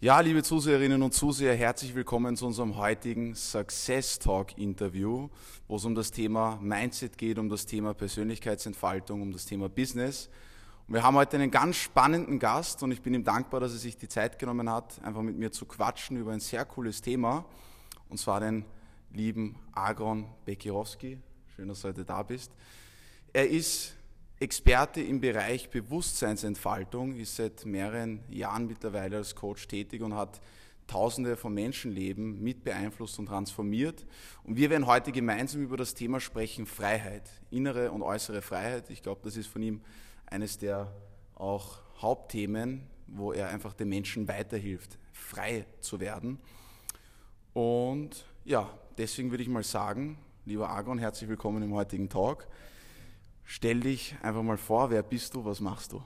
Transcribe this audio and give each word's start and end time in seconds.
Ja, 0.00 0.20
liebe 0.20 0.44
Zuseherinnen 0.44 1.02
und 1.02 1.12
Zuseher, 1.12 1.56
herzlich 1.56 1.92
willkommen 1.92 2.36
zu 2.36 2.46
unserem 2.46 2.76
heutigen 2.76 3.34
Success 3.34 4.20
Talk 4.20 4.56
Interview, 4.56 5.28
wo 5.66 5.74
es 5.74 5.84
um 5.84 5.96
das 5.96 6.12
Thema 6.12 6.56
Mindset 6.62 7.18
geht, 7.18 7.36
um 7.36 7.48
das 7.48 7.66
Thema 7.66 7.94
Persönlichkeitsentfaltung, 7.94 9.22
um 9.22 9.32
das 9.32 9.44
Thema 9.44 9.68
Business. 9.68 10.30
Und 10.86 10.94
wir 10.94 11.02
haben 11.02 11.16
heute 11.16 11.36
einen 11.36 11.50
ganz 11.50 11.78
spannenden 11.78 12.38
Gast 12.38 12.80
und 12.84 12.92
ich 12.92 13.02
bin 13.02 13.12
ihm 13.12 13.24
dankbar, 13.24 13.58
dass 13.58 13.72
er 13.72 13.78
sich 13.78 13.96
die 13.96 14.06
Zeit 14.06 14.38
genommen 14.38 14.70
hat, 14.70 15.02
einfach 15.02 15.22
mit 15.22 15.36
mir 15.36 15.50
zu 15.50 15.66
quatschen 15.66 16.16
über 16.16 16.30
ein 16.30 16.38
sehr 16.38 16.64
cooles 16.64 17.02
Thema, 17.02 17.44
und 18.08 18.18
zwar 18.18 18.38
den 18.38 18.66
lieben 19.12 19.56
Agron 19.72 20.26
Bekirowski. 20.44 21.18
Schön, 21.56 21.66
dass 21.66 21.82
du 21.82 21.88
heute 21.88 22.04
da 22.04 22.22
bist. 22.22 22.52
Er 23.32 23.48
ist 23.48 23.96
Experte 24.40 25.00
im 25.00 25.20
Bereich 25.20 25.68
Bewusstseinsentfaltung, 25.68 27.16
ist 27.16 27.36
seit 27.36 27.66
mehreren 27.66 28.20
Jahren 28.30 28.68
mittlerweile 28.68 29.16
als 29.16 29.34
Coach 29.34 29.66
tätig 29.66 30.02
und 30.02 30.14
hat 30.14 30.40
Tausende 30.86 31.36
von 31.36 31.52
Menschenleben 31.52 32.42
mit 32.42 32.64
beeinflusst 32.64 33.18
und 33.18 33.26
transformiert. 33.26 34.06
Und 34.44 34.56
wir 34.56 34.70
werden 34.70 34.86
heute 34.86 35.12
gemeinsam 35.12 35.60
über 35.62 35.76
das 35.76 35.92
Thema 35.92 36.18
sprechen, 36.18 36.64
Freiheit, 36.64 37.28
innere 37.50 37.90
und 37.90 38.00
äußere 38.00 38.40
Freiheit. 38.40 38.88
Ich 38.88 39.02
glaube, 39.02 39.20
das 39.22 39.36
ist 39.36 39.48
von 39.48 39.60
ihm 39.60 39.82
eines 40.24 40.56
der 40.56 40.90
auch 41.34 41.80
Hauptthemen, 42.00 42.86
wo 43.06 43.32
er 43.32 43.48
einfach 43.48 43.74
den 43.74 43.90
Menschen 43.90 44.28
weiterhilft, 44.28 44.98
frei 45.12 45.66
zu 45.80 46.00
werden. 46.00 46.38
Und 47.52 48.24
ja, 48.46 48.70
deswegen 48.96 49.30
würde 49.30 49.42
ich 49.42 49.48
mal 49.50 49.64
sagen, 49.64 50.16
lieber 50.46 50.70
Argon, 50.70 50.98
herzlich 50.98 51.28
willkommen 51.28 51.62
im 51.62 51.74
heutigen 51.74 52.08
Talk. 52.08 52.46
Stell 53.50 53.80
dich 53.80 54.14
einfach 54.20 54.42
mal 54.42 54.58
vor, 54.58 54.90
wer 54.90 55.02
bist 55.02 55.34
du, 55.34 55.42
was 55.42 55.58
machst 55.58 55.94
du? 55.94 56.02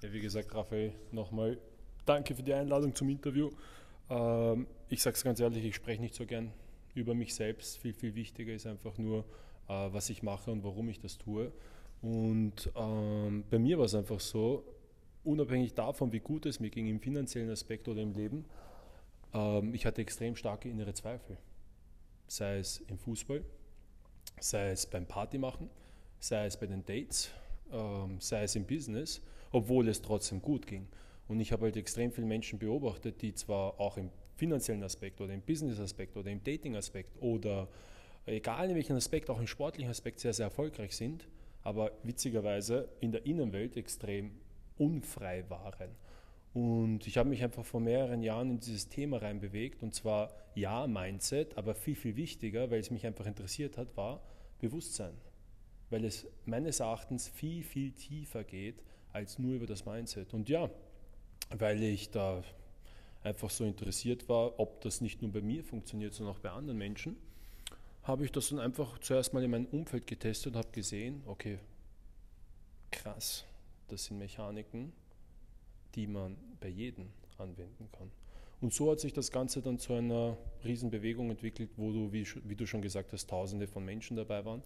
Ja, 0.00 0.12
wie 0.12 0.20
gesagt, 0.20 0.54
Raphael, 0.54 0.92
nochmal 1.10 1.58
danke 2.04 2.36
für 2.36 2.44
die 2.44 2.54
Einladung 2.54 2.94
zum 2.94 3.08
Interview. 3.08 3.50
Ähm, 4.08 4.68
ich 4.88 5.02
sage 5.02 5.16
es 5.16 5.24
ganz 5.24 5.40
ehrlich, 5.40 5.64
ich 5.64 5.74
spreche 5.74 6.00
nicht 6.00 6.14
so 6.14 6.24
gern 6.24 6.52
über 6.94 7.14
mich 7.14 7.34
selbst. 7.34 7.78
Viel, 7.78 7.94
viel 7.94 8.14
wichtiger 8.14 8.54
ist 8.54 8.64
einfach 8.64 8.96
nur, 8.96 9.24
äh, 9.66 9.88
was 9.90 10.08
ich 10.08 10.22
mache 10.22 10.52
und 10.52 10.62
warum 10.62 10.88
ich 10.88 11.00
das 11.00 11.18
tue. 11.18 11.50
Und 12.00 12.70
ähm, 12.76 13.42
bei 13.50 13.58
mir 13.58 13.76
war 13.76 13.86
es 13.86 13.94
einfach 13.96 14.20
so, 14.20 14.62
unabhängig 15.24 15.74
davon, 15.74 16.12
wie 16.12 16.20
gut 16.20 16.46
es 16.46 16.60
mir 16.60 16.70
ging 16.70 16.86
im 16.86 17.00
finanziellen 17.00 17.50
Aspekt 17.50 17.88
oder 17.88 18.02
im 18.02 18.12
Leben, 18.12 18.44
ähm, 19.34 19.74
ich 19.74 19.84
hatte 19.84 20.00
extrem 20.00 20.36
starke 20.36 20.68
innere 20.68 20.94
Zweifel. 20.94 21.36
Sei 22.28 22.58
es 22.58 22.78
im 22.86 22.98
Fußball, 22.98 23.44
sei 24.40 24.70
es 24.70 24.86
beim 24.86 25.06
Partymachen, 25.06 25.70
sei 26.18 26.46
es 26.46 26.56
bei 26.56 26.66
den 26.66 26.84
Dates, 26.84 27.30
ähm, 27.72 28.20
sei 28.20 28.44
es 28.44 28.56
im 28.56 28.64
Business, 28.64 29.22
obwohl 29.52 29.88
es 29.88 30.02
trotzdem 30.02 30.40
gut 30.42 30.66
ging. 30.66 30.86
Und 31.28 31.40
ich 31.40 31.52
habe 31.52 31.64
halt 31.64 31.76
extrem 31.76 32.12
viele 32.12 32.26
Menschen 32.26 32.58
beobachtet, 32.58 33.22
die 33.22 33.34
zwar 33.34 33.80
auch 33.80 33.96
im 33.96 34.10
finanziellen 34.36 34.82
Aspekt 34.82 35.20
oder 35.20 35.32
im 35.32 35.40
Business-Aspekt 35.40 36.16
oder 36.16 36.30
im 36.30 36.42
Dating-Aspekt 36.44 37.20
oder 37.20 37.68
egal 38.26 38.70
in 38.70 38.76
welchem 38.76 38.96
Aspekt, 38.96 39.30
auch 39.30 39.40
im 39.40 39.46
sportlichen 39.46 39.90
Aspekt 39.90 40.20
sehr, 40.20 40.32
sehr 40.32 40.46
erfolgreich 40.46 40.94
sind, 40.94 41.26
aber 41.62 41.92
witzigerweise 42.02 42.88
in 43.00 43.12
der 43.12 43.24
Innenwelt 43.26 43.76
extrem 43.76 44.32
unfrei 44.78 45.44
waren. 45.48 45.90
Und 46.56 47.06
ich 47.06 47.18
habe 47.18 47.28
mich 47.28 47.44
einfach 47.44 47.66
vor 47.66 47.80
mehreren 47.80 48.22
Jahren 48.22 48.52
in 48.52 48.60
dieses 48.60 48.88
Thema 48.88 49.18
reinbewegt. 49.18 49.82
Und 49.82 49.94
zwar 49.94 50.32
ja, 50.54 50.86
Mindset, 50.86 51.58
aber 51.58 51.74
viel, 51.74 51.94
viel 51.94 52.16
wichtiger, 52.16 52.70
weil 52.70 52.80
es 52.80 52.90
mich 52.90 53.04
einfach 53.04 53.26
interessiert 53.26 53.76
hat, 53.76 53.94
war 53.94 54.22
Bewusstsein. 54.58 55.12
Weil 55.90 56.06
es 56.06 56.26
meines 56.46 56.80
Erachtens 56.80 57.28
viel, 57.28 57.62
viel 57.62 57.92
tiefer 57.92 58.42
geht 58.42 58.82
als 59.12 59.38
nur 59.38 59.56
über 59.56 59.66
das 59.66 59.84
Mindset. 59.84 60.32
Und 60.32 60.48
ja, 60.48 60.70
weil 61.50 61.82
ich 61.82 62.08
da 62.08 62.42
einfach 63.22 63.50
so 63.50 63.66
interessiert 63.66 64.26
war, 64.30 64.58
ob 64.58 64.80
das 64.80 65.02
nicht 65.02 65.20
nur 65.20 65.32
bei 65.32 65.42
mir 65.42 65.62
funktioniert, 65.62 66.14
sondern 66.14 66.36
auch 66.36 66.40
bei 66.40 66.52
anderen 66.52 66.78
Menschen, 66.78 67.18
habe 68.02 68.24
ich 68.24 68.32
das 68.32 68.48
dann 68.48 68.60
einfach 68.60 68.98
zuerst 69.00 69.34
mal 69.34 69.44
in 69.44 69.50
meinem 69.50 69.66
Umfeld 69.66 70.06
getestet 70.06 70.54
und 70.54 70.58
habe 70.58 70.72
gesehen, 70.72 71.22
okay, 71.26 71.58
krass, 72.90 73.44
das 73.88 74.06
sind 74.06 74.16
Mechaniken, 74.16 74.94
die 75.96 76.06
man 76.06 76.36
bei 76.60 76.68
jedem 76.68 77.08
anwenden 77.38 77.88
kann. 77.90 78.10
Und 78.60 78.72
so 78.72 78.90
hat 78.90 79.00
sich 79.00 79.12
das 79.12 79.30
Ganze 79.30 79.60
dann 79.60 79.78
zu 79.78 79.92
einer 79.92 80.36
Riesenbewegung 80.64 81.30
entwickelt, 81.30 81.70
wo 81.76 81.92
du, 81.92 82.12
wie, 82.12 82.26
wie, 82.44 82.56
du 82.56 82.66
schon 82.66 82.80
gesagt 82.80 83.12
hast, 83.12 83.28
Tausende 83.28 83.66
von 83.66 83.84
Menschen 83.84 84.16
dabei 84.16 84.44
waren. 84.44 84.62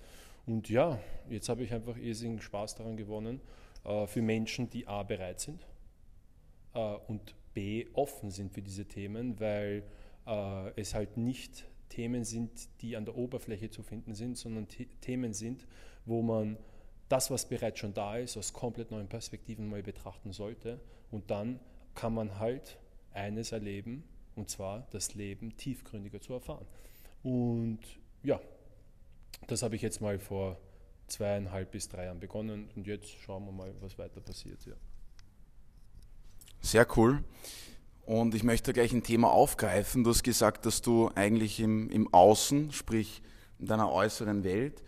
Und 0.47 0.69
ja, 0.69 0.99
jetzt 1.29 1.49
habe 1.49 1.65
ich 1.65 1.73
einfach 1.73 1.97
irrsinnigen 1.97 2.41
Spaß 2.41 2.77
daran 2.77 2.97
gewonnen, 2.97 3.41
äh, 3.85 4.07
für 4.07 4.23
Menschen, 4.23 4.71
die 4.71 4.87
A 4.87 5.03
bereit 5.03 5.41
sind 5.41 5.67
äh, 6.75 6.97
und 7.09 7.35
B 7.53 7.87
offen 7.95 8.31
sind 8.31 8.53
für 8.53 8.63
diese 8.63 8.87
Themen, 8.87 9.41
weil 9.41 9.83
äh, 10.27 10.71
es 10.81 10.95
halt 10.95 11.17
nicht 11.17 11.65
Themen 11.89 12.23
sind, 12.25 12.69
die 12.83 12.97
an 12.97 13.05
der 13.05 13.17
Oberfläche 13.17 13.71
zu 13.71 13.83
finden 13.83 14.15
sind, 14.15 14.37
sondern 14.37 14.69
Themen 15.01 15.33
sind, 15.33 15.67
wo 16.05 16.23
man 16.23 16.57
das, 17.09 17.33
was 17.33 17.49
bereits 17.49 17.81
schon 17.81 17.93
da 17.93 18.17
ist, 18.17 18.37
aus 18.37 18.53
komplett 18.53 18.93
neuen 18.93 19.09
Perspektiven 19.09 19.69
mal 19.69 19.83
betrachten 19.83 20.31
sollte 20.31 20.81
und 21.11 21.31
dann 21.31 21.61
kann 21.95 22.15
man 22.15 22.39
halt 22.39 22.79
eines 23.13 23.53
erleben, 23.53 24.05
und 24.37 24.49
zwar 24.49 24.87
das 24.91 25.15
Leben 25.15 25.57
tiefgründiger 25.57 26.21
zu 26.21 26.35
erfahren. 26.35 26.67
Und 27.23 27.81
ja, 28.23 28.41
das 29.47 29.63
habe 29.63 29.77
ich 29.77 29.83
jetzt 29.83 30.01
mal 30.01 30.19
vor 30.19 30.59
zweieinhalb 31.09 31.73
bis 31.73 31.89
drei 31.89 32.05
Jahren 32.05 32.21
begonnen 32.21 32.71
und 32.77 32.87
jetzt 32.87 33.11
schauen 33.11 33.45
wir 33.45 33.53
mal, 33.53 33.75
was 33.81 33.99
weiter 33.99 34.21
passiert. 34.21 34.65
Ja. 34.65 34.75
Sehr 36.61 36.87
cool. 36.97 37.25
Und 38.07 38.35
ich 38.35 38.43
möchte 38.43 38.73
gleich 38.73 38.93
ein 38.93 39.03
Thema 39.03 39.31
aufgreifen. 39.31 40.05
Du 40.05 40.11
hast 40.11 40.23
gesagt, 40.23 40.67
dass 40.67 40.83
du 40.83 41.11
eigentlich 41.15 41.61
im, 41.61 41.91
im 41.91 42.13
Außen, 42.13 42.73
sprich 42.73 43.23
in 43.59 43.67
deiner 43.67 43.91
äußeren 43.91 44.45
Welt, 44.45 44.83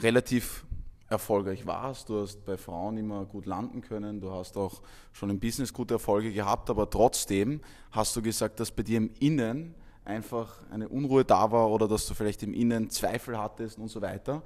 relativ 0.00 0.64
erfolgreich 1.08 1.66
warst. 1.66 2.08
Du 2.08 2.20
hast 2.20 2.44
bei 2.44 2.56
Frauen 2.56 2.96
immer 2.96 3.24
gut 3.24 3.46
landen 3.46 3.80
können. 3.80 4.20
Du 4.20 4.30
hast 4.32 4.56
auch 4.56 4.82
schon 5.12 5.30
im 5.30 5.38
Business 5.38 5.72
gute 5.72 5.94
Erfolge 5.94 6.32
gehabt. 6.32 6.70
Aber 6.70 6.88
trotzdem 6.88 7.60
hast 7.90 8.16
du 8.16 8.22
gesagt, 8.22 8.60
dass 8.60 8.70
bei 8.70 8.82
dir 8.82 8.98
im 8.98 9.10
Innen 9.20 9.74
einfach 10.04 10.56
eine 10.70 10.88
Unruhe 10.88 11.24
da 11.24 11.50
war 11.50 11.70
oder 11.70 11.88
dass 11.88 12.06
du 12.06 12.14
vielleicht 12.14 12.42
im 12.42 12.52
Innen 12.52 12.90
Zweifel 12.90 13.38
hattest 13.38 13.78
und 13.78 13.88
so 13.88 14.02
weiter. 14.02 14.42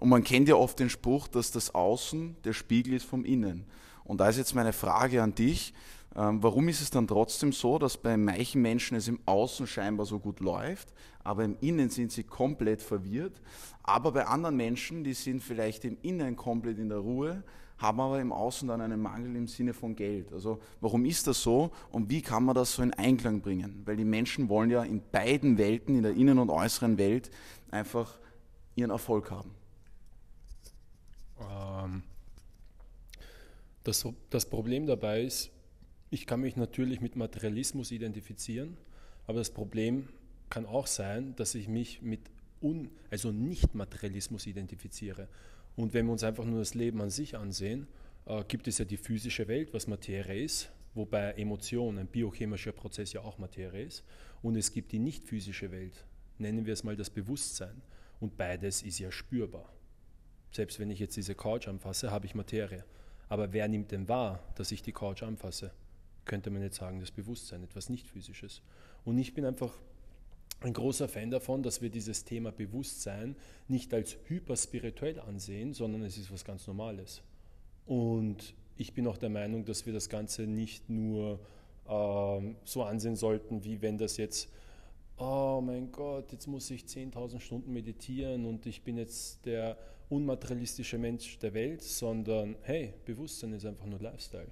Und 0.00 0.08
man 0.08 0.24
kennt 0.24 0.48
ja 0.48 0.56
oft 0.56 0.78
den 0.78 0.90
Spruch, 0.90 1.28
dass 1.28 1.50
das 1.50 1.74
Außen 1.74 2.36
der 2.44 2.52
Spiegel 2.52 2.94
ist 2.94 3.06
vom 3.06 3.24
Innen. 3.24 3.64
Und 4.04 4.20
da 4.20 4.28
ist 4.28 4.36
jetzt 4.36 4.54
meine 4.54 4.72
Frage 4.72 5.22
an 5.22 5.34
dich. 5.34 5.72
Ähm, 6.16 6.42
warum 6.42 6.68
ist 6.68 6.80
es 6.80 6.90
dann 6.90 7.06
trotzdem 7.06 7.52
so, 7.52 7.78
dass 7.78 7.98
bei 7.98 8.16
manchen 8.16 8.62
Menschen 8.62 8.96
es 8.96 9.06
im 9.06 9.20
Außen 9.26 9.66
scheinbar 9.66 10.06
so 10.06 10.18
gut 10.18 10.40
läuft, 10.40 10.94
aber 11.22 11.44
im 11.44 11.56
Innen 11.60 11.90
sind 11.90 12.10
sie 12.10 12.24
komplett 12.24 12.80
verwirrt? 12.80 13.42
Aber 13.82 14.12
bei 14.12 14.26
anderen 14.26 14.56
Menschen, 14.56 15.04
die 15.04 15.12
sind 15.12 15.42
vielleicht 15.42 15.84
im 15.84 15.98
Innen 16.00 16.34
komplett 16.34 16.78
in 16.78 16.88
der 16.88 16.98
Ruhe, 16.98 17.44
haben 17.76 18.00
aber 18.00 18.18
im 18.18 18.32
Außen 18.32 18.66
dann 18.68 18.80
einen 18.80 19.00
Mangel 19.00 19.36
im 19.36 19.46
Sinne 19.46 19.74
von 19.74 19.94
Geld. 19.94 20.32
Also 20.32 20.58
warum 20.80 21.04
ist 21.04 21.26
das 21.26 21.42
so 21.42 21.70
und 21.90 22.08
wie 22.08 22.22
kann 22.22 22.44
man 22.44 22.54
das 22.54 22.72
so 22.72 22.82
in 22.82 22.94
Einklang 22.94 23.42
bringen? 23.42 23.82
Weil 23.84 23.96
die 23.96 24.04
Menschen 24.04 24.48
wollen 24.48 24.70
ja 24.70 24.82
in 24.84 25.02
beiden 25.12 25.58
Welten, 25.58 25.96
in 25.96 26.02
der 26.02 26.14
innen- 26.14 26.38
und 26.38 26.48
äußeren 26.48 26.96
Welt, 26.96 27.30
einfach 27.70 28.18
ihren 28.74 28.90
Erfolg 28.90 29.30
haben. 29.30 29.50
Ähm, 31.38 32.02
das, 33.84 34.08
das 34.30 34.46
Problem 34.46 34.86
dabei 34.86 35.24
ist, 35.24 35.50
ich 36.10 36.26
kann 36.26 36.40
mich 36.40 36.56
natürlich 36.56 37.00
mit 37.00 37.16
Materialismus 37.16 37.90
identifizieren, 37.90 38.76
aber 39.26 39.38
das 39.38 39.50
Problem 39.50 40.08
kann 40.50 40.66
auch 40.66 40.86
sein, 40.86 41.34
dass 41.36 41.54
ich 41.54 41.68
mich 41.68 42.02
mit 42.02 42.20
Un, 42.62 42.90
also 43.10 43.32
Nicht-Materialismus 43.32 44.46
identifiziere. 44.46 45.28
Und 45.74 45.92
wenn 45.92 46.06
wir 46.06 46.12
uns 46.12 46.24
einfach 46.24 46.44
nur 46.44 46.60
das 46.60 46.74
Leben 46.74 47.02
an 47.02 47.10
sich 47.10 47.36
ansehen, 47.36 47.86
äh, 48.24 48.42
gibt 48.44 48.66
es 48.68 48.78
ja 48.78 48.84
die 48.84 48.96
physische 48.96 49.46
Welt, 49.48 49.74
was 49.74 49.86
Materie 49.86 50.42
ist, 50.42 50.70
wobei 50.94 51.32
Emotion, 51.32 51.98
ein 51.98 52.06
biochemischer 52.06 52.72
Prozess 52.72 53.12
ja 53.12 53.20
auch 53.20 53.38
Materie 53.38 53.84
ist. 53.84 54.04
Und 54.42 54.56
es 54.56 54.72
gibt 54.72 54.92
die 54.92 54.98
nicht 54.98 55.24
physische 55.24 55.70
Welt, 55.70 56.04
nennen 56.38 56.64
wir 56.64 56.72
es 56.72 56.84
mal 56.84 56.96
das 56.96 57.10
Bewusstsein. 57.10 57.82
Und 58.20 58.36
beides 58.38 58.82
ist 58.82 58.98
ja 58.98 59.10
spürbar. 59.10 59.70
Selbst 60.50 60.78
wenn 60.80 60.90
ich 60.90 61.00
jetzt 61.00 61.16
diese 61.16 61.34
Couch 61.34 61.68
anfasse, 61.68 62.10
habe 62.10 62.24
ich 62.24 62.34
Materie. 62.34 62.84
Aber 63.28 63.52
wer 63.52 63.68
nimmt 63.68 63.90
denn 63.90 64.08
wahr, 64.08 64.42
dass 64.54 64.72
ich 64.72 64.82
die 64.82 64.92
Couch 64.92 65.22
anfasse? 65.22 65.72
Könnte 66.26 66.50
man 66.50 66.62
jetzt 66.62 66.76
sagen, 66.76 67.00
das 67.00 67.10
Bewusstsein, 67.10 67.64
etwas 67.64 67.88
nicht 67.88 68.06
physisches. 68.08 68.60
Und 69.04 69.18
ich 69.18 69.34
bin 69.34 69.44
einfach 69.44 69.72
ein 70.60 70.72
großer 70.72 71.08
Fan 71.08 71.30
davon, 71.30 71.62
dass 71.62 71.80
wir 71.80 71.90
dieses 71.90 72.24
Thema 72.24 72.50
Bewusstsein 72.50 73.36
nicht 73.68 73.92
als 73.94 74.16
hyperspirituell 74.26 75.20
ansehen, 75.20 75.72
sondern 75.72 76.02
es 76.02 76.16
ist 76.16 76.32
was 76.32 76.44
ganz 76.44 76.66
Normales. 76.66 77.22
Und 77.86 78.54
ich 78.76 78.94
bin 78.94 79.06
auch 79.06 79.16
der 79.16 79.30
Meinung, 79.30 79.64
dass 79.64 79.86
wir 79.86 79.92
das 79.92 80.08
Ganze 80.08 80.42
nicht 80.42 80.88
nur 80.90 81.40
ähm, 81.88 82.56
so 82.64 82.82
ansehen 82.82 83.16
sollten, 83.16 83.64
wie 83.64 83.80
wenn 83.80 83.98
das 83.98 84.16
jetzt, 84.16 84.50
oh 85.18 85.62
mein 85.64 85.92
Gott, 85.92 86.32
jetzt 86.32 86.46
muss 86.46 86.70
ich 86.70 86.82
10.000 86.84 87.40
Stunden 87.40 87.72
meditieren 87.72 88.44
und 88.44 88.66
ich 88.66 88.82
bin 88.82 88.96
jetzt 88.96 89.46
der 89.46 89.78
unmaterialistische 90.08 90.98
Mensch 90.98 91.38
der 91.38 91.54
Welt, 91.54 91.82
sondern 91.82 92.56
hey, 92.62 92.94
Bewusstsein 93.04 93.52
ist 93.52 93.66
einfach 93.66 93.86
nur 93.86 94.00
Lifestyle. 94.00 94.48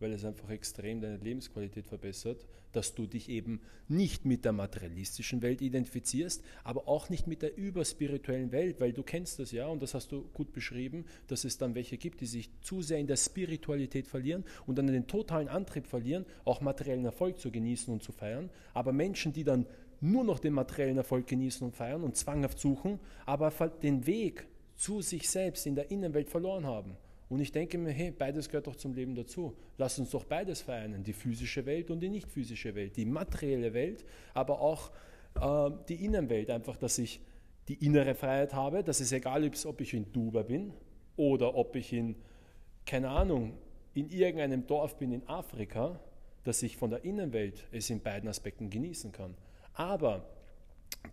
Weil 0.00 0.12
es 0.12 0.24
einfach 0.24 0.50
extrem 0.50 1.00
deine 1.00 1.16
Lebensqualität 1.18 1.86
verbessert, 1.86 2.46
dass 2.72 2.94
du 2.94 3.06
dich 3.06 3.28
eben 3.28 3.60
nicht 3.88 4.24
mit 4.24 4.44
der 4.44 4.52
materialistischen 4.52 5.42
Welt 5.42 5.62
identifizierst, 5.62 6.42
aber 6.64 6.88
auch 6.88 7.08
nicht 7.08 7.26
mit 7.26 7.42
der 7.42 7.56
überspirituellen 7.56 8.52
Welt, 8.52 8.80
weil 8.80 8.92
du 8.92 9.02
kennst 9.02 9.38
das 9.38 9.52
ja 9.52 9.66
und 9.66 9.82
das 9.82 9.94
hast 9.94 10.12
du 10.12 10.22
gut 10.34 10.52
beschrieben, 10.52 11.04
dass 11.28 11.44
es 11.44 11.58
dann 11.58 11.74
welche 11.74 11.96
gibt, 11.96 12.20
die 12.20 12.26
sich 12.26 12.50
zu 12.60 12.82
sehr 12.82 12.98
in 12.98 13.06
der 13.06 13.16
Spiritualität 13.16 14.06
verlieren 14.06 14.44
und 14.66 14.76
dann 14.76 14.86
den 14.86 15.06
totalen 15.06 15.48
Antrieb 15.48 15.86
verlieren, 15.86 16.26
auch 16.44 16.60
materiellen 16.60 17.04
Erfolg 17.04 17.38
zu 17.38 17.50
genießen 17.50 17.92
und 17.92 18.02
zu 18.02 18.12
feiern, 18.12 18.50
aber 18.72 18.92
Menschen, 18.92 19.32
die 19.32 19.44
dann 19.44 19.66
nur 20.00 20.24
noch 20.24 20.38
den 20.38 20.52
materiellen 20.52 20.98
Erfolg 20.98 21.26
genießen 21.26 21.66
und 21.66 21.74
feiern 21.74 22.02
und 22.02 22.16
zwanghaft 22.16 22.58
suchen, 22.58 23.00
aber 23.24 23.50
den 23.82 24.06
Weg 24.06 24.46
zu 24.76 25.00
sich 25.00 25.30
selbst 25.30 25.66
in 25.66 25.74
der 25.74 25.90
Innenwelt 25.90 26.28
verloren 26.28 26.66
haben. 26.66 26.96
Und 27.28 27.40
ich 27.40 27.52
denke 27.52 27.78
mir, 27.78 27.90
hey, 27.90 28.10
beides 28.10 28.48
gehört 28.48 28.66
doch 28.66 28.76
zum 28.76 28.94
Leben 28.94 29.14
dazu. 29.14 29.56
Lass 29.78 29.98
uns 29.98 30.10
doch 30.10 30.24
beides 30.24 30.60
vereinen, 30.60 31.02
die 31.02 31.12
physische 31.12 31.64
Welt 31.64 31.90
und 31.90 32.00
die 32.00 32.08
nicht 32.08 32.28
physische 32.30 32.74
Welt, 32.74 32.96
die 32.96 33.06
materielle 33.06 33.72
Welt, 33.72 34.04
aber 34.34 34.60
auch 34.60 34.90
äh, 35.40 35.70
die 35.88 36.04
Innenwelt. 36.04 36.50
Einfach, 36.50 36.76
dass 36.76 36.98
ich 36.98 37.20
die 37.68 37.84
innere 37.84 38.14
Freiheit 38.14 38.52
habe, 38.52 38.84
dass 38.84 39.00
es 39.00 39.12
egal 39.12 39.44
ist, 39.44 39.64
ob 39.64 39.80
ich 39.80 39.94
in 39.94 40.12
Dubai 40.12 40.42
bin 40.42 40.72
oder 41.16 41.54
ob 41.54 41.76
ich 41.76 41.92
in, 41.92 42.16
keine 42.84 43.08
Ahnung, 43.08 43.54
in 43.94 44.10
irgendeinem 44.10 44.66
Dorf 44.66 44.98
bin 44.98 45.12
in 45.12 45.26
Afrika, 45.28 45.98
dass 46.42 46.62
ich 46.62 46.76
von 46.76 46.90
der 46.90 47.04
Innenwelt 47.04 47.66
es 47.72 47.88
in 47.88 48.00
beiden 48.00 48.28
Aspekten 48.28 48.68
genießen 48.68 49.12
kann. 49.12 49.34
Aber, 49.72 50.28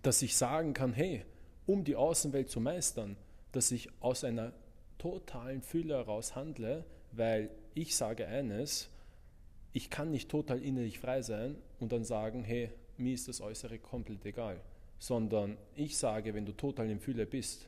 dass 0.01 0.21
ich 0.21 0.35
sagen 0.35 0.73
kann, 0.73 0.93
hey, 0.93 1.23
um 1.65 1.83
die 1.83 1.95
Außenwelt 1.95 2.49
zu 2.49 2.59
meistern, 2.59 3.15
dass 3.51 3.71
ich 3.71 3.89
aus 4.01 4.23
einer 4.23 4.51
totalen 5.01 5.63
Fülle 5.63 5.95
heraus 5.95 6.35
handle, 6.35 6.85
weil 7.11 7.49
ich 7.73 7.95
sage 7.95 8.27
eines, 8.27 8.89
ich 9.73 9.89
kann 9.89 10.11
nicht 10.11 10.29
total 10.29 10.61
innerlich 10.61 10.99
frei 10.99 11.23
sein 11.23 11.55
und 11.79 11.91
dann 11.91 12.03
sagen, 12.03 12.43
hey, 12.43 12.69
mir 12.97 13.13
ist 13.13 13.27
das 13.27 13.41
Äußere 13.41 13.79
komplett 13.79 14.23
egal, 14.25 14.61
sondern 14.99 15.57
ich 15.75 15.97
sage, 15.97 16.35
wenn 16.35 16.45
du 16.45 16.51
total 16.51 16.87
in 16.89 16.99
Fülle 16.99 17.25
bist, 17.25 17.67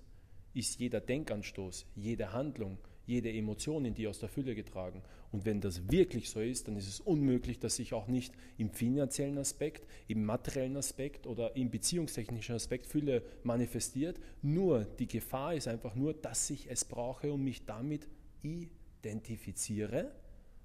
ist 0.54 0.80
jeder 0.80 1.02
Denkanstoß, 1.02 1.88
jede 1.96 2.34
Handlung, 2.34 2.78
jede 3.06 3.32
Emotion 3.32 3.86
in 3.86 3.94
die 3.94 4.08
aus 4.08 4.20
der 4.20 4.30
Fülle 4.30 4.56
getragen. 4.56 5.02
Und 5.32 5.46
wenn 5.46 5.62
das 5.62 5.92
wirklich 5.92 6.30
so 6.30 6.40
ist, 6.40 6.68
dann 6.68 6.78
ist 6.78 6.88
es 6.88 7.00
unmöglich, 7.00 7.60
dass 7.60 7.76
sich 7.76 7.94
auch 7.94 8.08
nicht 8.08 8.34
im 8.58 8.70
finanziellen 8.70 9.38
Aspekt, 9.38 9.88
im 10.08 10.24
materiellen 10.26 10.78
Aspekt 10.78 11.28
oder 11.28 11.56
im 11.56 11.70
beziehungstechnischen 11.70 12.56
Aspekt 12.56 12.86
Fülle 12.86 13.24
manifestiert. 13.44 14.20
Nur 14.42 14.86
die 14.86 15.08
Gefahr 15.08 15.56
ist 15.56 15.68
einfach 15.68 15.96
nur, 15.96 16.14
dass 16.14 16.50
ich 16.50 16.70
es 16.70 16.86
brauche 16.86 17.34
und 17.34 17.44
mich 17.44 17.66
damit 17.66 18.08
identifiziere. 18.42 20.12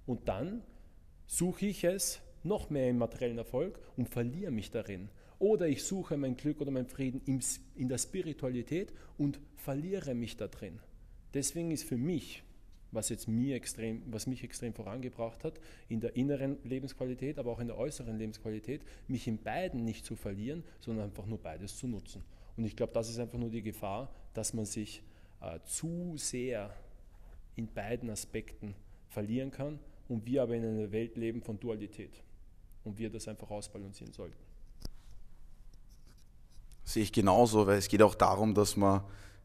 Und 0.07 0.29
dann 0.29 0.63
suche 1.27 1.67
ich 1.67 1.85
es 1.85 2.21
noch 2.45 2.71
mehr 2.71 2.89
im 2.89 2.99
materiellen 2.99 3.39
Erfolg 3.39 3.79
und 3.97 4.09
verliere 4.09 4.51
mich 4.51 4.71
darin. 4.71 5.09
Oder 5.39 5.69
ich 5.69 5.85
suche 5.85 6.17
mein 6.17 6.37
Glück 6.37 6.61
oder 6.61 6.71
meinen 6.71 6.87
Frieden 6.87 7.21
in 7.77 7.89
der 7.89 7.99
Spiritualität 7.99 8.93
und 9.17 9.39
verliere 9.55 10.15
mich 10.15 10.37
da 10.37 10.49
drin. 10.49 10.81
Deswegen 11.35 11.71
ist 11.71 11.85
für 11.85 11.97
mich, 11.97 12.43
was 12.91 13.11
jetzt 13.11 13.29
mir 13.29 13.57
extrem, 13.57 14.03
was 14.11 14.27
mich 14.27 14.43
extrem 14.43 14.73
vorangebracht 14.73 15.45
hat, 15.45 15.61
in 15.89 16.01
der 16.01 16.17
inneren 16.17 16.59
Lebensqualität, 16.65 17.39
aber 17.39 17.53
auch 17.53 17.61
in 17.61 17.67
der 17.67 17.77
äußeren 17.77 18.17
Lebensqualität, 18.17 18.83
mich 19.09 19.27
in 19.27 19.39
beiden 19.39 19.85
nicht 19.85 20.07
zu 20.07 20.17
verlieren, 20.17 20.65
sondern 20.81 21.07
einfach 21.07 21.27
nur 21.27 21.39
beides 21.39 21.77
zu 21.77 21.87
nutzen. 21.87 22.25
Und 22.57 22.65
ich 22.65 22.77
glaube, 22.77 22.93
das 22.93 23.11
ist 23.11 23.19
einfach 23.19 23.39
nur 23.39 23.51
die 23.51 23.63
Gefahr, 23.63 24.11
dass 24.35 24.55
man 24.55 24.65
sich 24.65 25.03
äh, 25.41 25.61
zu 25.65 26.15
sehr 26.17 26.75
in 27.57 27.67
beiden 27.67 28.09
Aspekten 28.11 28.75
verlieren 29.09 29.51
kann 29.51 29.79
und 30.09 30.27
wir 30.27 30.43
aber 30.43 30.55
in 30.55 30.65
einer 30.65 30.91
Welt 30.91 31.17
leben 31.17 31.43
von 31.43 31.61
Dualität 31.61 32.23
und 32.85 32.99
wir 32.99 33.11
das 33.11 33.29
einfach 33.29 33.51
ausbalancieren 33.51 34.13
sollten. 34.13 34.37
Sehe 36.85 37.03
ich 37.03 37.13
genauso, 37.13 37.67
weil 37.67 37.79
es 37.79 37.89
geht 37.89 38.01
auch 38.03 38.15
darum, 38.15 38.55
dass 38.55 38.77
man 38.77 39.03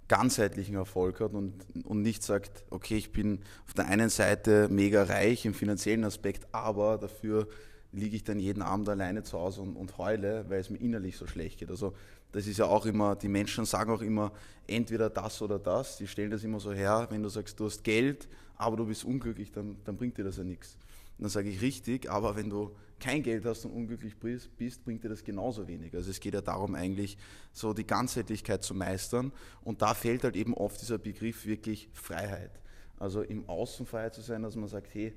ganzheitlichen 0.08 0.76
Erfolg 0.76 1.20
hat 1.20 1.34
und, 1.34 1.54
und 1.86 2.02
nicht 2.02 2.24
sagt, 2.24 2.64
okay, 2.70 2.98
ich 2.98 3.12
bin 3.12 3.40
auf 3.66 3.74
der 3.74 3.88
einen 3.88 4.10
Seite 4.10 4.68
mega 4.70 5.04
reich 5.04 5.46
im 5.46 5.54
finanziellen 5.54 6.04
Aspekt, 6.04 6.48
aber 6.52 6.98
dafür 6.98 7.48
liege 7.92 8.16
ich 8.16 8.24
dann 8.24 8.40
jeden 8.40 8.62
Abend 8.62 8.90
alleine 8.90 9.24
zu 9.24 9.40
Hause 9.40 9.62
und, 9.62 9.76
und 9.76 9.98
heule, 9.98 10.46
weil 10.50 10.60
es 10.60 10.70
mir 10.70 10.80
innerlich 10.80 11.18
so 11.18 11.28
schlecht 11.28 11.60
geht. 11.60 11.70
Also 11.70 11.94
das 12.34 12.48
ist 12.48 12.58
ja 12.58 12.66
auch 12.66 12.86
immer, 12.86 13.16
die 13.16 13.30
Menschen 13.30 13.64
sagen 13.64 13.92
auch 13.92 14.02
immer, 14.02 14.32
entweder 14.68 15.10
das 15.10 15.42
oder 15.42 15.60
das. 15.60 15.98
Die 15.98 16.08
stellen 16.08 16.32
das 16.32 16.44
immer 16.44 16.60
so 16.60 16.74
her, 16.74 17.08
wenn 17.12 17.22
du 17.22 17.30
sagst, 17.30 17.60
du 17.60 17.66
hast 17.66 17.84
Geld, 17.84 18.28
aber 18.58 18.76
du 18.76 18.88
bist 18.88 19.06
unglücklich, 19.06 19.52
dann, 19.52 19.78
dann 19.86 19.96
bringt 19.96 20.18
dir 20.18 20.24
das 20.24 20.38
ja 20.38 20.44
nichts. 20.44 20.76
Und 21.18 21.24
dann 21.24 21.30
sage 21.30 21.50
ich 21.50 21.62
richtig, 21.62 22.10
aber 22.10 22.36
wenn 22.36 22.50
du 22.50 22.72
kein 23.00 23.22
Geld 23.22 23.46
hast 23.46 23.66
und 23.66 23.72
unglücklich 23.72 24.16
bist, 24.18 24.84
bringt 24.84 25.04
dir 25.04 25.10
das 25.10 25.24
genauso 25.24 25.68
wenig. 25.68 25.94
Also 25.94 26.10
es 26.10 26.20
geht 26.20 26.34
ja 26.34 26.42
darum, 26.42 26.74
eigentlich 26.74 27.18
so 27.52 27.72
die 27.72 27.86
Ganzheitlichkeit 27.86 28.64
zu 28.64 28.74
meistern. 28.74 29.32
Und 29.62 29.84
da 29.84 29.94
fällt 29.94 30.24
halt 30.24 30.36
eben 30.36 30.56
oft 30.56 30.82
dieser 30.82 30.98
Begriff 30.98 31.46
wirklich 31.46 31.88
Freiheit. 31.94 32.60
Also 32.98 33.22
im 33.22 33.48
Außen 33.48 33.86
frei 33.86 34.10
zu 34.10 34.22
sein, 34.22 34.42
dass 34.42 34.56
man 34.56 34.70
sagt, 34.70 34.92
hey, 34.96 35.14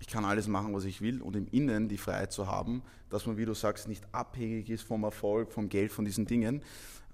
ich 0.00 0.06
kann 0.06 0.24
alles 0.24 0.48
machen, 0.48 0.74
was 0.74 0.84
ich 0.84 1.00
will 1.00 1.22
und 1.22 1.36
im 1.36 1.46
Innen 1.48 1.88
die 1.88 1.98
Freiheit 1.98 2.32
zu 2.32 2.46
haben, 2.46 2.82
dass 3.10 3.26
man, 3.26 3.36
wie 3.36 3.44
du 3.44 3.54
sagst, 3.54 3.88
nicht 3.88 4.04
abhängig 4.12 4.70
ist 4.70 4.82
vom 4.82 5.04
Erfolg, 5.04 5.52
vom 5.52 5.68
Geld, 5.68 5.92
von 5.92 6.04
diesen 6.04 6.26
Dingen. 6.26 6.62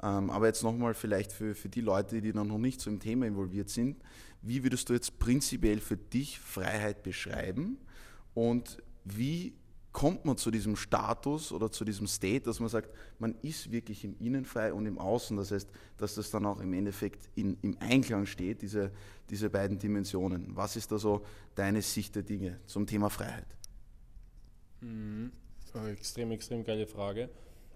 Ähm, 0.02 0.30
aber 0.30 0.46
jetzt 0.46 0.62
nochmal 0.62 0.94
vielleicht 0.94 1.32
für, 1.32 1.54
für 1.54 1.68
die 1.68 1.82
Leute, 1.82 2.20
die 2.20 2.32
dann 2.32 2.48
noch 2.48 2.58
nicht 2.58 2.80
so 2.80 2.90
im 2.90 3.00
Thema 3.00 3.26
involviert 3.26 3.68
sind, 3.68 4.02
wie 4.42 4.62
würdest 4.62 4.88
du 4.88 4.94
jetzt 4.94 5.18
prinzipiell 5.18 5.80
für 5.80 5.96
dich 5.96 6.38
Freiheit 6.38 7.02
beschreiben 7.02 7.78
und 8.34 8.82
wie 9.04 9.54
kommt 9.92 10.24
man 10.24 10.36
zu 10.36 10.50
diesem 10.50 10.76
Status 10.76 11.52
oder 11.52 11.70
zu 11.70 11.84
diesem 11.84 12.06
State, 12.06 12.44
dass 12.44 12.60
man 12.60 12.68
sagt, 12.68 12.94
man 13.18 13.34
ist 13.42 13.72
wirklich 13.72 14.04
im 14.04 14.16
Innen 14.20 14.44
frei 14.44 14.72
und 14.72 14.86
im 14.86 14.98
Außen. 14.98 15.36
Das 15.36 15.50
heißt, 15.50 15.68
dass 15.98 16.14
das 16.14 16.30
dann 16.30 16.46
auch 16.46 16.60
im 16.60 16.72
Endeffekt 16.72 17.28
in, 17.34 17.58
im 17.62 17.76
Einklang 17.80 18.26
steht, 18.26 18.62
diese, 18.62 18.92
diese 19.30 19.50
beiden 19.50 19.78
Dimensionen. 19.78 20.56
Was 20.56 20.76
ist 20.76 20.92
da 20.92 20.98
so 20.98 21.24
deine 21.54 21.82
Sicht 21.82 22.14
der 22.16 22.22
Dinge 22.22 22.60
zum 22.66 22.86
Thema 22.86 23.10
Freiheit? 23.10 23.46
Mhm. 24.80 25.32
Extrem, 25.90 26.32
extrem 26.32 26.64
geile 26.64 26.86
Frage. 26.86 27.30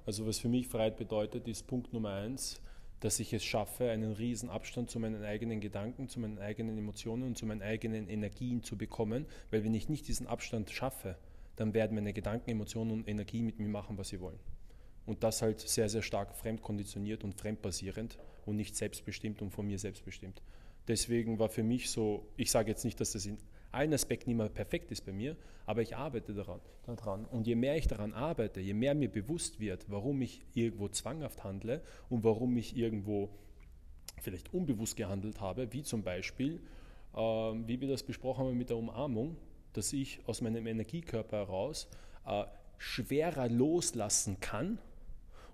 Also 0.06 0.26
was 0.26 0.38
für 0.38 0.48
mich 0.48 0.68
Freiheit 0.68 0.96
bedeutet, 0.96 1.46
ist 1.48 1.66
Punkt 1.66 1.92
Nummer 1.92 2.14
eins, 2.14 2.60
dass 3.00 3.20
ich 3.20 3.32
es 3.32 3.44
schaffe, 3.44 3.90
einen 3.90 4.12
riesen 4.12 4.48
Abstand 4.48 4.90
zu 4.90 4.98
meinen 4.98 5.22
eigenen 5.22 5.60
Gedanken, 5.60 6.08
zu 6.08 6.20
meinen 6.20 6.38
eigenen 6.38 6.76
Emotionen 6.78 7.22
und 7.22 7.38
zu 7.38 7.46
meinen 7.46 7.62
eigenen 7.62 8.08
Energien 8.08 8.62
zu 8.62 8.76
bekommen, 8.76 9.26
weil 9.50 9.62
wenn 9.62 9.74
ich 9.74 9.88
nicht 9.88 10.08
diesen 10.08 10.26
Abstand 10.26 10.70
schaffe, 10.70 11.16
dann 11.56 11.74
werden 11.74 11.94
meine 11.94 12.12
Gedanken, 12.12 12.50
Emotionen 12.50 12.90
und 12.90 13.08
Energie 13.08 13.42
mit 13.42 13.58
mir 13.58 13.68
machen, 13.68 13.96
was 13.98 14.08
sie 14.08 14.20
wollen. 14.20 14.40
Und 15.06 15.22
das 15.22 15.42
halt 15.42 15.60
sehr, 15.60 15.88
sehr 15.88 16.02
stark 16.02 16.34
fremdkonditioniert 16.34 17.24
und 17.24 17.34
fremdbasierend 17.34 18.18
und 18.46 18.56
nicht 18.56 18.74
selbstbestimmt 18.74 19.42
und 19.42 19.50
von 19.50 19.66
mir 19.66 19.78
selbstbestimmt. 19.78 20.42
Deswegen 20.88 21.38
war 21.38 21.48
für 21.48 21.62
mich 21.62 21.90
so, 21.90 22.26
ich 22.36 22.50
sage 22.50 22.70
jetzt 22.70 22.84
nicht, 22.84 23.00
dass 23.00 23.12
das 23.12 23.26
in 23.26 23.38
allen 23.72 23.92
Aspekten 23.92 24.30
immer 24.30 24.48
perfekt 24.48 24.90
ist 24.92 25.04
bei 25.04 25.12
mir, 25.12 25.36
aber 25.66 25.82
ich 25.82 25.96
arbeite 25.96 26.34
daran, 26.34 26.60
daran. 26.86 27.24
Und 27.26 27.46
je 27.46 27.54
mehr 27.54 27.76
ich 27.76 27.88
daran 27.88 28.12
arbeite, 28.12 28.60
je 28.60 28.74
mehr 28.74 28.94
mir 28.94 29.10
bewusst 29.10 29.60
wird, 29.60 29.86
warum 29.88 30.22
ich 30.22 30.42
irgendwo 30.54 30.88
zwanghaft 30.88 31.42
handle 31.42 31.82
und 32.08 32.22
warum 32.22 32.56
ich 32.56 32.76
irgendwo 32.76 33.30
vielleicht 34.20 34.52
unbewusst 34.54 34.96
gehandelt 34.96 35.40
habe, 35.40 35.72
wie 35.72 35.82
zum 35.82 36.02
Beispiel, 36.02 36.60
äh, 37.14 37.18
wie 37.18 37.80
wir 37.80 37.88
das 37.88 38.02
besprochen 38.02 38.46
haben 38.46 38.58
mit 38.58 38.70
der 38.70 38.76
Umarmung, 38.76 39.36
dass 39.72 39.92
ich 39.92 40.20
aus 40.26 40.40
meinem 40.40 40.66
Energiekörper 40.66 41.38
heraus 41.38 41.88
äh, 42.26 42.44
schwerer 42.78 43.48
loslassen 43.48 44.38
kann 44.40 44.78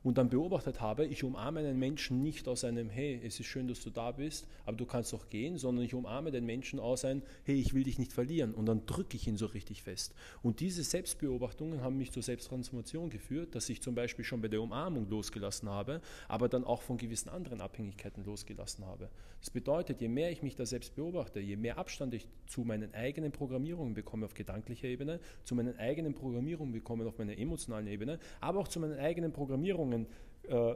und 0.02 0.18
dann 0.18 0.30
beobachtet 0.30 0.80
habe, 0.80 1.04
ich 1.06 1.24
umarme 1.24 1.60
einen 1.60 1.78
Menschen 1.78 2.22
nicht 2.22 2.48
aus 2.48 2.64
einem, 2.64 2.88
hey, 2.88 3.20
es 3.24 3.38
ist 3.38 3.46
schön, 3.46 3.68
dass 3.68 3.82
du 3.82 3.90
da 3.90 4.12
bist, 4.12 4.46
aber 4.64 4.76
du 4.76 4.86
kannst 4.86 5.12
doch 5.12 5.28
gehen, 5.28 5.58
sondern 5.58 5.84
ich 5.84 5.94
umarme 5.94 6.30
den 6.30 6.46
Menschen 6.46 6.80
aus 6.80 7.04
einem, 7.04 7.22
hey, 7.44 7.56
ich 7.56 7.74
will 7.74 7.84
dich 7.84 7.98
nicht 7.98 8.12
verlieren 8.12 8.54
und 8.54 8.66
dann 8.66 8.86
drücke 8.86 9.16
ich 9.16 9.26
ihn 9.26 9.36
so 9.36 9.46
richtig 9.46 9.82
fest. 9.82 10.14
Und 10.42 10.60
diese 10.60 10.82
Selbstbeobachtungen 10.82 11.82
haben 11.82 11.98
mich 11.98 12.12
zur 12.12 12.22
Selbsttransformation 12.22 13.10
geführt, 13.10 13.54
dass 13.54 13.68
ich 13.68 13.82
zum 13.82 13.94
Beispiel 13.94 14.24
schon 14.24 14.40
bei 14.40 14.48
der 14.48 14.62
Umarmung 14.62 15.08
losgelassen 15.08 15.68
habe, 15.68 16.00
aber 16.28 16.48
dann 16.48 16.64
auch 16.64 16.82
von 16.82 16.96
gewissen 16.96 17.28
anderen 17.28 17.60
Abhängigkeiten 17.60 18.24
losgelassen 18.24 18.86
habe. 18.86 19.10
Das 19.40 19.50
bedeutet, 19.50 20.00
je 20.00 20.08
mehr 20.08 20.30
ich 20.30 20.42
mich 20.42 20.56
da 20.56 20.66
selbst 20.66 20.94
beobachte, 20.94 21.40
je 21.40 21.56
mehr 21.56 21.78
Abstand 21.78 22.14
ich 22.14 22.26
zu 22.46 22.62
meinen 22.62 22.94
eigenen 22.94 23.32
Programmierungen 23.32 23.94
bekomme 23.94 24.26
auf 24.26 24.34
gedanklicher 24.34 24.88
Ebene, 24.88 25.20
zu 25.44 25.54
meinen 25.54 25.78
eigenen 25.78 26.14
Programmierungen 26.14 26.72
bekomme 26.72 27.06
auf 27.06 27.18
meiner 27.18 27.36
emotionalen 27.38 27.86
Ebene, 27.86 28.18
aber 28.40 28.60
auch 28.60 28.68
zu 28.68 28.80
meinen 28.80 28.98
eigenen 28.98 29.32
Programmierungen 29.32 29.89
Erfahrungen 29.92 30.06
äh, 30.48 30.74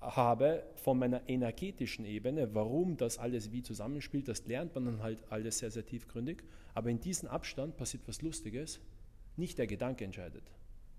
habe 0.00 0.64
von 0.74 0.98
meiner 0.98 1.28
energetischen 1.28 2.04
Ebene, 2.04 2.54
warum 2.54 2.96
das 2.96 3.18
alles 3.18 3.52
wie 3.52 3.62
zusammenspielt, 3.62 4.26
das 4.26 4.46
lernt 4.46 4.74
man 4.74 4.84
dann 4.84 5.02
halt 5.02 5.22
alles 5.30 5.58
sehr, 5.58 5.70
sehr 5.70 5.86
tiefgründig. 5.86 6.42
Aber 6.74 6.90
in 6.90 7.00
diesem 7.00 7.28
Abstand 7.28 7.76
passiert 7.76 8.02
was 8.06 8.22
Lustiges. 8.22 8.80
Nicht 9.36 9.58
der 9.58 9.66
Gedanke 9.66 10.04
entscheidet, 10.04 10.42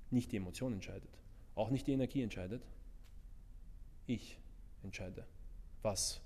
nicht 0.09 0.31
die 0.31 0.37
Emotion 0.37 0.73
entscheidet, 0.73 1.09
auch 1.53 1.69
nicht 1.69 1.85
die 1.85 1.91
Energie 1.91 2.23
entscheidet. 2.23 2.63
Ich 4.07 4.39
entscheide, 4.81 5.27
was 5.83 6.19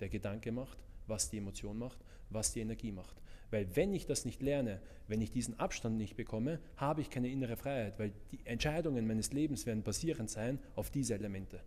der 0.00 0.08
Gedanke 0.08 0.50
macht, 0.50 0.78
was 1.06 1.30
die 1.30 1.38
Emotion 1.38 1.78
macht, 1.78 1.98
was 2.30 2.52
die 2.52 2.60
Energie 2.60 2.90
macht. 2.90 3.21
Weil 3.52 3.76
wenn 3.76 3.92
ich 3.92 4.06
das 4.06 4.24
nicht 4.24 4.40
lerne, 4.40 4.80
wenn 5.08 5.20
ich 5.20 5.30
diesen 5.30 5.60
Abstand 5.60 5.98
nicht 5.98 6.16
bekomme, 6.16 6.58
habe 6.76 7.02
ich 7.02 7.10
keine 7.10 7.30
innere 7.30 7.56
Freiheit, 7.56 7.98
weil 7.98 8.12
die 8.32 8.40
Entscheidungen 8.44 9.06
meines 9.06 9.32
Lebens 9.32 9.66
werden 9.66 9.82
basierend 9.82 10.30
sein 10.30 10.58
auf 10.74 10.90
diese 10.90 11.14
Elemente. 11.14 11.60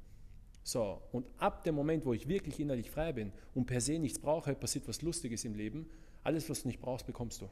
So, 0.64 1.00
und 1.12 1.28
ab 1.38 1.64
dem 1.64 1.76
Moment, 1.76 2.04
wo 2.08 2.14
ich 2.14 2.28
wirklich 2.28 2.60
innerlich 2.60 2.90
frei 2.90 3.14
bin 3.14 3.32
und 3.54 3.68
per 3.68 3.82
se 3.82 4.00
nichts 4.00 4.18
brauche, 4.18 4.56
passiert 4.56 4.88
was 4.88 5.04
Lustiges 5.04 5.46
im 5.46 5.54
Leben. 5.54 5.88
Alles, 6.24 6.50
was 6.50 6.64
du 6.64 6.70
nicht 6.70 6.82
brauchst, 6.82 7.06
bekommst 7.06 7.40
du. 7.42 7.50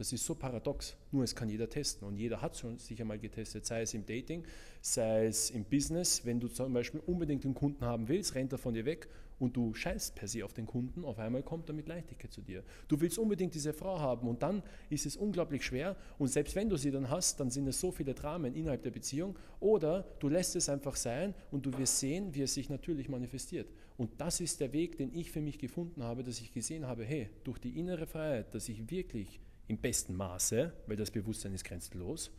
Das 0.00 0.14
ist 0.14 0.24
so 0.24 0.34
paradox. 0.34 0.96
Nur 1.12 1.24
es 1.24 1.34
kann 1.34 1.50
jeder 1.50 1.68
testen 1.68 2.08
und 2.08 2.16
jeder 2.16 2.40
hat 2.40 2.56
schon 2.56 2.78
sicher 2.78 3.04
mal 3.04 3.18
getestet, 3.18 3.66
sei 3.66 3.82
es 3.82 3.92
im 3.92 4.06
Dating, 4.06 4.46
sei 4.80 5.26
es 5.26 5.50
im 5.50 5.62
Business. 5.62 6.24
Wenn 6.24 6.40
du 6.40 6.48
zum 6.48 6.72
Beispiel 6.72 7.02
unbedingt 7.04 7.44
einen 7.44 7.52
Kunden 7.52 7.84
haben 7.84 8.08
willst, 8.08 8.34
rennt 8.34 8.50
er 8.50 8.56
von 8.56 8.72
dir 8.72 8.86
weg 8.86 9.08
und 9.38 9.58
du 9.58 9.74
scheißt 9.74 10.14
per 10.14 10.26
se 10.26 10.42
auf 10.42 10.54
den 10.54 10.64
Kunden, 10.64 11.04
auf 11.04 11.18
einmal 11.18 11.42
kommt 11.42 11.68
er 11.68 11.74
mit 11.74 11.86
Leichtigkeit 11.86 12.32
zu 12.32 12.40
dir. 12.40 12.64
Du 12.88 12.98
willst 13.02 13.18
unbedingt 13.18 13.54
diese 13.54 13.74
Frau 13.74 14.00
haben 14.00 14.26
und 14.26 14.42
dann 14.42 14.62
ist 14.88 15.04
es 15.04 15.18
unglaublich 15.18 15.66
schwer 15.66 15.96
und 16.18 16.28
selbst 16.28 16.56
wenn 16.56 16.70
du 16.70 16.78
sie 16.78 16.90
dann 16.90 17.10
hast, 17.10 17.38
dann 17.38 17.50
sind 17.50 17.68
es 17.68 17.78
so 17.78 17.90
viele 17.92 18.14
Dramen 18.14 18.54
innerhalb 18.54 18.82
der 18.82 18.92
Beziehung 18.92 19.38
oder 19.60 20.06
du 20.18 20.30
lässt 20.30 20.56
es 20.56 20.70
einfach 20.70 20.96
sein 20.96 21.34
und 21.50 21.66
du 21.66 21.76
wirst 21.76 21.98
sehen, 21.98 22.34
wie 22.34 22.40
es 22.40 22.54
sich 22.54 22.70
natürlich 22.70 23.10
manifestiert. 23.10 23.68
Und 23.98 24.18
das 24.18 24.40
ist 24.40 24.60
der 24.60 24.72
Weg, 24.72 24.96
den 24.96 25.14
ich 25.14 25.30
für 25.30 25.42
mich 25.42 25.58
gefunden 25.58 26.02
habe, 26.02 26.24
dass 26.24 26.40
ich 26.40 26.54
gesehen 26.54 26.86
habe, 26.86 27.04
hey, 27.04 27.28
durch 27.44 27.58
die 27.58 27.78
innere 27.78 28.06
Freiheit, 28.06 28.54
dass 28.54 28.66
ich 28.70 28.90
wirklich 28.90 29.40
im 29.70 29.78
besten 29.78 30.14
Maße, 30.14 30.72
weil 30.86 30.96
das 30.96 31.10
Bewusstsein 31.10 31.54
ist 31.54 31.64
grenzenlos, 31.64 32.30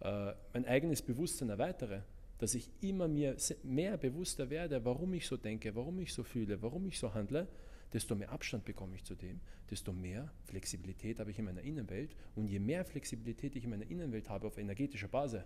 äh, 0.00 0.32
mein 0.52 0.64
eigenes 0.66 1.02
Bewusstsein 1.02 1.50
erweitere 1.50 2.02
dass 2.38 2.54
ich 2.54 2.70
immer 2.80 3.08
mir 3.08 3.36
mehr 3.62 3.96
bewusster 3.96 4.50
werde, 4.50 4.84
warum 4.84 5.14
ich 5.14 5.26
so 5.26 5.36
denke, 5.36 5.74
warum 5.74 5.98
ich 6.00 6.12
so 6.12 6.22
fühle, 6.22 6.60
warum 6.62 6.86
ich 6.86 6.98
so 6.98 7.14
handle, 7.14 7.48
desto 7.92 8.14
mehr 8.14 8.30
Abstand 8.30 8.64
bekomme 8.64 8.96
ich 8.96 9.04
zu 9.04 9.14
dem, 9.14 9.40
desto 9.70 9.92
mehr 9.92 10.30
Flexibilität 10.44 11.20
habe 11.20 11.30
ich 11.30 11.38
in 11.38 11.46
meiner 11.46 11.62
Innenwelt. 11.62 12.14
Und 12.34 12.48
je 12.48 12.58
mehr 12.58 12.84
Flexibilität 12.84 13.56
ich 13.56 13.64
in 13.64 13.70
meiner 13.70 13.88
Innenwelt 13.88 14.28
habe 14.28 14.46
auf 14.46 14.58
energetischer 14.58 15.08
Basis, 15.08 15.44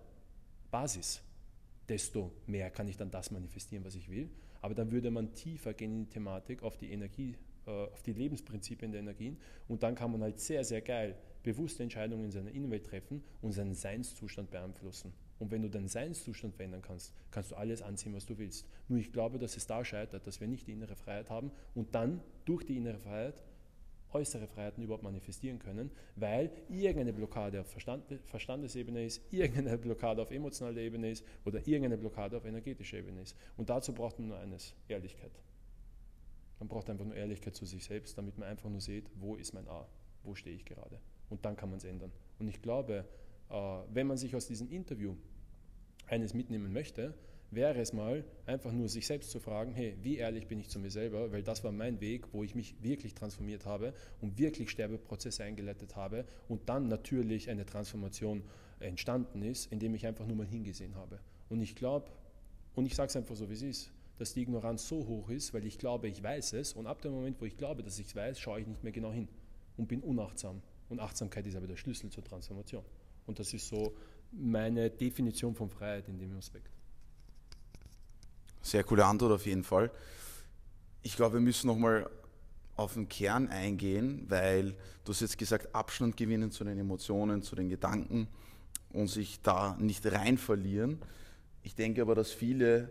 Basis, 0.71 1.23
desto 1.89 2.33
mehr 2.47 2.71
kann 2.71 2.89
ich 2.89 2.97
dann 2.97 3.11
das 3.11 3.31
manifestieren, 3.31 3.85
was 3.85 3.95
ich 3.95 4.11
will. 4.11 4.31
Aber 4.63 4.75
dann 4.75 4.91
würde 4.91 5.11
man 5.11 5.33
tiefer 5.33 5.75
gehen 5.75 5.93
in 5.93 6.05
die 6.05 6.11
Thematik, 6.11 6.63
auf 6.63 6.77
die 6.77 6.93
Energie, 6.93 7.37
äh, 7.67 7.71
auf 7.71 8.03
die 8.03 8.13
Lebensprinzipien 8.13 8.93
der 8.93 9.01
Energien. 9.01 9.39
Und 9.69 9.83
dann 9.83 9.95
kann 9.95 10.13
man 10.13 10.23
halt 10.23 10.41
sehr, 10.41 10.65
sehr 10.65 10.81
geil 10.81 11.17
bewusste 11.43 11.83
Entscheidungen 11.83 12.25
in 12.25 12.31
seiner 12.31 12.51
Innenwelt 12.51 12.87
treffen 12.87 13.23
und 13.41 13.53
seinen 13.53 13.75
Seinszustand 13.75 14.51
beeinflussen. 14.51 15.13
Und 15.39 15.51
wenn 15.51 15.63
du 15.63 15.71
deinen 15.71 15.89
Seinszustand 15.89 16.55
verändern 16.55 16.83
kannst, 16.83 17.15
kannst 17.31 17.53
du 17.53 17.57
alles 17.57 17.81
anziehen, 17.81 18.15
was 18.15 18.27
du 18.27 18.37
willst. 18.39 18.67
Nur 18.89 18.99
ich 18.99 19.13
glaube, 19.13 19.39
dass 19.39 19.57
es 19.57 19.67
da 19.67 19.85
scheitert, 19.85 20.27
dass 20.27 20.41
wir 20.41 20.49
nicht 20.49 20.67
die 20.67 20.73
innere 20.73 20.97
Freiheit 20.97 21.31
haben 21.31 21.51
und 21.75 21.95
dann 21.95 22.21
durch 22.45 22.65
die 22.65 22.77
innere 22.77 22.99
Freiheit 22.99 23.43
äußere 24.13 24.47
Freiheiten 24.47 24.83
überhaupt 24.83 25.05
manifestieren 25.05 25.59
können, 25.59 25.91
weil 26.17 26.51
irgendeine 26.69 27.13
Blockade 27.13 27.61
auf 27.61 27.69
Verstand, 27.69 28.05
Verstandesebene 28.27 29.05
ist, 29.05 29.23
irgendeine 29.33 29.79
Blockade 29.79 30.21
auf 30.21 30.31
emotionaler 30.31 30.79
Ebene 30.79 31.11
ist 31.11 31.25
oder 31.45 31.59
irgendeine 31.59 31.99
Blockade 31.99 32.37
auf 32.37 32.45
energetischer 32.45 32.99
Ebene 32.99 33.23
ist. 33.23 33.37
Und 33.57 33.71
dazu 33.71 33.93
braucht 33.93 34.19
man 34.19 34.29
nur 34.29 34.39
eines, 34.39 34.75
Ehrlichkeit. 34.89 35.33
Man 36.59 36.69
braucht 36.69 36.91
einfach 36.91 37.05
nur 37.05 37.15
Ehrlichkeit 37.15 37.55
zu 37.55 37.65
sich 37.65 37.85
selbst, 37.85 38.19
damit 38.19 38.37
man 38.37 38.49
einfach 38.49 38.69
nur 38.69 38.81
sieht, 38.81 39.09
wo 39.15 39.37
ist 39.37 39.55
mein 39.55 39.67
A, 39.69 39.87
wo 40.23 40.35
stehe 40.35 40.57
ich 40.57 40.65
gerade. 40.65 41.01
Und 41.31 41.45
dann 41.45 41.57
kann 41.57 41.71
man 41.71 41.79
es 41.79 41.85
ändern. 41.85 42.13
Und 42.39 42.49
ich 42.49 42.61
glaube, 42.61 43.07
äh, 43.51 43.55
wenn 43.93 44.07
man 44.07 44.17
sich 44.17 44.37
aus 44.37 44.47
diesem 44.47 44.71
Interview 44.71 45.15
eines 46.07 46.35
mitnehmen 46.35 46.73
möchte, 46.73 47.15
wäre 47.51 47.81
es 47.81 47.93
mal 47.93 48.25
einfach 48.47 48.73
nur 48.73 48.89
sich 48.89 49.07
selbst 49.07 49.31
zu 49.31 49.41
fragen, 49.41 49.73
hey, 49.73 49.97
wie 50.03 50.19
ehrlich 50.19 50.47
bin 50.47 50.61
ich 50.61 50.69
zu 50.69 50.79
mir 50.79 50.91
selber, 50.91 51.33
weil 51.33 51.43
das 51.43 51.65
war 51.65 51.73
mein 51.73 52.01
Weg, 52.01 52.33
wo 52.33 52.45
ich 52.45 52.55
mich 52.55 52.81
wirklich 52.83 53.15
transformiert 53.15 53.67
habe 53.67 53.93
und 54.21 54.39
wirklich 54.39 54.71
Sterbeprozesse 54.71 55.43
eingeleitet 55.43 55.97
habe 55.97 56.25
und 56.49 56.69
dann 56.69 56.89
natürlich 56.89 57.51
eine 57.51 57.67
Transformation 57.67 58.43
entstanden 58.79 59.43
ist, 59.43 59.71
indem 59.73 59.95
ich 59.95 60.07
einfach 60.07 60.27
nur 60.27 60.37
mal 60.37 60.47
hingesehen 60.47 60.95
habe. 60.95 61.19
Und 61.49 61.61
ich 61.61 61.75
glaube, 61.75 62.11
und 62.75 62.87
ich 62.87 62.95
sage 62.95 63.09
es 63.09 63.17
einfach 63.17 63.35
so, 63.35 63.49
wie 63.51 63.55
es 63.55 63.63
ist, 63.63 63.91
dass 64.19 64.35
die 64.35 64.43
Ignoranz 64.43 64.87
so 64.87 65.07
hoch 65.07 65.29
ist, 65.31 65.53
weil 65.53 65.67
ich 65.67 65.79
glaube, 65.79 66.09
ich 66.09 66.23
weiß 66.23 66.53
es 66.53 66.75
und 66.75 66.87
ab 66.87 67.03
dem 67.03 67.13
Moment, 67.13 67.41
wo 67.41 67.47
ich 67.47 67.57
glaube, 67.57 67.83
dass 67.83 67.99
ich 67.99 68.07
es 68.07 68.17
weiß, 68.17 68.39
schaue 68.39 68.61
ich 68.61 68.67
nicht 68.67 68.85
mehr 68.85 68.93
genau 68.93 69.13
hin 69.13 69.29
und 69.77 69.89
bin 69.89 70.03
unachtsam. 70.03 70.63
Und 70.91 71.01
Achtsamkeit 71.01 71.47
ist 71.47 71.57
aber 71.57 71.67
der 71.67 71.77
Schlüssel 71.77 72.11
zur 72.11 72.25
Transformation. 72.25 72.85
Und 73.27 73.39
das 73.39 73.55
ist 73.55 73.69
so 73.69 73.97
meine 74.33 74.91
Definition 74.91 75.55
von 75.55 75.71
Freiheit 75.71 76.09
in 76.09 76.19
dem 76.19 76.37
Aspekt. 76.37 76.69
Sehr 78.61 78.85
coole 78.85 79.07
Antwort 79.07 79.33
auf 79.33 79.47
jeden 79.47 79.65
Fall. 79.65 79.91
Ich 81.03 81.17
glaube, 81.17 81.35
wir 81.35 81.41
müssen 81.41 81.69
nochmal 81.69 82.11
auf 82.77 82.95
den 82.95 83.09
Kern 83.09 83.49
eingehen, 83.49 84.27
weil 84.29 84.73
du 85.05 85.13
hast 85.13 85.21
jetzt 85.21 85.39
gesagt, 85.39 85.75
Abstand 85.75 86.17
gewinnen 86.17 86.51
zu 86.51 86.65
den 86.65 86.79
Emotionen, 86.79 87.43
zu 87.43 87.55
den 87.55 87.69
Gedanken 87.69 88.29
und 88.93 89.09
sich 89.09 89.41
da 89.43 89.77
nicht 89.79 90.05
rein 90.07 90.39
verlieren. 90.39 90.99
Ich 91.63 91.75
denke 91.75 92.03
aber, 92.03 92.15
dass 92.15 92.33
viele 92.33 92.91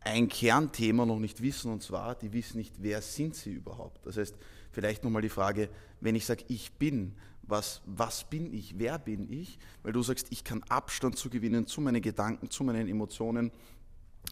ein 0.00 0.28
Kernthema 0.28 1.04
noch 1.04 1.18
nicht 1.18 1.42
wissen, 1.42 1.72
und 1.72 1.82
zwar, 1.82 2.14
die 2.14 2.32
wissen 2.32 2.58
nicht, 2.58 2.74
wer 2.78 3.02
sind 3.02 3.34
sie 3.34 3.52
überhaupt. 3.52 4.04
Das 4.06 4.16
heißt, 4.16 4.36
vielleicht 4.76 5.04
nochmal 5.04 5.22
die 5.22 5.30
Frage, 5.30 5.70
wenn 6.02 6.14
ich 6.14 6.26
sage, 6.26 6.44
ich 6.48 6.70
bin, 6.72 7.14
was, 7.44 7.80
was 7.86 8.24
bin 8.24 8.52
ich, 8.52 8.78
wer 8.78 8.98
bin 8.98 9.32
ich? 9.32 9.58
Weil 9.82 9.94
du 9.94 10.02
sagst, 10.02 10.26
ich 10.28 10.44
kann 10.44 10.62
Abstand 10.64 11.16
zu 11.16 11.30
gewinnen 11.30 11.66
zu 11.66 11.80
meinen 11.80 12.02
Gedanken, 12.02 12.50
zu 12.50 12.62
meinen 12.62 12.86
Emotionen, 12.86 13.50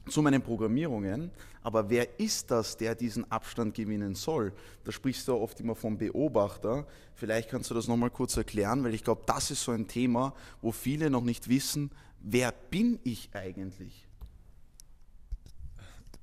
zu 0.06 0.20
meinen 0.20 0.42
Programmierungen. 0.42 1.30
Aber 1.62 1.88
wer 1.88 2.20
ist 2.20 2.50
das, 2.50 2.76
der 2.76 2.94
diesen 2.94 3.30
Abstand 3.32 3.74
gewinnen 3.74 4.14
soll? 4.14 4.52
Da 4.84 4.92
sprichst 4.92 5.26
du 5.28 5.34
oft 5.34 5.58
immer 5.60 5.74
vom 5.74 5.96
Beobachter. 5.96 6.86
Vielleicht 7.14 7.48
kannst 7.48 7.70
du 7.70 7.74
das 7.74 7.88
nochmal 7.88 8.10
kurz 8.10 8.36
erklären, 8.36 8.84
weil 8.84 8.92
ich 8.92 9.02
glaube, 9.02 9.22
das 9.24 9.50
ist 9.50 9.64
so 9.64 9.72
ein 9.72 9.88
Thema, 9.88 10.34
wo 10.60 10.72
viele 10.72 11.08
noch 11.08 11.24
nicht 11.24 11.48
wissen, 11.48 11.90
wer 12.20 12.52
bin 12.52 12.98
ich 13.02 13.30
eigentlich? 13.32 14.06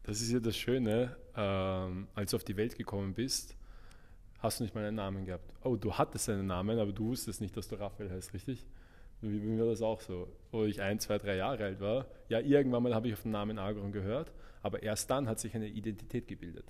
Das 0.03 0.21
ist 0.21 0.29
ja 0.29 0.39
das 0.39 0.55
Schöne, 0.55 1.17
ähm, 1.35 2.07
als 2.13 2.29
du 2.29 2.37
auf 2.37 2.43
die 2.43 2.55
Welt 2.55 2.77
gekommen 2.77 3.15
bist, 3.15 3.55
hast 4.41 4.59
du 4.59 4.63
nicht 4.63 4.75
mal 4.75 4.83
einen 4.83 4.97
Namen 4.97 5.25
gehabt. 5.25 5.53
Oh, 5.63 5.75
du 5.75 5.93
hattest 5.93 6.29
einen 6.29 6.47
Namen, 6.47 6.79
aber 6.79 6.91
du 6.91 7.07
wusstest 7.07 7.41
nicht, 7.41 7.55
dass 7.55 7.67
du 7.67 7.75
Raphael 7.75 8.09
heißt, 8.09 8.33
richtig? 8.33 8.65
Wie 9.21 9.37
bei 9.37 9.45
mir 9.45 9.65
das 9.65 9.81
auch 9.81 10.01
so. 10.01 10.27
Wo 10.51 10.65
ich 10.65 10.81
ein, 10.81 10.99
zwei, 10.99 11.19
drei 11.19 11.35
Jahre 11.35 11.63
alt 11.63 11.79
war, 11.79 12.07
ja, 12.27 12.39
irgendwann 12.39 12.81
mal 12.81 12.95
habe 12.95 13.07
ich 13.07 13.13
auf 13.13 13.21
den 13.21 13.31
Namen 13.31 13.59
Agron 13.59 13.91
gehört, 13.91 14.31
aber 14.63 14.81
erst 14.81 15.09
dann 15.11 15.27
hat 15.27 15.39
sich 15.39 15.55
eine 15.55 15.67
Identität 15.67 16.27
gebildet. 16.27 16.65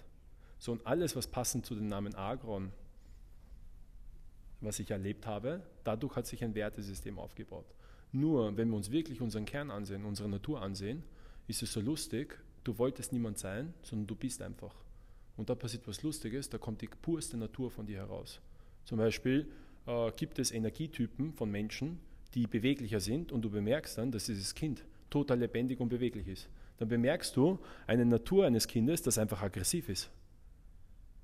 So 0.59 0.73
und 0.73 0.85
alles, 0.85 1.15
was 1.15 1.27
passend 1.27 1.65
zu 1.65 1.73
dem 1.75 1.87
Namen 1.87 2.13
Agron, 2.13 2.71
was 4.59 4.79
ich 4.79 4.91
erlebt 4.91 5.25
habe, 5.25 5.63
dadurch 5.83 6.15
hat 6.15 6.27
sich 6.27 6.43
ein 6.43 6.53
Wertesystem 6.53 7.17
aufgebaut. 7.17 7.65
Nur, 8.11 8.57
wenn 8.57 8.69
wir 8.69 8.75
uns 8.75 8.91
wirklich 8.91 9.21
unseren 9.21 9.45
Kern 9.45 9.71
ansehen, 9.71 10.03
unsere 10.03 10.29
Natur 10.29 10.61
ansehen, 10.61 11.03
ist 11.47 11.63
es 11.63 11.71
so 11.71 11.79
lustig, 11.79 12.37
du 12.63 12.77
wolltest 12.77 13.13
niemand 13.13 13.39
sein, 13.39 13.73
sondern 13.81 14.07
du 14.07 14.15
bist 14.15 14.41
einfach. 14.41 14.75
Und 15.41 15.49
da 15.49 15.55
passiert 15.55 15.87
was 15.87 16.03
Lustiges, 16.03 16.49
da 16.49 16.59
kommt 16.59 16.83
die 16.83 16.87
purste 16.87 17.35
Natur 17.35 17.71
von 17.71 17.87
dir 17.87 17.97
heraus. 17.97 18.39
Zum 18.85 18.99
Beispiel 18.99 19.47
äh, 19.87 20.11
gibt 20.15 20.37
es 20.37 20.51
Energietypen 20.51 21.33
von 21.33 21.49
Menschen, 21.49 21.99
die 22.35 22.45
beweglicher 22.45 22.99
sind 22.99 23.31
und 23.31 23.41
du 23.41 23.49
bemerkst 23.49 23.97
dann, 23.97 24.11
dass 24.11 24.27
dieses 24.27 24.53
Kind 24.53 24.85
total 25.09 25.39
lebendig 25.39 25.79
und 25.79 25.89
beweglich 25.89 26.27
ist. 26.27 26.47
Dann 26.77 26.89
bemerkst 26.89 27.35
du 27.35 27.57
eine 27.87 28.05
Natur 28.05 28.45
eines 28.45 28.67
Kindes, 28.67 29.01
das 29.01 29.17
einfach 29.17 29.41
aggressiv 29.41 29.89
ist, 29.89 30.11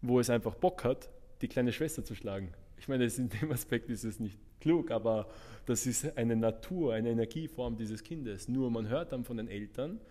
wo 0.02 0.20
es 0.20 0.32
einfach 0.32 0.56
Bock 0.56 0.84
hat, 0.84 1.12
die 1.44 1.48
kleine 1.48 1.72
Schwester 1.72 2.04
zu 2.04 2.16
schlagen. 2.16 2.56
Ich 2.80 2.88
meine, 2.88 3.06
in 3.06 3.30
dem 3.30 3.52
Aspekt 3.52 3.88
ist 3.92 4.04
es 4.04 4.20
nicht 4.20 4.40
klug, 4.60 4.90
aber 4.90 5.30
das 5.68 5.86
ist 5.86 6.18
eine 6.18 6.36
Natur, 6.36 6.96
eine 6.96 7.12
Energieform 7.12 7.78
dieses 7.78 8.04
Kindes. 8.04 8.48
Nur 8.48 8.72
man 8.72 8.88
hört 8.88 9.12
dann 9.12 9.24
von 9.26 9.38
den 9.38 9.48
Eltern, 9.48 10.02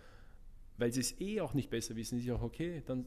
weil 0.78 0.92
sie 0.92 1.00
es 1.00 1.20
eh 1.20 1.40
auch 1.40 1.54
nicht 1.54 1.70
besser 1.70 1.96
wissen, 1.96 2.20
ist 2.20 2.24
ja 2.24 2.36
auch 2.36 2.42
okay, 2.42 2.84
dann 2.86 3.04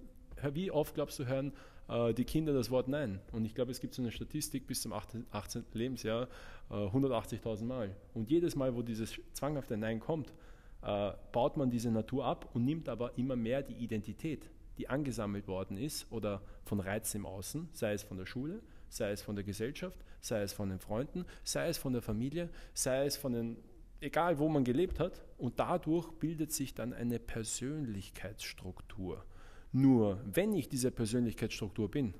wie 0.53 0.72
oft 0.72 0.96
glaubst 0.96 1.19
du, 1.19 1.25
hören 1.25 1.53
äh, 1.88 2.13
die 2.13 2.25
Kinder 2.25 2.53
das 2.53 2.72
Wort 2.72 2.88
Nein? 2.88 3.19
Und 3.31 3.46
ich 3.46 3.55
glaube, 3.55 3.72
es 3.72 3.79
gibt 3.79 3.93
so 3.93 4.01
eine 4.01 4.12
Statistik 4.12 4.67
bis 4.67 4.81
zum 4.81 4.93
18. 4.93 5.27
18. 5.31 5.65
Lebensjahr 5.74 6.27
äh, 6.69 6.74
180.000 6.74 7.63
Mal. 7.63 7.96
Und 8.13 8.29
jedes 8.29 8.55
Mal, 8.55 8.75
wo 8.75 8.81
dieses 8.81 9.19
zwanghafte 9.34 9.77
Nein 9.77 10.00
kommt, 10.00 10.34
äh, 10.81 11.12
baut 11.31 11.58
man 11.58 11.69
diese 11.69 11.91
Natur 11.91 12.25
ab 12.25 12.50
und 12.53 12.65
nimmt 12.65 12.89
aber 12.89 13.17
immer 13.17 13.36
mehr 13.36 13.62
die 13.62 13.74
Identität, 13.74 14.50
die 14.77 14.88
angesammelt 14.88 15.48
worden 15.48 15.77
ist 15.77 16.12
oder 16.12 16.41
von 16.63 16.79
Reizen 16.79 17.17
im 17.17 17.25
Außen, 17.25 17.69
sei 17.74 17.93
es 17.93 18.03
von 18.03 18.17
der 18.17 18.25
Schule, 18.25 18.62
sei 18.88 19.12
es 19.12 19.22
von 19.22 19.36
der 19.36 19.43
Gesellschaft, 19.43 19.98
sei 20.22 20.41
es 20.41 20.53
von 20.53 20.69
den 20.69 20.79
Freunden, 20.79 21.25
sei 21.43 21.67
es 21.67 21.77
von 21.77 21.93
der 21.93 22.01
Familie, 22.01 22.50
sei 22.74 23.05
es 23.05 23.17
von 23.17 23.34
den, 23.34 23.58
egal 24.00 24.39
wo 24.39 24.48
man 24.48 24.63
gelebt 24.63 25.00
hat. 25.00 25.22
Und 25.38 25.60
dadurch 25.60 26.10
bildet 26.13 26.53
sich 26.53 26.74
dann 26.74 26.93
eine 26.93 27.19
Persönlichkeitsstruktur. 27.19 29.24
Nur 29.71 30.19
wenn 30.25 30.53
ich 30.53 30.67
diese 30.67 30.91
Persönlichkeitsstruktur 30.91 31.89
bin, 31.89 32.13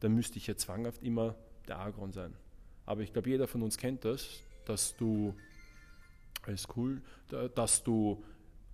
dann 0.00 0.12
müsste 0.12 0.38
ich 0.38 0.46
ja 0.46 0.56
zwanghaft 0.56 1.02
immer 1.02 1.34
der 1.68 1.78
Agron 1.78 2.12
sein. 2.12 2.34
Aber 2.84 3.02
ich 3.02 3.12
glaube, 3.12 3.28
jeder 3.28 3.46
von 3.46 3.62
uns 3.62 3.76
kennt 3.76 4.04
das, 4.04 4.40
dass 4.64 4.96
du, 4.96 5.34
ist 6.46 6.68
cool, 6.76 7.02
dass 7.54 7.82
du 7.82 8.22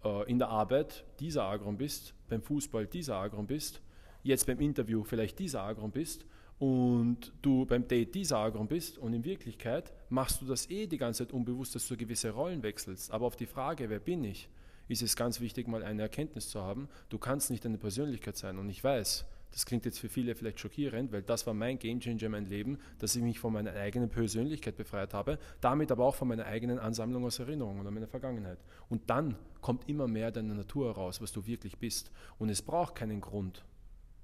äh, 0.05 0.31
in 0.31 0.39
der 0.39 0.49
Arbeit 0.49 1.05
dieser 1.21 1.45
Agron 1.45 1.77
bist, 1.77 2.15
beim 2.29 2.43
Fußball 2.43 2.87
dieser 2.87 3.17
Agron 3.17 3.47
bist, 3.47 3.81
jetzt 4.23 4.47
beim 4.47 4.61
Interview 4.61 5.03
vielleicht 5.05 5.39
dieser 5.39 5.63
Agron 5.63 5.91
bist 5.91 6.25
und 6.59 7.33
du 7.43 7.67
beim 7.67 7.89
Date 7.89 8.15
dieser 8.15 8.39
Agron 8.39 8.69
bist 8.69 8.99
und 8.99 9.13
in 9.15 9.25
Wirklichkeit 9.25 9.93
machst 10.11 10.41
du 10.41 10.47
das 10.47 10.71
eh 10.71 10.87
die 10.87 10.99
ganze 10.99 11.27
Zeit 11.27 11.33
unbewusst, 11.33 11.75
dass 11.75 11.89
du 11.89 11.97
gewisse 11.97 12.31
Rollen 12.31 12.63
wechselst. 12.63 13.11
Aber 13.11 13.27
auf 13.27 13.37
die 13.37 13.47
Frage, 13.47 13.89
wer 13.89 13.99
bin 13.99 14.23
ich, 14.25 14.49
ist 14.89 15.03
es 15.03 15.17
ganz 15.17 15.41
wichtig, 15.41 15.69
mal 15.69 15.83
eine 15.83 16.03
Erkenntnis 16.03 16.49
zu 16.49 16.61
haben. 16.61 16.89
Du 17.09 17.19
kannst 17.19 17.51
nicht 17.51 17.65
eine 17.67 17.79
Persönlichkeit 17.79 18.37
sein. 18.37 18.59
Und 18.59 18.69
ich 18.69 18.83
weiß, 18.83 19.25
das 19.53 19.67
klingt 19.67 19.85
jetzt 19.85 19.99
für 19.99 20.09
viele 20.09 20.35
vielleicht 20.35 20.61
schockierend, 20.61 21.13
weil 21.13 21.23
das 21.23 21.47
war 21.47 21.55
mein 21.55 21.79
Gamechanger 21.79 22.23
in 22.23 22.33
meinem 22.33 22.47
Leben, 22.47 22.79
dass 22.99 23.15
ich 23.15 23.23
mich 23.23 23.39
von 23.39 23.53
meiner 23.53 23.73
eigenen 23.75 24.09
Persönlichkeit 24.09 24.77
befreit 24.77 25.13
habe, 25.13 25.39
damit 25.61 25.93
aber 25.93 26.07
auch 26.07 26.15
von 26.15 26.29
meiner 26.29 26.47
eigenen 26.47 26.79
Ansammlung 26.79 27.25
aus 27.25 27.39
Erinnerungen 27.39 27.81
oder 27.81 27.91
meiner 27.91 28.09
Vergangenheit. 28.09 28.59
Und 28.89 29.11
dann 29.11 29.37
kommt 29.61 29.89
immer 29.89 30.09
mehr 30.09 30.31
deine 30.31 30.55
Natur 30.55 30.89
heraus, 30.89 31.21
was 31.21 31.33
du 31.33 31.47
wirklich 31.47 31.79
bist. 31.79 32.11
Und 32.39 32.49
es 32.49 32.63
braucht 32.63 32.95
keinen 32.95 33.21
Grund, 33.21 33.65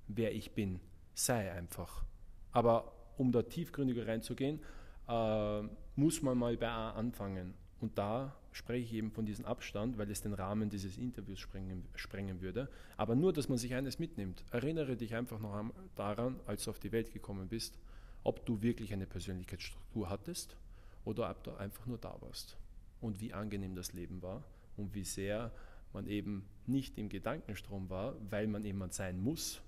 wer 0.09 0.35
ich 0.35 0.53
bin. 0.53 0.81
Sei 1.15 1.53
einfach. 1.53 2.05
Aber 2.53 2.93
um 3.19 3.31
da 3.31 3.43
tiefgründiger 3.43 4.07
reinzugehen, 4.07 4.61
äh, 5.09 5.63
muss 5.95 6.23
man 6.23 6.39
mal 6.39 6.57
bei 6.57 6.69
A 6.69 6.93
anfangen. 6.93 7.55
Und 7.81 7.97
da 7.97 8.35
spreche 8.51 8.85
ich 8.85 8.93
eben 8.95 9.13
von 9.13 9.25
diesem 9.25 9.45
Abstand, 9.45 9.99
weil 9.99 10.11
es 10.11 10.21
den 10.21 10.33
Rahmen 10.33 10.69
dieses 10.69 10.99
Interviews 10.99 11.39
sprengen, 11.39 11.85
sprengen 11.95 12.41
würde. 12.41 12.69
Aber 12.97 13.15
nur, 13.15 13.33
dass 13.33 13.49
man 13.49 13.59
sich 13.59 13.75
eines 13.75 13.99
mitnimmt. 13.99 14.45
Erinnere 14.51 14.97
dich 14.97 15.15
einfach 15.15 15.39
noch 15.39 15.73
daran, 15.95 16.41
als 16.47 16.65
du 16.65 16.71
auf 16.71 16.81
die 16.81 16.91
Welt 16.91 17.13
gekommen 17.13 17.49
bist, 17.49 17.79
ob 18.25 18.45
du 18.47 18.63
wirklich 18.63 18.93
eine 18.93 19.07
Persönlichkeitsstruktur 19.07 20.11
hattest 20.11 20.57
oder 21.05 21.31
ob 21.31 21.45
du 21.45 21.53
einfach 21.53 21.87
nur 21.87 21.99
da 21.99 22.17
warst. 22.21 22.57
Und 23.01 23.21
wie 23.21 23.33
angenehm 23.33 23.77
das 23.77 23.93
Leben 23.93 24.23
war 24.23 24.43
und 24.77 24.95
wie 24.95 25.05
sehr 25.05 25.53
man 25.93 26.07
eben 26.09 26.45
nicht 26.67 26.99
im 26.99 27.09
Gedankenstrom 27.09 27.89
war, 27.89 28.17
weil 28.29 28.49
man 28.49 28.65
jemand 28.65 28.93
sein 28.93 29.21
muss 29.21 29.61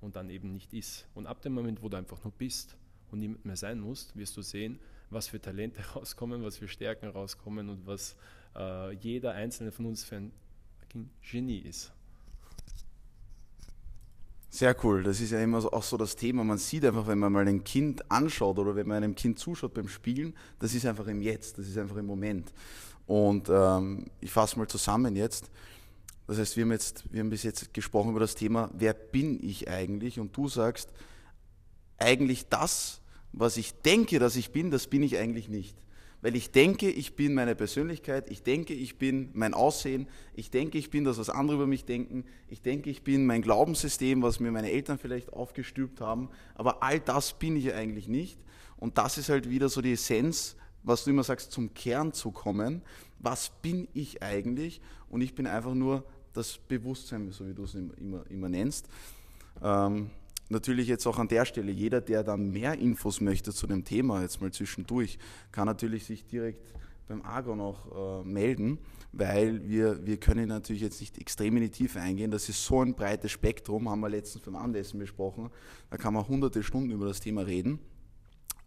und 0.00 0.16
dann 0.16 0.30
eben 0.30 0.52
nicht 0.52 0.74
ist. 0.74 1.06
Und 1.14 1.26
ab 1.26 1.42
dem 1.42 1.52
Moment, 1.52 1.82
wo 1.82 1.88
du 1.88 1.96
einfach 1.96 2.22
nur 2.24 2.32
bist 2.32 2.76
und 3.10 3.20
niemand 3.20 3.44
mehr 3.44 3.56
sein 3.56 3.80
musst, 3.80 4.16
wirst 4.16 4.36
du 4.36 4.42
sehen, 4.42 4.80
was 5.10 5.28
für 5.28 5.40
Talente 5.40 5.80
rauskommen, 5.94 6.42
was 6.42 6.56
für 6.56 6.68
Stärken 6.68 7.08
rauskommen 7.08 7.68
und 7.68 7.86
was 7.86 8.16
äh, 8.56 8.92
jeder 8.94 9.32
einzelne 9.32 9.72
von 9.72 9.86
uns 9.86 10.04
für 10.04 10.16
ein 10.16 10.32
Genie 11.30 11.58
ist. 11.58 11.92
Sehr 14.48 14.74
cool. 14.84 15.02
Das 15.02 15.20
ist 15.20 15.32
ja 15.32 15.40
immer 15.42 15.58
auch 15.58 15.82
so 15.82 15.98
das 15.98 16.16
Thema. 16.16 16.42
Man 16.42 16.56
sieht 16.56 16.84
einfach, 16.84 17.06
wenn 17.06 17.18
man 17.18 17.30
mal 17.30 17.46
ein 17.46 17.62
Kind 17.62 18.10
anschaut 18.10 18.58
oder 18.58 18.74
wenn 18.74 18.88
man 18.88 19.02
einem 19.02 19.14
Kind 19.14 19.38
zuschaut 19.38 19.74
beim 19.74 19.88
Spielen, 19.88 20.34
das 20.58 20.72
ist 20.72 20.86
einfach 20.86 21.06
im 21.08 21.20
Jetzt, 21.20 21.58
das 21.58 21.68
ist 21.68 21.76
einfach 21.76 21.96
im 21.96 22.06
Moment. 22.06 22.54
Und 23.06 23.50
ähm, 23.50 24.06
ich 24.20 24.30
fasse 24.30 24.58
mal 24.58 24.66
zusammen 24.66 25.14
jetzt. 25.14 25.50
Das 26.26 26.38
heißt, 26.38 26.56
wir 26.56 26.64
haben, 26.64 26.72
jetzt, 26.72 27.04
wir 27.12 27.20
haben 27.20 27.30
bis 27.30 27.42
jetzt 27.42 27.74
gesprochen 27.74 28.10
über 28.10 28.20
das 28.20 28.34
Thema, 28.34 28.70
wer 28.72 28.94
bin 28.94 29.38
ich 29.44 29.68
eigentlich? 29.68 30.18
Und 30.18 30.34
du 30.36 30.48
sagst, 30.48 30.90
eigentlich 31.98 32.48
das, 32.48 33.00
was 33.32 33.56
ich 33.56 33.74
denke, 33.82 34.18
dass 34.18 34.36
ich 34.36 34.50
bin, 34.50 34.70
das 34.70 34.86
bin 34.86 35.02
ich 35.02 35.16
eigentlich 35.18 35.48
nicht. 35.48 35.76
Weil 36.22 36.34
ich 36.34 36.50
denke, 36.50 36.90
ich 36.90 37.14
bin 37.14 37.34
meine 37.34 37.54
Persönlichkeit, 37.54 38.30
ich 38.30 38.42
denke, 38.42 38.72
ich 38.72 38.98
bin 38.98 39.30
mein 39.34 39.54
Aussehen, 39.54 40.08
ich 40.34 40.50
denke, 40.50 40.78
ich 40.78 40.90
bin 40.90 41.04
das, 41.04 41.18
was 41.18 41.28
andere 41.30 41.56
über 41.56 41.66
mich 41.66 41.84
denken, 41.84 42.24
ich 42.48 42.62
denke, 42.62 42.90
ich 42.90 43.02
bin 43.02 43.26
mein 43.26 43.42
Glaubenssystem, 43.42 44.22
was 44.22 44.40
mir 44.40 44.50
meine 44.50 44.70
Eltern 44.70 44.98
vielleicht 44.98 45.32
aufgestülpt 45.32 46.00
haben, 46.00 46.30
aber 46.54 46.82
all 46.82 47.00
das 47.00 47.38
bin 47.38 47.56
ich 47.56 47.72
eigentlich 47.74 48.08
nicht. 48.08 48.38
Und 48.78 48.98
das 48.98 49.18
ist 49.18 49.28
halt 49.28 49.48
wieder 49.50 49.68
so 49.68 49.80
die 49.80 49.92
Essenz, 49.92 50.56
was 50.82 51.04
du 51.04 51.10
immer 51.10 51.24
sagst, 51.24 51.52
zum 51.52 51.74
Kern 51.74 52.12
zu 52.12 52.30
kommen. 52.30 52.82
Was 53.18 53.50
bin 53.62 53.88
ich 53.92 54.22
eigentlich? 54.22 54.80
Und 55.08 55.20
ich 55.20 55.34
bin 55.34 55.46
einfach 55.46 55.74
nur 55.74 56.04
das 56.32 56.58
Bewusstsein, 56.58 57.30
so 57.32 57.46
wie 57.46 57.54
du 57.54 57.64
es 57.64 57.74
immer, 57.74 58.24
immer 58.30 58.48
nennst. 58.48 58.88
Ähm, 59.62 60.10
natürlich 60.48 60.88
jetzt 60.88 61.06
auch 61.06 61.18
an 61.18 61.28
der 61.28 61.44
Stelle, 61.44 61.72
jeder, 61.72 62.00
der 62.00 62.22
dann 62.22 62.50
mehr 62.50 62.78
Infos 62.78 63.20
möchte 63.20 63.52
zu 63.52 63.66
dem 63.66 63.84
Thema, 63.84 64.22
jetzt 64.22 64.40
mal 64.40 64.52
zwischendurch, 64.52 65.18
kann 65.52 65.66
natürlich 65.66 66.04
sich 66.04 66.26
direkt 66.26 66.72
beim 67.08 67.22
Argon 67.22 67.60
auch 67.60 68.22
äh, 68.22 68.24
melden, 68.24 68.78
weil 69.12 69.68
wir, 69.68 70.04
wir 70.04 70.18
können 70.18 70.48
natürlich 70.48 70.82
jetzt 70.82 71.00
nicht 71.00 71.18
extrem 71.18 71.56
in 71.56 71.62
die 71.64 71.70
Tiefe 71.70 72.00
eingehen. 72.00 72.30
Das 72.30 72.48
ist 72.48 72.64
so 72.64 72.80
ein 72.82 72.94
breites 72.94 73.30
Spektrum, 73.30 73.88
haben 73.88 74.00
wir 74.00 74.08
letztens 74.08 74.44
beim 74.44 74.56
Andessen 74.56 74.98
besprochen. 74.98 75.50
Da 75.90 75.96
kann 75.96 76.14
man 76.14 76.26
hunderte 76.26 76.62
Stunden 76.62 76.90
über 76.90 77.06
das 77.06 77.20
Thema 77.20 77.42
reden. 77.42 77.78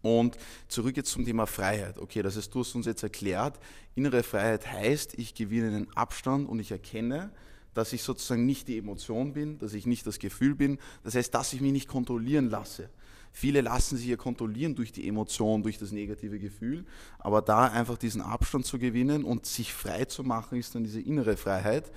Und 0.01 0.37
zurück 0.69 0.95
jetzt 0.95 1.11
zum 1.11 1.25
Thema 1.25 1.45
Freiheit. 1.45 1.97
Okay, 1.97 2.21
das 2.21 2.37
heißt, 2.37 2.53
du 2.53 2.61
hast 2.61 2.73
uns 2.75 2.85
jetzt 2.85 3.03
erklärt, 3.03 3.59
innere 3.95 4.23
Freiheit 4.23 4.71
heißt, 4.71 5.19
ich 5.19 5.35
gewinne 5.35 5.67
einen 5.67 5.91
Abstand 5.93 6.47
und 6.47 6.59
ich 6.59 6.71
erkenne, 6.71 7.31
dass 7.73 7.93
ich 7.93 8.03
sozusagen 8.03 8.45
nicht 8.45 8.67
die 8.67 8.77
Emotion 8.77 9.33
bin, 9.33 9.57
dass 9.59 9.73
ich 9.73 9.85
nicht 9.85 10.05
das 10.07 10.19
Gefühl 10.19 10.55
bin. 10.55 10.79
Das 11.03 11.15
heißt, 11.15 11.33
dass 11.33 11.53
ich 11.53 11.61
mich 11.61 11.71
nicht 11.71 11.87
kontrollieren 11.87 12.49
lasse. 12.49 12.89
Viele 13.31 13.61
lassen 13.61 13.97
sich 13.97 14.07
ja 14.07 14.17
kontrollieren 14.17 14.75
durch 14.75 14.91
die 14.91 15.07
Emotion, 15.07 15.61
durch 15.61 15.77
das 15.77 15.91
negative 15.91 16.39
Gefühl, 16.39 16.85
aber 17.19 17.41
da 17.41 17.65
einfach 17.65 17.97
diesen 17.97 18.21
Abstand 18.21 18.65
zu 18.65 18.79
gewinnen 18.79 19.23
und 19.23 19.45
sich 19.45 19.73
frei 19.73 20.05
zu 20.05 20.23
machen, 20.23 20.57
ist 20.57 20.73
dann 20.73 20.83
diese 20.83 20.99
innere 20.99 21.37
Freiheit, 21.37 21.91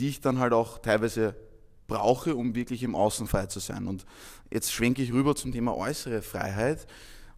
die 0.00 0.08
ich 0.08 0.20
dann 0.20 0.38
halt 0.38 0.52
auch 0.52 0.78
teilweise 0.78 1.36
brauche, 1.86 2.34
um 2.34 2.54
wirklich 2.54 2.82
im 2.82 2.94
Außen 2.94 3.26
frei 3.26 3.46
zu 3.46 3.60
sein. 3.60 3.86
Und 3.86 4.04
jetzt 4.50 4.72
schwenke 4.72 5.02
ich 5.02 5.12
rüber 5.12 5.36
zum 5.36 5.52
Thema 5.52 5.76
äußere 5.76 6.22
Freiheit. 6.22 6.86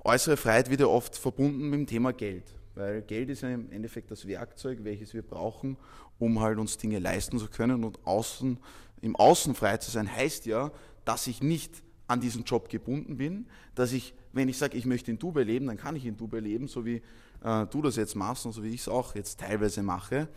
Äußere 0.03 0.37
Freiheit 0.37 0.71
wird 0.71 0.81
ja 0.81 0.87
oft 0.87 1.17
verbunden 1.17 1.69
mit 1.69 1.81
dem 1.81 1.87
Thema 1.87 2.12
Geld, 2.12 2.45
weil 2.75 3.03
Geld 3.03 3.29
ist 3.29 3.43
ja 3.43 3.51
im 3.51 3.71
Endeffekt 3.71 4.11
das 4.11 4.27
Werkzeug, 4.27 4.79
welches 4.83 5.15
wir 5.15 5.23
brauchen, 5.23 5.77
um 6.19 6.41
halt 6.41 6.59
uns 6.59 6.79
Dinge 6.79 6.99
leisten 6.99 7.39
zu 7.39 7.49
können. 7.49 7.85
Und 7.85 8.05
außen, 8.07 8.59
im 9.01 9.17
Außen 9.17 9.55
frei 9.55 9.77
zu 9.79 9.91
sein, 9.91 10.11
heißt 10.11 10.47
ja, 10.47 10.73
dass 11.05 11.27
ich 11.27 11.43
nicht 11.43 11.83
an 12.09 12.21
diesen 12.21 12.45
Job 12.45 12.69
gebunden 12.69 13.17
bin, 13.17 13.47
dass 13.75 13.93
ich, 13.93 14.15
wenn 14.33 14.49
ich 14.49 14.59
sage, 14.59 14.77
ich 14.77 14.87
möchte 14.87 15.11
in 15.11 15.19
Dubai 15.19 15.43
leben, 15.43 15.67
dann 15.67 15.77
kann 15.77 15.97
ich 15.97 16.07
in 16.07 16.17
Dubai 16.17 16.41
leben, 16.41 16.69
so 16.69 16.85
wie 16.85 17.03
äh, 17.43 17.67
du 17.67 17.83
das 17.83 17.97
jetzt 17.97 18.15
machst 18.15 18.47
und 18.47 18.53
so 18.53 18.63
wie 18.63 18.71
ich 18.71 18.83
es 18.83 18.89
auch 18.89 19.15
jetzt 19.15 19.41
teilweise 19.41 19.83
mache. 19.83 20.29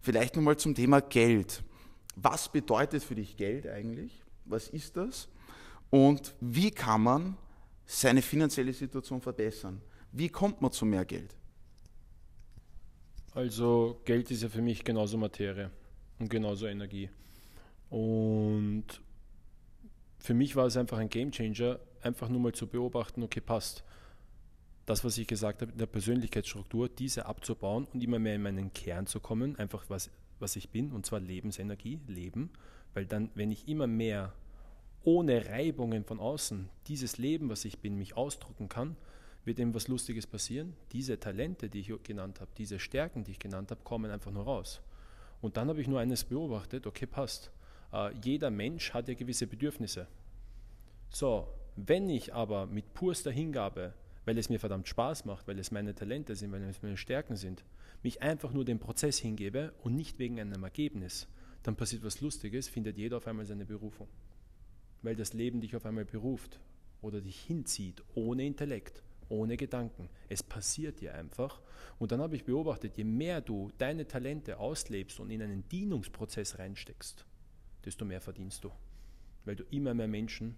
Vielleicht 0.00 0.36
nochmal 0.36 0.56
zum 0.56 0.74
Thema 0.74 1.00
Geld. 1.00 1.62
Was 2.16 2.50
bedeutet 2.50 3.02
für 3.02 3.14
dich 3.14 3.36
Geld 3.36 3.66
eigentlich? 3.66 4.22
Was 4.44 4.68
ist 4.68 4.96
das? 4.96 5.28
Und 5.90 6.34
wie 6.40 6.70
kann 6.70 7.02
man 7.02 7.36
seine 7.86 8.22
finanzielle 8.22 8.72
Situation 8.72 9.20
verbessern? 9.20 9.80
Wie 10.12 10.28
kommt 10.28 10.60
man 10.60 10.72
zu 10.72 10.84
mehr 10.84 11.04
Geld? 11.04 11.34
Also 13.36 14.00
Geld 14.06 14.30
ist 14.30 14.42
ja 14.42 14.48
für 14.48 14.62
mich 14.62 14.82
genauso 14.82 15.18
Materie 15.18 15.70
und 16.18 16.30
genauso 16.30 16.68
Energie. 16.68 17.10
Und 17.90 18.86
für 20.18 20.32
mich 20.32 20.56
war 20.56 20.64
es 20.64 20.78
einfach 20.78 20.96
ein 20.96 21.10
Game 21.10 21.30
Changer, 21.30 21.78
einfach 22.00 22.30
nur 22.30 22.40
mal 22.40 22.54
zu 22.54 22.66
beobachten, 22.66 23.22
okay, 23.22 23.42
passt. 23.42 23.84
Das, 24.86 25.04
was 25.04 25.18
ich 25.18 25.26
gesagt 25.26 25.60
habe, 25.60 25.70
in 25.70 25.76
der 25.76 25.84
Persönlichkeitsstruktur, 25.84 26.88
diese 26.88 27.26
abzubauen 27.26 27.86
und 27.92 28.02
immer 28.02 28.18
mehr 28.18 28.36
in 28.36 28.42
meinen 28.42 28.72
Kern 28.72 29.06
zu 29.06 29.20
kommen, 29.20 29.58
einfach 29.58 29.84
was, 29.88 30.10
was 30.38 30.56
ich 30.56 30.70
bin, 30.70 30.90
und 30.92 31.04
zwar 31.04 31.20
Lebensenergie, 31.20 32.00
Leben. 32.06 32.48
Weil 32.94 33.04
dann, 33.04 33.28
wenn 33.34 33.50
ich 33.50 33.68
immer 33.68 33.86
mehr 33.86 34.32
ohne 35.04 35.44
Reibungen 35.44 36.04
von 36.04 36.20
außen 36.20 36.70
dieses 36.86 37.18
Leben, 37.18 37.50
was 37.50 37.66
ich 37.66 37.80
bin, 37.80 37.98
mich 37.98 38.16
ausdrucken 38.16 38.70
kann, 38.70 38.96
wird 39.46 39.60
eben 39.60 39.74
was 39.74 39.88
Lustiges 39.88 40.26
passieren. 40.26 40.74
Diese 40.92 41.18
Talente, 41.18 41.70
die 41.70 41.80
ich 41.80 42.02
genannt 42.02 42.40
habe, 42.40 42.50
diese 42.58 42.78
Stärken, 42.78 43.24
die 43.24 43.30
ich 43.30 43.38
genannt 43.38 43.70
habe, 43.70 43.80
kommen 43.84 44.10
einfach 44.10 44.32
nur 44.32 44.44
raus. 44.44 44.82
Und 45.40 45.56
dann 45.56 45.68
habe 45.68 45.80
ich 45.80 45.86
nur 45.86 46.00
eines 46.00 46.24
beobachtet, 46.24 46.86
okay, 46.86 47.06
passt. 47.06 47.52
Äh, 47.92 48.12
jeder 48.24 48.50
Mensch 48.50 48.92
hat 48.92 49.08
ja 49.08 49.14
gewisse 49.14 49.46
Bedürfnisse. 49.46 50.08
So, 51.10 51.46
wenn 51.76 52.10
ich 52.10 52.34
aber 52.34 52.66
mit 52.66 52.92
purster 52.92 53.30
Hingabe, 53.30 53.94
weil 54.24 54.36
es 54.36 54.48
mir 54.48 54.58
verdammt 54.58 54.88
Spaß 54.88 55.24
macht, 55.24 55.46
weil 55.46 55.58
es 55.60 55.70
meine 55.70 55.94
Talente 55.94 56.34
sind, 56.34 56.50
weil 56.50 56.62
es 56.64 56.82
meine 56.82 56.96
Stärken 56.96 57.36
sind, 57.36 57.64
mich 58.02 58.22
einfach 58.22 58.52
nur 58.52 58.64
dem 58.64 58.80
Prozess 58.80 59.18
hingebe 59.18 59.72
und 59.84 59.94
nicht 59.94 60.18
wegen 60.18 60.40
einem 60.40 60.64
Ergebnis, 60.64 61.28
dann 61.62 61.76
passiert 61.76 62.02
was 62.02 62.20
Lustiges, 62.20 62.68
findet 62.68 62.98
jeder 62.98 63.18
auf 63.18 63.28
einmal 63.28 63.46
seine 63.46 63.64
Berufung. 63.64 64.08
Weil 65.02 65.14
das 65.14 65.34
Leben 65.34 65.60
dich 65.60 65.76
auf 65.76 65.86
einmal 65.86 66.04
beruft 66.04 66.58
oder 67.00 67.20
dich 67.20 67.38
hinzieht, 67.38 68.02
ohne 68.14 68.44
Intellekt 68.44 69.04
ohne 69.28 69.56
Gedanken. 69.56 70.08
Es 70.28 70.42
passiert 70.42 71.00
dir 71.00 71.14
einfach. 71.14 71.60
Und 71.98 72.12
dann 72.12 72.20
habe 72.20 72.36
ich 72.36 72.44
beobachtet, 72.44 72.96
je 72.96 73.04
mehr 73.04 73.40
du 73.40 73.70
deine 73.78 74.06
Talente 74.06 74.58
auslebst 74.58 75.20
und 75.20 75.30
in 75.30 75.42
einen 75.42 75.68
Dienungsprozess 75.68 76.58
reinsteckst, 76.58 77.24
desto 77.84 78.04
mehr 78.04 78.20
verdienst 78.20 78.64
du. 78.64 78.70
Weil 79.44 79.56
du 79.56 79.64
immer 79.70 79.94
mehr 79.94 80.08
Menschen 80.08 80.56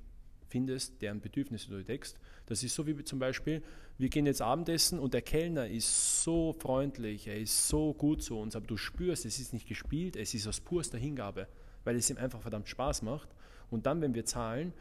findest, 0.48 1.00
deren 1.02 1.20
Bedürfnisse 1.20 1.68
du 1.68 1.84
deckst. 1.84 2.18
Das 2.46 2.62
ist 2.62 2.74
so 2.74 2.86
wie 2.86 3.04
zum 3.04 3.18
Beispiel, 3.18 3.62
wir 3.98 4.08
gehen 4.08 4.26
jetzt 4.26 4.40
Abendessen 4.42 4.98
und 4.98 5.14
der 5.14 5.22
Kellner 5.22 5.68
ist 5.68 6.22
so 6.22 6.52
freundlich, 6.52 7.26
er 7.26 7.38
ist 7.38 7.68
so 7.68 7.94
gut 7.94 8.22
zu 8.22 8.38
uns, 8.38 8.56
aber 8.56 8.66
du 8.66 8.76
spürst, 8.76 9.26
es 9.26 9.38
ist 9.38 9.52
nicht 9.52 9.68
gespielt, 9.68 10.16
es 10.16 10.34
ist 10.34 10.46
aus 10.46 10.60
purster 10.60 10.98
Hingabe, 10.98 11.48
weil 11.84 11.96
es 11.96 12.08
ihm 12.10 12.16
einfach 12.16 12.40
verdammt 12.40 12.68
Spaß 12.68 13.02
macht. 13.02 13.28
Und 13.70 13.86
dann, 13.86 14.00
wenn 14.00 14.14
wir 14.14 14.24
zahlen, 14.24 14.72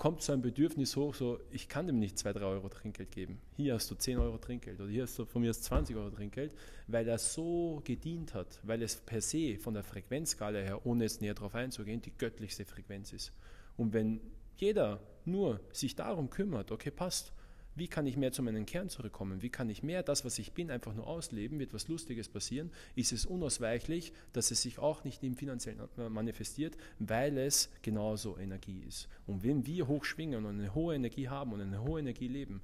kommt 0.00 0.22
so 0.22 0.32
ein 0.32 0.40
Bedürfnis 0.40 0.96
hoch, 0.96 1.14
so 1.14 1.38
ich 1.50 1.68
kann 1.68 1.86
dem 1.86 1.98
nicht 1.98 2.18
2, 2.18 2.32
3 2.32 2.44
Euro 2.46 2.70
Trinkgeld 2.70 3.10
geben. 3.10 3.38
Hier 3.58 3.74
hast 3.74 3.90
du 3.90 3.94
10 3.94 4.18
Euro 4.18 4.38
Trinkgeld 4.38 4.80
oder 4.80 4.88
hier 4.88 5.02
hast 5.02 5.18
du 5.18 5.26
von 5.26 5.42
mir 5.42 5.50
aus 5.50 5.60
20 5.60 5.94
Euro 5.94 6.08
Trinkgeld, 6.08 6.52
weil 6.86 7.06
er 7.06 7.18
so 7.18 7.82
gedient 7.84 8.32
hat, 8.32 8.60
weil 8.62 8.80
es 8.80 8.96
per 8.96 9.20
se 9.20 9.58
von 9.58 9.74
der 9.74 9.82
Frequenzskala 9.82 10.60
her, 10.60 10.86
ohne 10.86 11.04
jetzt 11.04 11.20
näher 11.20 11.34
darauf 11.34 11.54
einzugehen, 11.54 12.00
die 12.00 12.16
göttlichste 12.16 12.64
Frequenz 12.64 13.12
ist. 13.12 13.30
Und 13.76 13.92
wenn 13.92 14.22
jeder 14.56 15.02
nur 15.26 15.60
sich 15.70 15.96
darum 15.96 16.30
kümmert, 16.30 16.72
okay, 16.72 16.90
passt, 16.90 17.34
wie 17.74 17.88
kann 17.88 18.06
ich 18.06 18.16
mehr 18.16 18.32
zu 18.32 18.42
meinem 18.42 18.66
Kern 18.66 18.88
zurückkommen? 18.88 19.42
Wie 19.42 19.50
kann 19.50 19.70
ich 19.70 19.82
mehr 19.82 20.02
das, 20.02 20.24
was 20.24 20.38
ich 20.38 20.52
bin, 20.52 20.70
einfach 20.70 20.94
nur 20.94 21.06
ausleben? 21.06 21.58
Wird 21.58 21.72
was 21.72 21.88
Lustiges 21.88 22.28
passieren? 22.28 22.70
Ist 22.94 23.12
es 23.12 23.26
unausweichlich, 23.26 24.12
dass 24.32 24.50
es 24.50 24.62
sich 24.62 24.78
auch 24.78 25.04
nicht 25.04 25.22
im 25.22 25.36
Finanziellen 25.36 25.80
manifestiert, 26.08 26.76
weil 26.98 27.38
es 27.38 27.70
genauso 27.82 28.36
Energie 28.38 28.82
ist? 28.86 29.08
Und 29.26 29.44
wenn 29.44 29.66
wir 29.66 29.86
hoch 29.86 30.04
schwingen 30.04 30.44
und 30.44 30.58
eine 30.58 30.74
hohe 30.74 30.94
Energie 30.94 31.28
haben 31.28 31.52
und 31.52 31.60
eine 31.60 31.82
hohe 31.82 32.00
Energie 32.00 32.28
leben, 32.28 32.60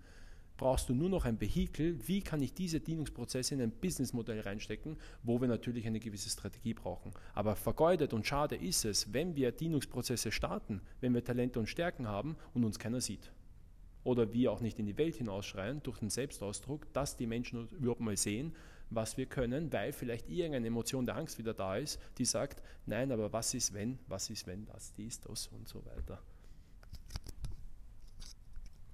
brauchst 0.57 0.89
du 0.89 0.95
nur 0.95 1.09
noch 1.09 1.25
ein 1.25 1.41
Vehikel, 1.41 1.99
wie 2.07 2.23
kann 2.23 2.41
ich 2.41 2.55
diese 2.55 2.81
Dienungsprozesse 2.81 3.55
in 3.55 3.61
ein 3.61 3.71
Businessmodell 3.71 4.41
reinstecken, 4.41 4.97
wo 5.23 5.41
wir 5.41 5.49
natürlich 5.49 5.87
eine 5.87 6.01
gewisse 6.01 6.31
Strategie 6.31 6.75
brauchen. 6.75 7.13
Aber 7.35 7.57
vergeudet 7.57 8.13
und 8.15 8.27
schade 8.27 8.57
ist 8.57 8.85
es, 8.85 9.13
wenn 9.13 9.37
wir 9.37 9.53
Dienungsprozesse 9.53 10.33
starten, 10.33 10.81
wenn 11.01 11.15
wir 11.15 11.23
Talente 11.23 11.59
und 11.59 11.69
Stärken 11.69 12.09
haben 12.09 12.37
und 12.55 12.65
uns 12.65 12.79
keiner 12.79 13.01
sieht 13.01 13.31
oder 14.07 14.33
wir 14.33 14.53
auch 14.53 14.61
nicht 14.61 14.79
in 14.79 14.87
die 14.87 14.97
Welt 14.97 15.17
hinausschreien 15.17 15.83
durch 15.83 15.99
den 15.99 16.11
Selbstausdruck, 16.11 16.93
dass 16.93 17.17
die 17.17 17.27
Menschen 17.27 17.69
überhaupt 17.71 18.01
mal 18.01 18.17
sehen, 18.17 18.55
was 18.89 19.17
wir 19.17 19.27
können, 19.27 19.73
weil 19.73 19.93
vielleicht 19.93 20.29
irgendeine 20.29 20.69
Emotion 20.69 21.07
der 21.07 21.17
Angst 21.17 21.39
wieder 21.39 21.55
da 21.55 21.77
ist, 21.77 22.01
die 22.19 22.25
sagt, 22.25 22.63
nein, 22.87 23.11
aber 23.11 23.33
was 23.33 23.53
ist 23.53 23.75
wenn, 23.75 23.99
was 24.07 24.31
ist 24.31 24.47
wenn, 24.47 24.65
das, 24.67 24.95
dies, 24.95 25.21
das 25.21 25.49
und 25.49 25.67
so 25.67 25.85
weiter. 25.85 26.23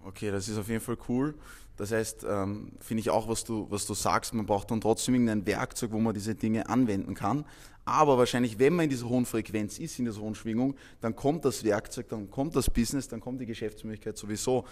Okay, 0.05 0.31
das 0.31 0.48
ist 0.48 0.57
auf 0.57 0.68
jeden 0.68 0.81
Fall 0.81 0.96
cool. 1.09 1.35
Das 1.77 1.92
heißt, 1.92 2.25
ähm, 2.29 2.72
finde 2.81 3.03
ich 3.03 3.11
auch, 3.11 3.29
was 3.29 3.44
du, 3.44 3.66
was 3.70 3.87
du 3.87 3.94
sagst, 3.94 4.35
man 4.35 4.46
braucht 4.46 4.70
dann 4.70 4.81
trotzdem 4.81 5.14
irgendein 5.14 5.46
Werkzeug, 5.46 5.92
wo 5.92 5.98
man 5.98 6.14
diese 6.14 6.35
Dinge 6.35 6.68
anwenden 6.68 7.14
kann. 7.14 7.44
Aber 7.85 8.16
wahrscheinlich, 8.16 8.61
wenn 8.61 8.75
man 8.75 8.85
in 8.85 8.90
dieser 8.90 9.09
hohen 9.09 9.27
Frequenz 9.27 9.79
ist, 9.79 9.99
in 9.99 10.05
dieser 10.05 10.21
hohen 10.21 10.37
Schwingung, 10.37 10.77
dann 11.01 11.16
kommt 11.16 11.45
das 11.45 11.64
Werkzeug, 11.64 12.09
dann 12.09 12.31
kommt 12.31 12.55
das 12.55 12.71
Business, 12.71 13.09
dann 13.09 13.21
kommt 13.21 13.40
die 13.40 13.47
Geschäftsmöglichkeit 13.47 14.16
sowieso. 14.16 14.64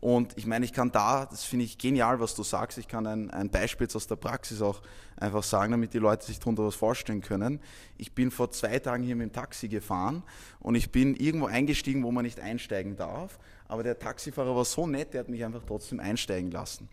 Und 0.00 0.36
ich 0.36 0.46
meine, 0.46 0.66
ich 0.66 0.74
kann 0.74 0.92
da, 0.92 1.24
das 1.24 1.44
finde 1.44 1.64
ich 1.64 1.78
genial, 1.78 2.20
was 2.20 2.34
du 2.34 2.42
sagst, 2.42 2.76
ich 2.76 2.86
kann 2.86 3.06
ein, 3.06 3.30
ein 3.30 3.48
Beispiel 3.50 3.88
aus 3.94 4.06
der 4.06 4.16
Praxis 4.16 4.60
auch 4.60 4.82
einfach 5.16 5.42
sagen, 5.42 5.72
damit 5.72 5.94
die 5.94 5.98
Leute 5.98 6.26
sich 6.26 6.38
darunter 6.38 6.64
was 6.64 6.74
vorstellen 6.74 7.22
können. 7.22 7.60
Ich 7.96 8.12
bin 8.12 8.30
vor 8.30 8.50
zwei 8.50 8.78
Tagen 8.78 9.02
hier 9.02 9.16
mit 9.16 9.30
dem 9.30 9.32
Taxi 9.32 9.68
gefahren 9.68 10.22
und 10.60 10.74
ich 10.74 10.92
bin 10.92 11.16
irgendwo 11.16 11.46
eingestiegen, 11.46 12.04
wo 12.04 12.12
man 12.12 12.24
nicht 12.24 12.38
einsteigen 12.38 12.96
darf. 12.96 13.38
Aber 13.68 13.82
der 13.82 13.98
Taxifahrer 13.98 14.56
war 14.56 14.64
so 14.64 14.86
nett, 14.86 15.12
der 15.12 15.20
hat 15.20 15.28
mich 15.28 15.44
einfach 15.44 15.62
trotzdem 15.66 16.00
einsteigen 16.00 16.50
lassen. 16.50 16.88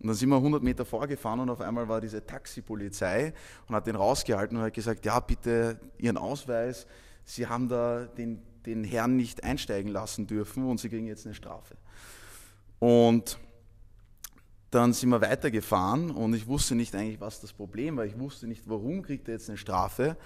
Und 0.00 0.06
dann 0.06 0.16
sind 0.16 0.30
wir 0.30 0.36
100 0.36 0.62
Meter 0.62 0.86
vorgefahren 0.86 1.40
und 1.40 1.50
auf 1.50 1.60
einmal 1.60 1.88
war 1.88 2.00
diese 2.00 2.24
Taxipolizei 2.24 3.34
und 3.68 3.74
hat 3.74 3.86
den 3.86 3.96
rausgehalten 3.96 4.56
und 4.56 4.62
hat 4.62 4.72
gesagt, 4.72 5.04
ja 5.04 5.20
bitte 5.20 5.78
Ihren 5.98 6.16
Ausweis, 6.16 6.86
Sie 7.24 7.46
haben 7.46 7.68
da 7.68 8.06
den, 8.06 8.40
den 8.64 8.82
Herrn 8.82 9.16
nicht 9.16 9.44
einsteigen 9.44 9.92
lassen 9.92 10.26
dürfen 10.26 10.64
und 10.64 10.80
Sie 10.80 10.88
kriegen 10.88 11.06
jetzt 11.06 11.26
eine 11.26 11.34
Strafe. 11.34 11.76
Und 12.78 13.38
dann 14.70 14.92
sind 14.92 15.10
wir 15.10 15.20
weitergefahren 15.20 16.10
und 16.10 16.32
ich 16.32 16.46
wusste 16.46 16.74
nicht 16.74 16.94
eigentlich, 16.94 17.20
was 17.20 17.40
das 17.40 17.52
Problem 17.52 17.96
war. 17.96 18.06
Ich 18.06 18.18
wusste 18.18 18.46
nicht, 18.46 18.62
warum 18.68 19.02
kriegt 19.02 19.28
er 19.28 19.34
jetzt 19.34 19.48
eine 19.48 19.58
Strafe. 19.58 20.16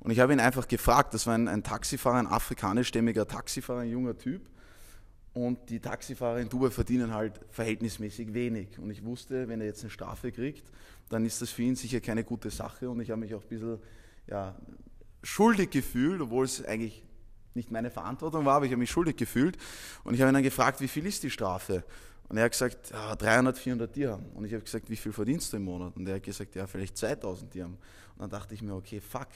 Und 0.00 0.10
ich 0.10 0.18
habe 0.20 0.32
ihn 0.32 0.40
einfach 0.40 0.66
gefragt, 0.66 1.14
das 1.14 1.26
war 1.26 1.34
ein, 1.34 1.46
ein 1.46 1.62
Taxifahrer, 1.62 2.16
ein 2.16 2.26
afrikanischstämmiger 2.26 3.28
Taxifahrer, 3.28 3.80
ein 3.80 3.90
junger 3.90 4.16
Typ. 4.16 4.48
Und 5.40 5.70
die 5.70 5.80
Taxifahrer 5.80 6.38
in 6.40 6.50
Dubai 6.50 6.68
verdienen 6.68 7.14
halt 7.14 7.40
verhältnismäßig 7.48 8.34
wenig. 8.34 8.78
Und 8.78 8.90
ich 8.90 9.02
wusste, 9.02 9.48
wenn 9.48 9.62
er 9.62 9.68
jetzt 9.68 9.80
eine 9.80 9.88
Strafe 9.88 10.32
kriegt, 10.32 10.70
dann 11.08 11.24
ist 11.24 11.40
das 11.40 11.48
für 11.48 11.62
ihn 11.62 11.76
sicher 11.76 12.00
keine 12.00 12.24
gute 12.24 12.50
Sache. 12.50 12.90
Und 12.90 13.00
ich 13.00 13.10
habe 13.10 13.20
mich 13.20 13.34
auch 13.34 13.40
ein 13.40 13.48
bisschen 13.48 13.78
ja, 14.26 14.54
schuldig 15.22 15.70
gefühlt, 15.70 16.20
obwohl 16.20 16.44
es 16.44 16.62
eigentlich 16.62 17.02
nicht 17.54 17.70
meine 17.70 17.90
Verantwortung 17.90 18.44
war, 18.44 18.56
aber 18.56 18.66
ich 18.66 18.72
habe 18.72 18.80
mich 18.80 18.90
schuldig 18.90 19.16
gefühlt. 19.16 19.56
Und 20.04 20.12
ich 20.12 20.20
habe 20.20 20.30
ihn 20.30 20.34
dann 20.34 20.42
gefragt, 20.42 20.78
wie 20.82 20.88
viel 20.88 21.06
ist 21.06 21.22
die 21.22 21.30
Strafe? 21.30 21.84
Und 22.28 22.36
er 22.36 22.44
hat 22.44 22.52
gesagt, 22.52 22.90
ja, 22.90 23.16
300, 23.16 23.56
400 23.56 23.96
Dirham. 23.96 24.26
Und 24.34 24.44
ich 24.44 24.52
habe 24.52 24.62
gesagt, 24.62 24.90
wie 24.90 24.96
viel 24.96 25.12
verdienst 25.12 25.54
du 25.54 25.56
im 25.56 25.64
Monat? 25.64 25.96
Und 25.96 26.06
er 26.06 26.16
hat 26.16 26.22
gesagt, 26.22 26.54
ja, 26.54 26.66
vielleicht 26.66 26.98
2000 26.98 27.54
Dirham. 27.54 27.78
Und 28.16 28.20
dann 28.20 28.30
dachte 28.30 28.52
ich 28.52 28.60
mir, 28.60 28.74
okay, 28.74 29.00
fuck, 29.00 29.28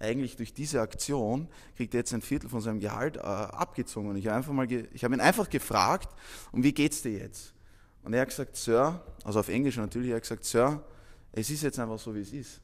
eigentlich 0.00 0.36
durch 0.36 0.52
diese 0.52 0.80
Aktion 0.80 1.46
kriegt 1.76 1.94
er 1.94 2.00
jetzt 2.00 2.12
ein 2.14 2.22
Viertel 2.22 2.48
von 2.48 2.60
seinem 2.60 2.80
Gehalt 2.80 3.16
äh, 3.16 3.20
abgezogen. 3.20 4.08
Und 4.08 4.16
ich 4.16 4.26
habe 4.26 4.36
einfach 4.36 4.52
mal, 4.52 4.66
ich 4.70 5.04
habe 5.04 5.14
ihn 5.14 5.20
einfach 5.20 5.48
gefragt, 5.48 6.08
und 6.52 6.64
wie 6.64 6.72
geht's 6.72 7.02
dir 7.02 7.12
jetzt? 7.12 7.54
Und 8.02 8.14
er 8.14 8.22
hat 8.22 8.28
gesagt, 8.28 8.56
Sir, 8.56 9.04
also 9.24 9.40
auf 9.40 9.48
Englisch 9.48 9.76
natürlich, 9.76 10.10
er 10.10 10.16
hat 10.16 10.22
gesagt, 10.22 10.44
Sir, 10.44 10.82
es 11.32 11.50
ist 11.50 11.62
jetzt 11.62 11.78
einfach 11.78 11.98
so, 11.98 12.14
wie 12.14 12.20
es 12.20 12.32
ist. 12.32 12.60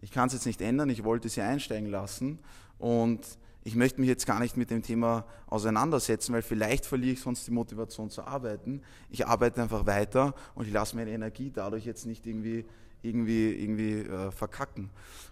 Ich 0.00 0.10
kann 0.10 0.28
es 0.28 0.34
jetzt 0.34 0.46
nicht 0.46 0.60
ändern, 0.60 0.88
ich 0.88 1.04
wollte 1.04 1.28
sie 1.28 1.42
einsteigen 1.42 1.90
lassen 1.90 2.38
und 2.78 3.20
ich 3.64 3.76
möchte 3.76 4.00
mich 4.00 4.08
jetzt 4.08 4.26
gar 4.26 4.40
nicht 4.40 4.56
mit 4.56 4.70
dem 4.70 4.82
Thema 4.82 5.24
auseinandersetzen, 5.46 6.32
weil 6.32 6.42
vielleicht 6.42 6.84
verliere 6.84 7.12
ich 7.12 7.20
sonst 7.20 7.46
die 7.46 7.52
Motivation 7.52 8.10
zu 8.10 8.22
arbeiten. 8.22 8.82
Ich 9.10 9.26
arbeite 9.26 9.62
einfach 9.62 9.86
weiter 9.86 10.34
und 10.54 10.66
ich 10.66 10.72
lasse 10.72 10.96
meine 10.96 11.12
Energie 11.12 11.52
dadurch 11.52 11.84
jetzt 11.84 12.06
nicht 12.06 12.26
irgendwie 12.26 12.64
irgendwie, 13.02 13.52
irgendwie 13.52 14.00
äh, 14.00 14.30
verkacken. 14.30 14.90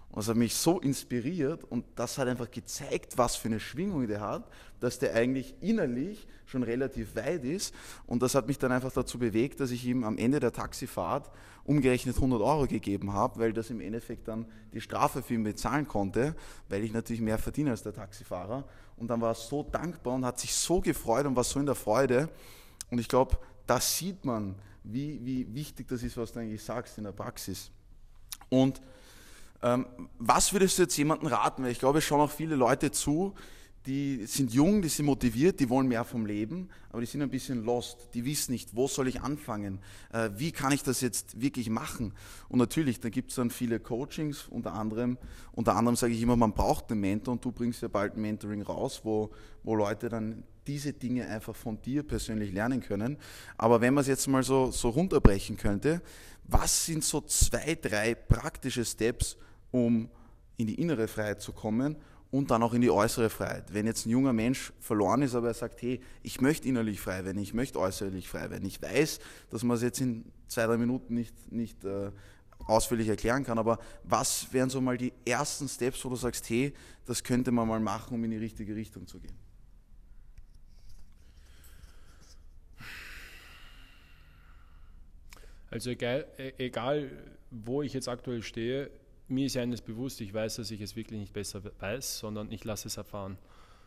Und 0.09 0.17
das 0.17 0.27
hat 0.27 0.35
mich 0.35 0.55
so 0.55 0.79
inspiriert 0.79 1.63
und 1.63 1.85
das 1.95 2.17
hat 2.17 2.27
einfach 2.27 2.51
gezeigt, 2.51 3.17
was 3.17 3.37
für 3.37 3.47
eine 3.47 3.61
Schwingung 3.61 4.07
der 4.07 4.19
hat, 4.19 4.43
dass 4.81 4.99
der 4.99 5.13
eigentlich 5.15 5.55
innerlich 5.61 6.27
schon 6.45 6.63
relativ 6.63 7.15
weit 7.15 7.45
ist. 7.45 7.73
Und 8.07 8.21
das 8.21 8.35
hat 8.35 8.45
mich 8.47 8.57
dann 8.59 8.73
einfach 8.73 8.91
dazu 8.91 9.17
bewegt, 9.17 9.61
dass 9.61 9.71
ich 9.71 9.85
ihm 9.85 10.03
am 10.03 10.17
Ende 10.17 10.41
der 10.41 10.51
Taxifahrt 10.51 11.31
umgerechnet 11.63 12.15
100 12.15 12.41
Euro 12.41 12.67
gegeben 12.67 13.13
habe, 13.13 13.39
weil 13.39 13.53
das 13.53 13.69
im 13.69 13.79
Endeffekt 13.79 14.27
dann 14.27 14.45
die 14.73 14.81
Strafe 14.81 15.21
für 15.21 15.35
ihn 15.35 15.43
bezahlen 15.43 15.87
konnte, 15.87 16.35
weil 16.67 16.83
ich 16.83 16.91
natürlich 16.91 17.21
mehr 17.21 17.37
verdiene 17.37 17.71
als 17.71 17.83
der 17.83 17.93
Taxifahrer. 17.93 18.65
Und 18.97 19.07
dann 19.07 19.21
war 19.21 19.31
er 19.31 19.35
so 19.35 19.63
dankbar 19.63 20.15
und 20.15 20.25
hat 20.25 20.39
sich 20.39 20.53
so 20.53 20.81
gefreut 20.81 21.25
und 21.25 21.37
war 21.37 21.45
so 21.45 21.59
in 21.59 21.65
der 21.65 21.75
Freude. 21.75 22.27
Und 22.89 22.99
ich 22.99 23.07
glaube, 23.07 23.37
das 23.65 23.97
sieht 23.97 24.25
man, 24.25 24.55
wie, 24.83 25.23
wie 25.23 25.53
wichtig 25.53 25.87
das 25.87 26.03
ist, 26.03 26.17
was 26.17 26.31
du 26.31 26.39
eigentlich 26.39 26.63
sagst 26.63 26.97
in 26.97 27.03
der 27.03 27.11
Praxis. 27.11 27.71
Und 28.49 28.81
ähm, 29.61 29.85
was 30.17 30.53
würdest 30.53 30.77
du 30.77 30.83
jetzt 30.83 30.97
jemandem 30.97 31.27
raten? 31.27 31.63
Weil 31.63 31.71
ich 31.71 31.79
glaube, 31.79 31.99
es 31.99 32.03
schauen 32.03 32.21
auch 32.21 32.31
viele 32.31 32.55
Leute 32.55 32.91
zu, 32.91 33.35
die 33.87 34.25
sind 34.27 34.53
jung, 34.53 34.83
die 34.83 34.89
sind 34.89 35.07
motiviert, 35.07 35.59
die 35.59 35.69
wollen 35.69 35.87
mehr 35.87 36.03
vom 36.03 36.27
Leben, 36.27 36.69
aber 36.89 37.01
die 37.01 37.07
sind 37.07 37.21
ein 37.23 37.31
bisschen 37.31 37.63
lost. 37.63 38.09
Die 38.13 38.25
wissen 38.25 38.51
nicht, 38.51 38.75
wo 38.75 38.87
soll 38.87 39.07
ich 39.07 39.21
anfangen? 39.21 39.79
Äh, 40.13 40.29
wie 40.35 40.51
kann 40.51 40.71
ich 40.71 40.83
das 40.83 41.01
jetzt 41.01 41.41
wirklich 41.41 41.69
machen? 41.69 42.13
Und 42.47 42.59
natürlich, 42.59 42.99
da 42.99 43.09
gibt 43.09 43.31
es 43.31 43.37
dann 43.37 43.49
viele 43.49 43.79
Coachings, 43.79 44.47
unter 44.47 44.73
anderem, 44.73 45.17
unter 45.51 45.75
anderem 45.75 45.95
sage 45.95 46.13
ich 46.13 46.21
immer, 46.21 46.35
man 46.35 46.53
braucht 46.53 46.91
einen 46.91 47.01
Mentor 47.01 47.33
und 47.33 47.43
du 47.43 47.51
bringst 47.51 47.81
ja 47.81 47.87
bald 47.87 48.15
ein 48.15 48.21
Mentoring 48.21 48.61
raus, 48.61 49.01
wo, 49.03 49.31
wo 49.63 49.75
Leute 49.75 50.09
dann 50.09 50.43
diese 50.67 50.93
Dinge 50.93 51.27
einfach 51.27 51.55
von 51.55 51.81
dir 51.81 52.03
persönlich 52.03 52.53
lernen 52.53 52.81
können. 52.81 53.17
Aber 53.57 53.81
wenn 53.81 53.95
man 53.95 54.03
es 54.03 54.07
jetzt 54.07 54.27
mal 54.27 54.43
so, 54.43 54.69
so 54.69 54.89
runterbrechen 54.89 55.57
könnte, 55.57 56.03
was 56.43 56.85
sind 56.85 57.03
so 57.03 57.21
zwei, 57.21 57.75
drei 57.81 58.13
praktische 58.13 58.85
Steps, 58.85 59.37
um 59.71 60.07
in 60.57 60.67
die 60.67 60.75
innere 60.75 61.07
Freiheit 61.07 61.41
zu 61.41 61.51
kommen 61.51 61.95
und 62.31 62.49
dann 62.49 62.63
auch 62.63 62.73
in 62.73 62.81
die 62.81 62.89
äußere 62.89 63.29
Freiheit. 63.29 63.73
Wenn 63.73 63.85
jetzt 63.85 64.05
ein 64.05 64.09
junger 64.09 64.33
Mensch 64.33 64.71
verloren 64.79 65.21
ist, 65.21 65.35
aber 65.35 65.49
er 65.49 65.53
sagt, 65.53 65.81
hey, 65.81 65.99
ich 66.23 66.39
möchte 66.39 66.67
innerlich 66.67 66.99
frei 66.99 67.25
werden, 67.25 67.41
ich 67.41 67.53
möchte 67.53 67.77
äußerlich 67.77 68.27
frei 68.27 68.49
werden. 68.49 68.65
Ich 68.65 68.81
weiß, 68.81 69.19
dass 69.49 69.63
man 69.63 69.75
es 69.75 69.83
jetzt 69.83 69.99
in 69.99 70.25
zwei, 70.47 70.65
drei 70.65 70.77
Minuten 70.77 71.13
nicht, 71.13 71.51
nicht 71.51 71.83
äh, 71.83 72.11
ausführlich 72.65 73.09
erklären 73.09 73.43
kann, 73.43 73.57
aber 73.57 73.79
was 74.03 74.51
wären 74.53 74.69
so 74.69 74.79
mal 74.79 74.97
die 74.97 75.11
ersten 75.25 75.67
Steps, 75.67 76.03
wo 76.05 76.09
du 76.09 76.15
sagst, 76.15 76.49
hey, 76.49 76.73
das 77.05 77.23
könnte 77.23 77.51
man 77.51 77.67
mal 77.67 77.79
machen, 77.81 78.15
um 78.15 78.23
in 78.23 78.31
die 78.31 78.37
richtige 78.37 78.75
Richtung 78.75 79.07
zu 79.07 79.19
gehen? 79.19 79.37
Also 85.69 85.89
egal, 85.89 86.27
e, 86.37 86.51
egal, 86.57 87.09
wo 87.49 87.81
ich 87.81 87.93
jetzt 87.93 88.07
aktuell 88.07 88.43
stehe, 88.43 88.89
mir 89.31 89.45
ist 89.45 89.57
eines 89.57 89.81
bewusst, 89.81 90.21
ich 90.21 90.33
weiß, 90.33 90.57
dass 90.57 90.71
ich 90.71 90.81
es 90.81 90.95
wirklich 90.95 91.19
nicht 91.19 91.33
besser 91.33 91.61
weiß, 91.79 92.19
sondern 92.19 92.51
ich 92.51 92.63
lasse 92.63 92.87
es 92.87 92.97
erfahren, 92.97 93.37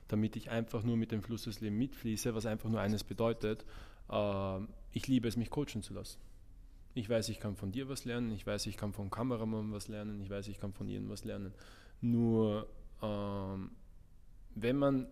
damit 0.09 0.37
ich 0.37 0.50
einfach 0.50 0.83
nur 0.83 0.96
mit 0.96 1.12
dem 1.12 1.22
Fluss 1.22 1.44
des 1.44 1.61
Lebens 1.61 1.78
mitfließe, 1.78 2.35
was 2.35 2.46
einfach 2.46 2.70
nur 2.70 2.80
eines 2.80 3.04
bedeutet, 3.04 3.64
äh, 4.11 4.59
ich 4.92 5.07
liebe 5.07 5.28
es, 5.28 5.37
mich 5.37 5.50
coachen 5.50 5.83
zu 5.83 5.94
lassen. 5.94 6.18
Ich 6.94 7.09
weiß, 7.09 7.28
ich 7.28 7.40
kann 7.40 7.57
von 7.57 7.72
dir 7.72 7.88
was 7.88 8.04
lernen, 8.04 8.30
ich 8.30 8.46
weiß, 8.46 8.66
ich 8.66 8.76
kann 8.76 8.92
vom 8.92 9.11
Kameramann 9.11 9.72
was 9.72 9.88
lernen, 9.88 10.20
ich 10.20 10.30
weiß, 10.30 10.48
ich 10.48 10.61
kann 10.61 10.72
von 10.72 10.88
ihnen 10.88 11.09
was 11.09 11.24
lernen. 11.24 11.52
Nur 12.00 12.68
ähm, 13.02 13.72
wenn 14.54 14.76
man 14.76 15.09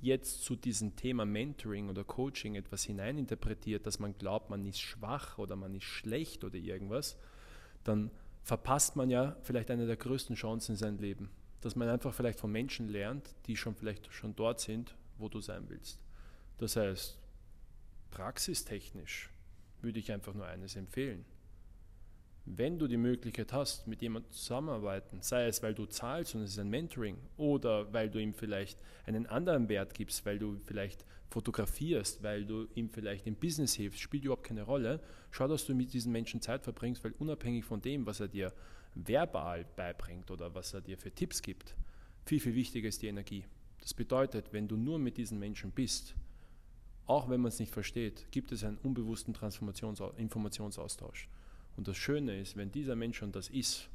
jetzt 0.00 0.44
zu 0.44 0.56
diesem 0.56 0.96
Thema 0.96 1.24
Mentoring 1.24 1.88
oder 1.88 2.04
Coaching 2.04 2.56
etwas 2.56 2.84
hineininterpretiert, 2.84 3.86
dass 3.86 3.98
man 3.98 4.16
glaubt, 4.18 4.50
man 4.50 4.66
ist 4.66 4.80
schwach 4.80 5.38
oder 5.38 5.56
man 5.56 5.74
ist 5.74 5.84
schlecht 5.84 6.44
oder 6.44 6.56
irgendwas, 6.56 7.16
dann 7.84 8.10
verpasst 8.42 8.96
man 8.96 9.10
ja 9.10 9.36
vielleicht 9.42 9.70
eine 9.70 9.86
der 9.86 9.96
größten 9.96 10.36
Chancen 10.36 10.72
in 10.72 10.76
seinem 10.76 10.98
Leben. 10.98 11.30
Dass 11.60 11.76
man 11.76 11.88
einfach 11.88 12.12
vielleicht 12.12 12.40
von 12.40 12.50
Menschen 12.50 12.88
lernt, 12.88 13.34
die 13.46 13.56
schon 13.56 13.76
vielleicht 13.76 14.12
schon 14.12 14.34
dort 14.34 14.60
sind, 14.60 14.96
wo 15.18 15.28
du 15.28 15.40
sein 15.40 15.68
willst. 15.68 16.02
Das 16.58 16.76
heißt, 16.76 17.18
praxistechnisch 18.10 19.30
würde 19.80 19.98
ich 19.98 20.10
einfach 20.12 20.34
nur 20.34 20.46
eines 20.46 20.76
empfehlen. 20.76 21.24
Wenn 22.44 22.78
du 22.78 22.88
die 22.88 22.96
Möglichkeit 22.96 23.52
hast, 23.52 23.86
mit 23.86 24.02
jemandem 24.02 24.30
zusammenzuarbeiten, 24.32 25.22
sei 25.22 25.46
es, 25.46 25.62
weil 25.62 25.74
du 25.74 25.86
zahlst 25.86 26.34
und 26.34 26.42
es 26.42 26.52
ist 26.52 26.58
ein 26.58 26.68
Mentoring 26.68 27.16
oder 27.36 27.92
weil 27.92 28.10
du 28.10 28.18
ihm 28.18 28.34
vielleicht 28.34 28.82
einen 29.06 29.26
anderen 29.26 29.68
Wert 29.68 29.94
gibst, 29.94 30.26
weil 30.26 30.38
du 30.38 30.58
vielleicht 30.64 31.06
fotografierst, 31.30 32.22
weil 32.22 32.44
du 32.44 32.66
ihm 32.74 32.90
vielleicht 32.90 33.26
im 33.26 33.36
Business 33.36 33.74
hilfst, 33.74 34.00
spielt 34.00 34.24
überhaupt 34.24 34.46
keine 34.46 34.62
Rolle. 34.62 35.00
Schau, 35.30 35.48
dass 35.48 35.66
du 35.66 35.74
mit 35.74 35.92
diesen 35.92 36.12
Menschen 36.12 36.42
Zeit 36.42 36.64
verbringst, 36.64 37.04
weil 37.04 37.14
unabhängig 37.18 37.64
von 37.64 37.80
dem, 37.80 38.06
was 38.06 38.20
er 38.20 38.28
dir 38.28 38.52
verbal 38.94 39.64
beibringt 39.76 40.30
oder 40.30 40.54
was 40.54 40.74
er 40.74 40.80
dir 40.80 40.98
für 40.98 41.10
Tipps 41.10 41.42
gibt, 41.42 41.74
viel, 42.26 42.40
viel 42.40 42.54
wichtiger 42.54 42.88
ist 42.88 43.02
die 43.02 43.08
Energie. 43.08 43.44
Das 43.80 43.94
bedeutet, 43.94 44.52
wenn 44.52 44.68
du 44.68 44.76
nur 44.76 44.98
mit 44.98 45.16
diesen 45.16 45.38
Menschen 45.38 45.70
bist, 45.70 46.14
auch 47.06 47.28
wenn 47.28 47.40
man 47.40 47.48
es 47.48 47.58
nicht 47.58 47.72
versteht, 47.72 48.30
gibt 48.30 48.52
es 48.52 48.62
einen 48.62 48.78
unbewussten 48.78 49.34
Informationsaustausch. 50.16 51.28
Und 51.76 51.88
das 51.88 51.96
Schöne 51.96 52.38
ist, 52.38 52.56
wenn 52.56 52.70
dieser 52.70 52.96
Mensch 52.96 53.18
schon 53.18 53.32
das 53.32 53.48
ist, 53.48 53.88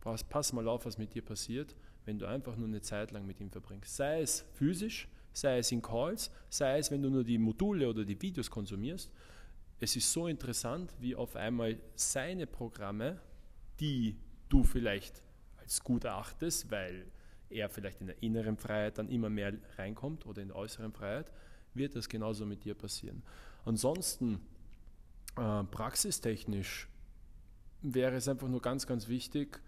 pass, 0.00 0.24
pass 0.24 0.52
mal 0.52 0.68
auf, 0.68 0.86
was 0.86 0.98
mit 0.98 1.14
dir 1.14 1.22
passiert, 1.22 1.74
wenn 2.04 2.18
du 2.18 2.26
einfach 2.26 2.56
nur 2.56 2.68
eine 2.68 2.80
Zeit 2.80 3.12
lang 3.12 3.26
mit 3.26 3.40
ihm 3.40 3.50
verbringst. 3.50 3.96
Sei 3.96 4.22
es 4.22 4.44
physisch, 4.54 5.08
sei 5.32 5.58
es 5.58 5.70
in 5.72 5.82
Calls, 5.82 6.30
sei 6.48 6.78
es, 6.78 6.90
wenn 6.90 7.02
du 7.02 7.10
nur 7.10 7.24
die 7.24 7.38
Module 7.38 7.88
oder 7.88 8.04
die 8.04 8.20
Videos 8.20 8.50
konsumierst. 8.50 9.10
Es 9.80 9.96
ist 9.96 10.12
so 10.12 10.26
interessant, 10.26 10.92
wie 11.00 11.16
auf 11.16 11.36
einmal 11.36 11.78
seine 11.94 12.46
Programme, 12.46 13.20
die 13.80 14.16
du 14.48 14.64
vielleicht 14.64 15.22
als 15.58 15.82
gut 15.82 16.04
erachtest, 16.04 16.70
weil 16.70 17.06
er 17.48 17.68
vielleicht 17.68 18.00
in 18.00 18.06
der 18.08 18.22
inneren 18.22 18.56
Freiheit 18.56 18.98
dann 18.98 19.08
immer 19.08 19.30
mehr 19.30 19.54
reinkommt 19.76 20.26
oder 20.26 20.42
in 20.42 20.48
der 20.48 20.56
äußeren 20.56 20.92
Freiheit, 20.92 21.30
wird 21.74 21.96
das 21.96 22.08
genauso 22.08 22.46
mit 22.46 22.64
dir 22.64 22.74
passieren. 22.74 23.22
Ansonsten 23.64 24.40
äh, 25.36 25.64
praxistechnisch 25.64 26.88
wäre 27.82 28.16
es 28.16 28.28
einfach 28.28 28.48
nur 28.48 28.62
ganz, 28.62 28.86
ganz 28.86 29.08
wichtig, 29.08 29.60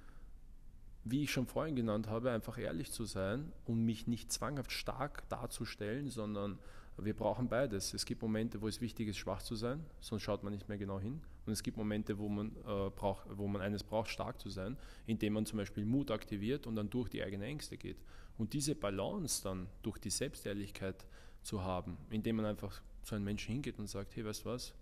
wie 1.04 1.24
ich 1.24 1.32
schon 1.32 1.46
vorhin 1.46 1.76
genannt 1.76 2.08
habe, 2.08 2.30
einfach 2.30 2.58
ehrlich 2.58 2.90
zu 2.90 3.04
sein 3.04 3.52
und 3.64 3.84
mich 3.84 4.06
nicht 4.06 4.32
zwanghaft 4.32 4.72
stark 4.72 5.28
darzustellen, 5.28 6.08
sondern 6.08 6.58
wir 6.96 7.14
brauchen 7.14 7.48
beides. 7.48 7.92
Es 7.92 8.06
gibt 8.06 8.22
Momente, 8.22 8.62
wo 8.62 8.68
es 8.68 8.80
wichtig 8.80 9.08
ist, 9.08 9.18
schwach 9.18 9.42
zu 9.42 9.56
sein, 9.56 9.84
sonst 10.00 10.22
schaut 10.22 10.44
man 10.44 10.52
nicht 10.52 10.68
mehr 10.68 10.78
genau 10.78 11.00
hin. 11.00 11.20
Und 11.44 11.52
es 11.52 11.62
gibt 11.62 11.76
Momente, 11.76 12.18
wo 12.18 12.28
man, 12.28 12.52
äh, 12.56 12.90
braucht, 12.90 13.26
wo 13.36 13.46
man 13.48 13.60
eines 13.60 13.82
braucht, 13.82 14.08
stark 14.08 14.40
zu 14.40 14.48
sein, 14.48 14.78
indem 15.06 15.34
man 15.34 15.44
zum 15.44 15.58
Beispiel 15.58 15.84
Mut 15.84 16.10
aktiviert 16.10 16.66
und 16.66 16.76
dann 16.76 16.88
durch 16.88 17.08
die 17.10 17.22
eigenen 17.22 17.46
Ängste 17.46 17.76
geht. 17.76 17.98
Und 18.38 18.52
diese 18.52 18.74
Balance 18.74 19.42
dann 19.42 19.68
durch 19.82 19.98
die 19.98 20.10
Selbstehrlichkeit 20.10 21.04
zu 21.42 21.62
haben, 21.62 21.98
indem 22.10 22.36
man 22.36 22.46
einfach 22.46 22.80
zu 23.02 23.14
einem 23.14 23.24
Menschen 23.24 23.52
hingeht 23.52 23.78
und 23.78 23.88
sagt, 23.88 24.16
hey, 24.16 24.24
weißt 24.24 24.44
du 24.44 24.48
was, 24.48 24.72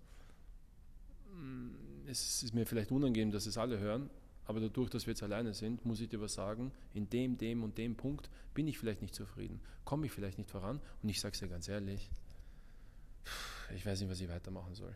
es 2.07 2.43
ist 2.43 2.53
mir 2.53 2.65
vielleicht 2.65 2.91
unangenehm, 2.91 3.31
dass 3.31 3.45
es 3.45 3.57
alle 3.57 3.79
hören, 3.79 4.09
aber 4.45 4.59
dadurch, 4.59 4.89
dass 4.89 5.05
wir 5.05 5.11
jetzt 5.11 5.23
alleine 5.23 5.53
sind, 5.53 5.85
muss 5.85 6.01
ich 6.01 6.09
dir 6.09 6.19
was 6.19 6.33
sagen, 6.33 6.71
in 6.93 7.09
dem, 7.09 7.37
dem 7.37 7.63
und 7.63 7.77
dem 7.77 7.95
Punkt 7.95 8.29
bin 8.53 8.67
ich 8.67 8.77
vielleicht 8.77 9.01
nicht 9.01 9.15
zufrieden, 9.15 9.61
komme 9.85 10.05
ich 10.05 10.11
vielleicht 10.11 10.37
nicht 10.37 10.49
voran 10.49 10.79
und 11.01 11.09
ich 11.09 11.19
sage 11.19 11.33
es 11.33 11.39
dir 11.39 11.47
ganz 11.47 11.67
ehrlich, 11.67 12.09
ich 13.75 13.85
weiß 13.85 14.01
nicht, 14.01 14.09
was 14.09 14.19
ich 14.19 14.29
weitermachen 14.29 14.75
soll. 14.75 14.95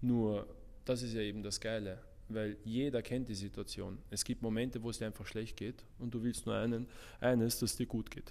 Nur, 0.00 0.46
das 0.84 1.02
ist 1.02 1.14
ja 1.14 1.22
eben 1.22 1.42
das 1.42 1.60
Geile, 1.60 2.02
weil 2.28 2.58
jeder 2.64 3.02
kennt 3.02 3.28
die 3.28 3.34
Situation. 3.34 3.98
Es 4.10 4.24
gibt 4.24 4.42
Momente, 4.42 4.82
wo 4.82 4.90
es 4.90 4.98
dir 4.98 5.06
einfach 5.06 5.26
schlecht 5.26 5.56
geht 5.56 5.84
und 5.98 6.12
du 6.14 6.22
willst 6.22 6.46
nur 6.46 6.54
einen, 6.54 6.86
eines, 7.20 7.58
dass 7.58 7.70
es 7.70 7.76
dir 7.76 7.86
gut 7.86 8.10
geht. 8.10 8.30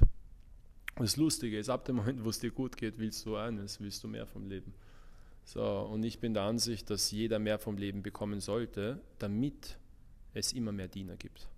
Das 0.95 1.17
Lustige 1.17 1.57
ist, 1.57 1.69
ab 1.69 1.85
dem 1.85 1.95
Moment, 1.95 2.23
wo 2.23 2.29
es 2.29 2.39
dir 2.39 2.51
gut 2.51 2.77
geht, 2.77 2.99
willst 2.99 3.25
du 3.25 3.35
eines, 3.35 3.79
willst 3.79 4.03
du 4.03 4.07
mehr 4.07 4.27
vom 4.27 4.47
Leben. 4.47 4.73
So, 5.45 5.63
und 5.63 6.03
ich 6.03 6.19
bin 6.19 6.33
der 6.33 6.43
Ansicht, 6.43 6.89
dass 6.89 7.11
jeder 7.11 7.39
mehr 7.39 7.59
vom 7.59 7.77
Leben 7.77 8.01
bekommen 8.01 8.39
sollte, 8.39 9.01
damit 9.19 9.77
es 10.33 10.53
immer 10.53 10.71
mehr 10.71 10.87
Diener 10.87 11.17
gibt. 11.17 11.49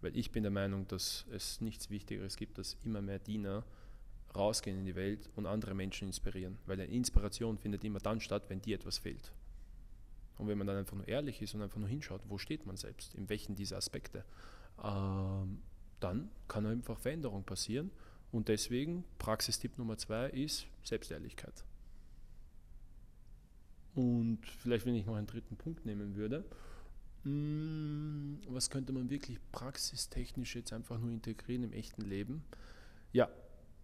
Weil 0.00 0.16
ich 0.16 0.32
bin 0.32 0.42
der 0.42 0.52
Meinung, 0.52 0.86
dass 0.88 1.26
es 1.30 1.60
nichts 1.60 1.90
Wichtigeres 1.90 2.36
gibt, 2.36 2.58
dass 2.58 2.76
immer 2.84 3.00
mehr 3.00 3.18
Diener 3.18 3.64
rausgehen 4.34 4.78
in 4.78 4.84
die 4.84 4.96
Welt 4.96 5.30
und 5.36 5.46
andere 5.46 5.74
Menschen 5.74 6.08
inspirieren. 6.08 6.58
Weil 6.66 6.80
eine 6.80 6.90
Inspiration 6.90 7.58
findet 7.58 7.84
immer 7.84 8.00
dann 8.00 8.20
statt, 8.20 8.44
wenn 8.48 8.60
dir 8.60 8.76
etwas 8.76 8.98
fehlt. 8.98 9.32
Und 10.38 10.48
wenn 10.48 10.58
man 10.58 10.66
dann 10.66 10.76
einfach 10.76 10.96
nur 10.96 11.06
ehrlich 11.06 11.40
ist 11.40 11.54
und 11.54 11.62
einfach 11.62 11.78
nur 11.78 11.88
hinschaut, 11.88 12.22
wo 12.28 12.38
steht 12.38 12.66
man 12.66 12.76
selbst, 12.76 13.14
in 13.14 13.28
welchen 13.28 13.54
dieser 13.54 13.76
Aspekte, 13.76 14.24
ähm, 14.82 15.62
dann 16.00 16.30
kann 16.48 16.66
einfach 16.66 16.98
Veränderung 16.98 17.44
passieren. 17.44 17.90
Und 18.32 18.48
deswegen, 18.48 19.04
Praxistipp 19.18 19.78
Nummer 19.78 19.98
zwei 19.98 20.30
ist 20.30 20.66
Selbstehrlichkeit. 20.82 21.64
Und 23.94 24.38
vielleicht, 24.58 24.86
wenn 24.86 24.94
ich 24.94 25.06
noch 25.06 25.16
einen 25.16 25.26
dritten 25.26 25.56
Punkt 25.56 25.84
nehmen 25.84 26.16
würde, 26.16 26.44
mm, 27.24 28.38
was 28.48 28.70
könnte 28.70 28.92
man 28.92 29.10
wirklich 29.10 29.38
praxistechnisch 29.52 30.56
jetzt 30.56 30.72
einfach 30.72 30.98
nur 30.98 31.10
integrieren 31.10 31.64
im 31.64 31.72
echten 31.72 32.02
Leben? 32.02 32.44
Ja, 33.12 33.28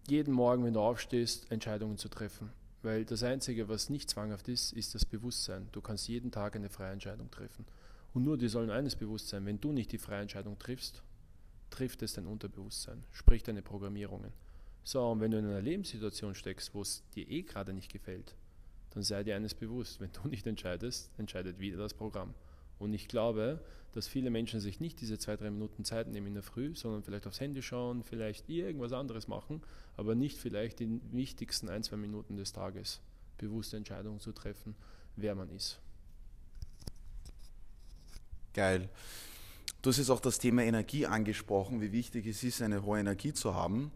jeden 0.07 0.33
Morgen, 0.33 0.63
wenn 0.63 0.73
du 0.73 0.79
aufstehst, 0.79 1.51
Entscheidungen 1.51 1.97
zu 1.97 2.09
treffen. 2.09 2.51
Weil 2.81 3.05
das 3.05 3.23
Einzige, 3.23 3.67
was 3.67 3.89
nicht 3.89 4.09
zwanghaft 4.09 4.47
ist, 4.47 4.71
ist 4.73 4.95
das 4.95 5.05
Bewusstsein. 5.05 5.67
Du 5.71 5.81
kannst 5.81 6.07
jeden 6.07 6.31
Tag 6.31 6.55
eine 6.55 6.69
freie 6.69 6.93
Entscheidung 6.93 7.29
treffen. 7.29 7.65
Und 8.13 8.23
nur 8.23 8.37
dir 8.37 8.49
sollen 8.49 8.71
eines 8.71 8.95
bewusst 8.95 9.27
sein, 9.27 9.45
wenn 9.45 9.59
du 9.59 9.71
nicht 9.71 9.91
die 9.91 9.97
freie 9.97 10.21
Entscheidung 10.21 10.57
triffst, 10.57 11.03
trifft 11.69 12.01
es 12.01 12.13
dein 12.13 12.25
Unterbewusstsein, 12.25 13.03
sprich 13.11 13.43
deine 13.43 13.61
Programmierungen. 13.61 14.31
So, 14.83 15.05
und 15.11 15.19
wenn 15.19 15.31
du 15.31 15.37
in 15.37 15.45
einer 15.45 15.61
Lebenssituation 15.61 16.33
steckst, 16.33 16.73
wo 16.73 16.81
es 16.81 17.03
dir 17.13 17.29
eh 17.29 17.43
gerade 17.43 17.73
nicht 17.73 17.91
gefällt, 17.91 18.33
dann 18.91 19.03
sei 19.03 19.23
dir 19.23 19.35
eines 19.35 19.53
bewusst, 19.53 19.99
wenn 19.99 20.11
du 20.11 20.27
nicht 20.27 20.47
entscheidest, 20.47 21.11
entscheidet 21.17 21.59
wieder 21.59 21.77
das 21.77 21.93
Programm. 21.93 22.33
Und 22.79 22.93
ich 22.93 23.07
glaube, 23.07 23.59
dass 23.93 24.07
viele 24.07 24.29
Menschen 24.29 24.59
sich 24.59 24.79
nicht 24.79 25.01
diese 25.01 25.17
zwei, 25.17 25.35
drei 25.35 25.49
Minuten 25.49 25.83
Zeit 25.83 26.07
nehmen 26.07 26.27
in 26.27 26.33
der 26.35 26.43
Früh, 26.43 26.75
sondern 26.75 27.03
vielleicht 27.03 27.27
aufs 27.27 27.39
Handy 27.39 27.61
schauen, 27.61 28.03
vielleicht 28.03 28.49
irgendwas 28.49 28.93
anderes 28.93 29.27
machen, 29.27 29.61
aber 29.97 30.15
nicht 30.15 30.37
vielleicht 30.37 30.79
die 30.79 31.01
wichtigsten 31.11 31.69
ein, 31.69 31.83
zwei 31.83 31.97
Minuten 31.97 32.37
des 32.37 32.53
Tages 32.53 33.01
bewusste 33.37 33.77
Entscheidungen 33.77 34.19
zu 34.19 34.31
treffen, 34.31 34.75
wer 35.15 35.35
man 35.35 35.49
ist. 35.49 35.79
Geil. 38.53 38.89
Du 39.81 39.89
hast 39.89 39.97
jetzt 39.97 40.09
auch 40.09 40.19
das 40.19 40.39
Thema 40.39 40.63
Energie 40.63 41.05
angesprochen, 41.05 41.81
wie 41.81 41.91
wichtig 41.91 42.27
es 42.27 42.43
ist, 42.43 42.61
eine 42.61 42.83
hohe 42.83 42.99
Energie 42.99 43.33
zu 43.33 43.55
haben. 43.55 43.91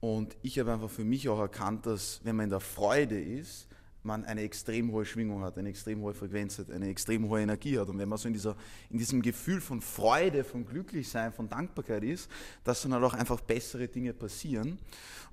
Und 0.00 0.36
ich 0.42 0.58
habe 0.58 0.72
einfach 0.72 0.90
für 0.90 1.04
mich 1.04 1.28
auch 1.28 1.38
erkannt, 1.38 1.86
dass 1.86 2.20
wenn 2.22 2.36
man 2.36 2.44
in 2.44 2.50
der 2.50 2.60
Freude 2.60 3.18
ist, 3.18 3.66
man 4.06 4.24
eine 4.24 4.42
extrem 4.42 4.90
hohe 4.92 5.04
Schwingung 5.04 5.42
hat, 5.42 5.58
eine 5.58 5.68
extrem 5.68 6.00
hohe 6.00 6.14
Frequenz 6.14 6.58
hat, 6.58 6.70
eine 6.70 6.88
extrem 6.88 7.28
hohe 7.28 7.42
Energie 7.42 7.78
hat. 7.78 7.88
Und 7.88 7.98
wenn 7.98 8.08
man 8.08 8.18
so 8.18 8.28
in, 8.28 8.34
dieser, 8.34 8.56
in 8.88 8.98
diesem 8.98 9.20
Gefühl 9.20 9.60
von 9.60 9.80
Freude, 9.80 10.44
von 10.44 10.64
Glücklichsein, 10.64 11.32
von 11.32 11.48
Dankbarkeit 11.48 12.04
ist, 12.04 12.30
dass 12.64 12.82
dann 12.82 12.94
halt 12.94 13.04
auch 13.04 13.14
einfach 13.14 13.40
bessere 13.40 13.88
Dinge 13.88 14.14
passieren. 14.14 14.78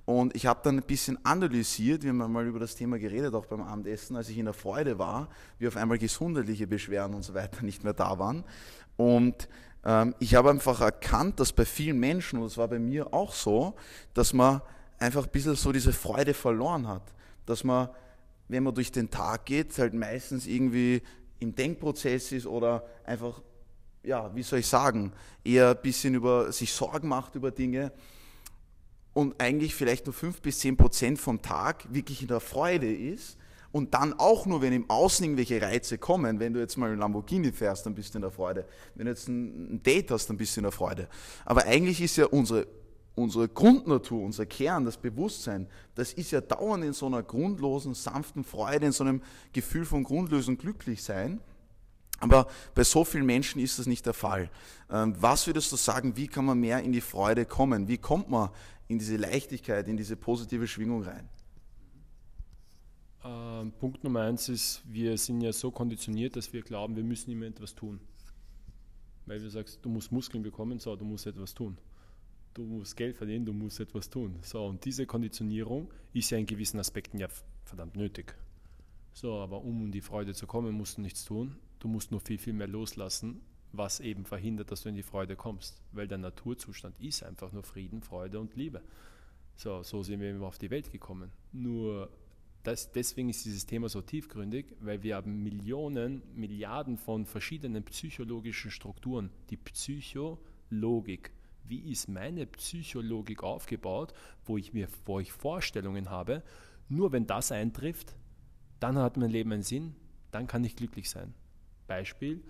Und 0.04 0.36
ich 0.36 0.44
habe 0.44 0.60
dann 0.62 0.78
ein 0.78 0.86
bisschen 0.86 1.24
analysiert, 1.24 2.02
wir 2.02 2.10
haben 2.10 2.32
mal 2.32 2.46
über 2.46 2.58
das 2.58 2.74
Thema 2.74 2.98
geredet, 2.98 3.32
auch 3.34 3.46
beim 3.46 3.62
Abendessen, 3.62 4.16
als 4.16 4.28
ich 4.28 4.36
in 4.36 4.44
der 4.44 4.52
Freude 4.52 4.98
war, 4.98 5.28
wie 5.58 5.66
auf 5.66 5.76
einmal 5.76 5.96
gesundheitliche 5.96 6.66
Beschwerden 6.66 7.14
und 7.14 7.22
so 7.22 7.32
weiter 7.32 7.62
nicht 7.62 7.84
mehr 7.84 7.94
da 7.94 8.18
waren. 8.18 8.44
Und 8.96 9.48
ähm, 9.84 10.14
ich 10.18 10.34
habe 10.34 10.50
einfach 10.50 10.80
erkannt, 10.80 11.40
dass 11.40 11.52
bei 11.52 11.64
vielen 11.64 11.98
Menschen, 11.98 12.38
und 12.38 12.44
das 12.44 12.58
war 12.58 12.68
bei 12.68 12.78
mir 12.78 13.14
auch 13.14 13.32
so, 13.32 13.74
dass 14.12 14.32
man 14.32 14.60
einfach 14.98 15.24
ein 15.24 15.30
bisschen 15.30 15.54
so 15.54 15.72
diese 15.72 15.92
Freude 15.92 16.34
verloren 16.34 16.88
hat. 16.88 17.02
Dass 17.46 17.64
man 17.64 17.88
wenn 18.48 18.62
man 18.62 18.74
durch 18.74 18.92
den 18.92 19.10
Tag 19.10 19.46
geht, 19.46 19.76
halt 19.78 19.94
meistens 19.94 20.46
irgendwie 20.46 21.02
im 21.40 21.54
Denkprozess 21.54 22.32
ist 22.32 22.46
oder 22.46 22.84
einfach, 23.04 23.42
ja, 24.02 24.34
wie 24.34 24.42
soll 24.42 24.60
ich 24.60 24.66
sagen, 24.66 25.12
eher 25.44 25.70
ein 25.70 25.82
bisschen 25.82 26.14
über 26.14 26.52
sich 26.52 26.72
Sorgen 26.72 27.08
macht 27.08 27.34
über 27.34 27.50
Dinge 27.50 27.92
und 29.12 29.40
eigentlich 29.40 29.74
vielleicht 29.74 30.06
nur 30.06 30.12
fünf 30.12 30.42
bis 30.42 30.58
zehn 30.58 30.76
Prozent 30.76 31.18
vom 31.18 31.40
Tag 31.40 31.92
wirklich 31.92 32.22
in 32.22 32.28
der 32.28 32.40
Freude 32.40 32.92
ist 32.92 33.38
und 33.72 33.94
dann 33.94 34.12
auch 34.12 34.46
nur, 34.46 34.62
wenn 34.62 34.72
im 34.72 34.88
Außen 34.88 35.24
irgendwelche 35.24 35.60
Reize 35.60 35.98
kommen, 35.98 36.38
wenn 36.38 36.52
du 36.52 36.60
jetzt 36.60 36.76
mal 36.76 36.92
ein 36.92 36.98
Lamborghini 36.98 37.50
fährst, 37.50 37.86
dann 37.86 37.94
bist 37.94 38.14
du 38.14 38.18
in 38.18 38.22
der 38.22 38.30
Freude. 38.30 38.66
Wenn 38.94 39.06
du 39.06 39.10
jetzt 39.10 39.26
ein 39.28 39.82
Date 39.82 40.12
hast, 40.12 40.28
dann 40.28 40.36
bist 40.36 40.54
du 40.54 40.60
in 40.60 40.62
der 40.62 40.72
Freude. 40.72 41.08
Aber 41.44 41.64
eigentlich 41.64 42.00
ist 42.00 42.16
ja 42.16 42.26
unsere 42.26 42.66
unsere 43.14 43.48
Grundnatur, 43.48 44.22
unser 44.22 44.46
Kern, 44.46 44.84
das 44.84 44.96
Bewusstsein, 44.96 45.68
das 45.94 46.12
ist 46.12 46.30
ja 46.32 46.40
dauernd 46.40 46.84
in 46.84 46.92
so 46.92 47.06
einer 47.06 47.22
grundlosen, 47.22 47.94
sanften 47.94 48.44
Freude, 48.44 48.86
in 48.86 48.92
so 48.92 49.04
einem 49.04 49.22
Gefühl 49.52 49.84
von 49.84 50.02
grundlosem 50.04 50.58
Glücklichsein. 50.58 51.40
Aber 52.20 52.46
bei 52.74 52.84
so 52.84 53.04
vielen 53.04 53.26
Menschen 53.26 53.60
ist 53.60 53.78
das 53.78 53.86
nicht 53.86 54.06
der 54.06 54.14
Fall. 54.14 54.50
Ähm, 54.90 55.14
was 55.18 55.46
würdest 55.46 55.70
du 55.72 55.76
sagen, 55.76 56.16
wie 56.16 56.26
kann 56.26 56.44
man 56.44 56.58
mehr 56.58 56.82
in 56.82 56.92
die 56.92 57.00
Freude 57.00 57.44
kommen? 57.44 57.88
Wie 57.88 57.98
kommt 57.98 58.30
man 58.30 58.50
in 58.88 58.98
diese 58.98 59.16
Leichtigkeit, 59.16 59.88
in 59.88 59.96
diese 59.96 60.16
positive 60.16 60.66
Schwingung 60.66 61.02
rein? 61.02 61.28
Ähm, 63.24 63.72
Punkt 63.72 64.04
Nummer 64.04 64.22
eins 64.22 64.48
ist, 64.48 64.82
wir 64.86 65.16
sind 65.18 65.40
ja 65.40 65.52
so 65.52 65.70
konditioniert, 65.70 66.36
dass 66.36 66.52
wir 66.52 66.62
glauben, 66.62 66.96
wir 66.96 67.04
müssen 67.04 67.30
immer 67.30 67.46
etwas 67.46 67.74
tun. 67.74 68.00
Weil 69.26 69.40
du 69.40 69.48
sagst, 69.50 69.78
du 69.82 69.88
musst 69.88 70.12
Muskeln 70.12 70.42
bekommen, 70.42 70.78
so, 70.78 70.94
du 70.96 71.04
musst 71.04 71.26
etwas 71.26 71.54
tun 71.54 71.78
du 72.54 72.64
musst 72.64 72.96
Geld 72.96 73.16
verdienen, 73.16 73.44
du 73.44 73.52
musst 73.52 73.80
etwas 73.80 74.08
tun. 74.08 74.38
So, 74.42 74.64
und 74.64 74.84
diese 74.84 75.06
Konditionierung 75.06 75.92
ist 76.12 76.30
ja 76.30 76.38
in 76.38 76.46
gewissen 76.46 76.78
Aspekten 76.78 77.18
ja 77.18 77.28
verdammt 77.64 77.96
nötig. 77.96 78.34
So, 79.12 79.34
aber 79.34 79.62
um 79.62 79.86
in 79.86 79.92
die 79.92 80.00
Freude 80.00 80.34
zu 80.34 80.46
kommen, 80.46 80.72
musst 80.72 80.96
du 80.96 81.02
nichts 81.02 81.24
tun. 81.24 81.56
Du 81.78 81.88
musst 81.88 82.10
nur 82.10 82.20
viel, 82.20 82.38
viel 82.38 82.52
mehr 82.52 82.66
loslassen, 82.66 83.42
was 83.72 84.00
eben 84.00 84.24
verhindert, 84.24 84.70
dass 84.70 84.82
du 84.82 84.88
in 84.88 84.94
die 84.94 85.02
Freude 85.02 85.36
kommst. 85.36 85.82
Weil 85.92 86.08
der 86.08 86.18
Naturzustand 86.18 86.98
ist 87.00 87.22
einfach 87.22 87.52
nur 87.52 87.62
Frieden, 87.62 88.02
Freude 88.02 88.40
und 88.40 88.56
Liebe. 88.56 88.82
So, 89.56 89.82
so 89.82 90.02
sind 90.02 90.20
wir 90.20 90.30
eben 90.30 90.42
auf 90.42 90.58
die 90.58 90.70
Welt 90.70 90.90
gekommen. 90.90 91.30
Nur 91.52 92.10
das, 92.64 92.90
deswegen 92.90 93.28
ist 93.28 93.44
dieses 93.44 93.66
Thema 93.66 93.88
so 93.88 94.00
tiefgründig, 94.00 94.66
weil 94.80 95.02
wir 95.02 95.16
haben 95.16 95.42
Millionen, 95.42 96.22
Milliarden 96.34 96.96
von 96.96 97.26
verschiedenen 97.26 97.84
psychologischen 97.84 98.70
Strukturen. 98.70 99.30
Die 99.50 99.56
Psychologik. 99.56 101.30
Wie 101.66 101.90
ist 101.90 102.08
meine 102.08 102.46
Psychologik 102.46 103.42
aufgebaut, 103.42 104.12
wo 104.44 104.58
ich 104.58 104.72
mir 104.72 104.88
wo 105.04 105.20
ich 105.20 105.32
Vorstellungen 105.32 106.10
habe? 106.10 106.42
Nur 106.88 107.12
wenn 107.12 107.26
das 107.26 107.52
eintrifft, 107.52 108.14
dann 108.80 108.98
hat 108.98 109.16
mein 109.16 109.30
Leben 109.30 109.52
einen 109.52 109.62
Sinn, 109.62 109.94
dann 110.30 110.46
kann 110.46 110.64
ich 110.64 110.76
glücklich 110.76 111.08
sein. 111.08 111.32
Beispiel, 111.86 112.42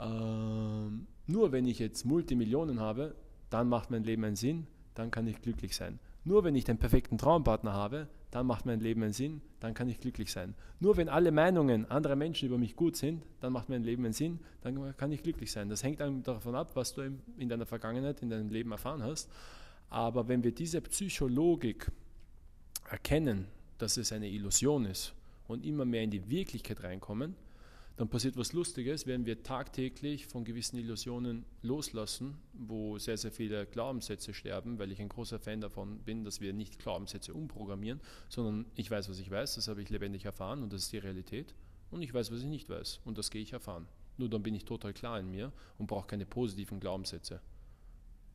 ähm, 0.00 1.06
nur 1.26 1.52
wenn 1.52 1.66
ich 1.66 1.78
jetzt 1.78 2.04
Multimillionen 2.04 2.80
habe, 2.80 3.14
dann 3.50 3.68
macht 3.68 3.90
mein 3.90 4.04
Leben 4.04 4.24
einen 4.24 4.36
Sinn, 4.36 4.66
dann 4.94 5.10
kann 5.10 5.26
ich 5.26 5.40
glücklich 5.42 5.76
sein. 5.76 5.98
Nur 6.24 6.44
wenn 6.44 6.54
ich 6.54 6.64
den 6.64 6.78
perfekten 6.78 7.18
Traumpartner 7.18 7.72
habe, 7.72 8.08
dann 8.30 8.46
macht 8.46 8.66
mein 8.66 8.80
Leben 8.80 9.02
einen 9.02 9.12
Sinn, 9.12 9.40
dann 9.60 9.74
kann 9.74 9.88
ich 9.88 10.00
glücklich 10.00 10.30
sein. 10.30 10.54
Nur 10.80 10.96
wenn 10.96 11.08
alle 11.08 11.32
Meinungen 11.32 11.90
anderer 11.90 12.16
Menschen 12.16 12.46
über 12.48 12.58
mich 12.58 12.76
gut 12.76 12.96
sind, 12.96 13.22
dann 13.40 13.52
macht 13.52 13.68
mein 13.68 13.82
Leben 13.82 14.04
einen 14.04 14.12
Sinn, 14.12 14.40
dann 14.60 14.96
kann 14.96 15.12
ich 15.12 15.22
glücklich 15.22 15.50
sein. 15.50 15.68
Das 15.68 15.82
hängt 15.82 16.00
davon 16.00 16.54
ab, 16.54 16.72
was 16.74 16.94
du 16.94 17.10
in 17.38 17.48
deiner 17.48 17.66
Vergangenheit, 17.66 18.20
in 18.22 18.30
deinem 18.30 18.50
Leben 18.50 18.70
erfahren 18.70 19.02
hast. 19.02 19.30
Aber 19.88 20.28
wenn 20.28 20.44
wir 20.44 20.52
diese 20.52 20.80
Psychologik 20.82 21.90
erkennen, 22.90 23.46
dass 23.78 23.96
es 23.96 24.12
eine 24.12 24.28
Illusion 24.28 24.84
ist 24.84 25.14
und 25.46 25.64
immer 25.64 25.84
mehr 25.84 26.02
in 26.02 26.10
die 26.10 26.28
Wirklichkeit 26.28 26.82
reinkommen, 26.82 27.34
dann 27.98 28.08
passiert 28.08 28.36
was 28.36 28.52
Lustiges, 28.52 29.08
wenn 29.08 29.26
wir 29.26 29.42
tagtäglich 29.42 30.28
von 30.28 30.44
gewissen 30.44 30.78
Illusionen 30.78 31.44
loslassen, 31.62 32.38
wo 32.52 32.96
sehr, 32.96 33.18
sehr 33.18 33.32
viele 33.32 33.66
Glaubenssätze 33.66 34.32
sterben, 34.32 34.78
weil 34.78 34.92
ich 34.92 35.00
ein 35.00 35.08
großer 35.08 35.40
Fan 35.40 35.60
davon 35.60 35.98
bin, 36.04 36.22
dass 36.22 36.40
wir 36.40 36.52
nicht 36.52 36.78
Glaubenssätze 36.78 37.34
umprogrammieren, 37.34 38.00
sondern 38.28 38.66
ich 38.76 38.88
weiß, 38.88 39.10
was 39.10 39.18
ich 39.18 39.28
weiß, 39.28 39.56
das 39.56 39.66
habe 39.66 39.82
ich 39.82 39.90
lebendig 39.90 40.24
erfahren 40.24 40.62
und 40.62 40.72
das 40.72 40.82
ist 40.82 40.92
die 40.92 40.98
Realität 40.98 41.56
und 41.90 42.00
ich 42.00 42.14
weiß, 42.14 42.30
was 42.30 42.38
ich 42.38 42.46
nicht 42.46 42.70
weiß 42.70 43.00
und 43.04 43.18
das 43.18 43.32
gehe 43.32 43.42
ich 43.42 43.52
erfahren. 43.52 43.88
Nur 44.16 44.28
dann 44.28 44.44
bin 44.44 44.54
ich 44.54 44.64
total 44.64 44.92
klar 44.92 45.18
in 45.18 45.28
mir 45.28 45.52
und 45.76 45.88
brauche 45.88 46.06
keine 46.06 46.24
positiven 46.24 46.78
Glaubenssätze. 46.78 47.40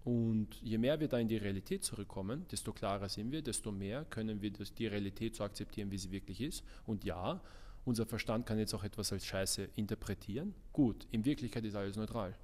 Und 0.04 0.56
je 0.62 0.78
mehr 0.78 0.99
wir 0.99 1.08
da 1.08 1.19
in 1.19 1.30
die 1.30 1.38
Realität 1.38 1.86
zurückkommen, 1.86 2.45
desto 2.52 2.73
klarer 2.73 3.08
sind 3.08 3.32
wir, 3.32 3.41
desto 3.41 3.71
mehr 3.71 4.04
können 4.04 4.41
wir 4.41 4.52
die 4.52 4.88
Realität 4.88 5.36
so 5.36 5.45
akzeptieren, 5.45 5.89
wie 5.89 5.97
sie 5.97 6.12
wirklich 6.12 6.41
ist. 6.41 6.65
Und 6.86 7.06
ja, 7.06 7.41
unser 7.85 8.05
Verstand 8.05 8.45
kann 8.45 8.59
jetzt 8.59 8.73
auch 8.73 8.83
etwas 8.83 9.11
als 9.11 9.25
Scheiße 9.25 9.69
interpretieren. 9.75 10.53
Gut, 10.71 11.07
in 11.11 11.25
Wirklichkeit 11.25 11.65
ist 11.65 11.75
alles 11.75 11.97
neutral. 11.97 12.35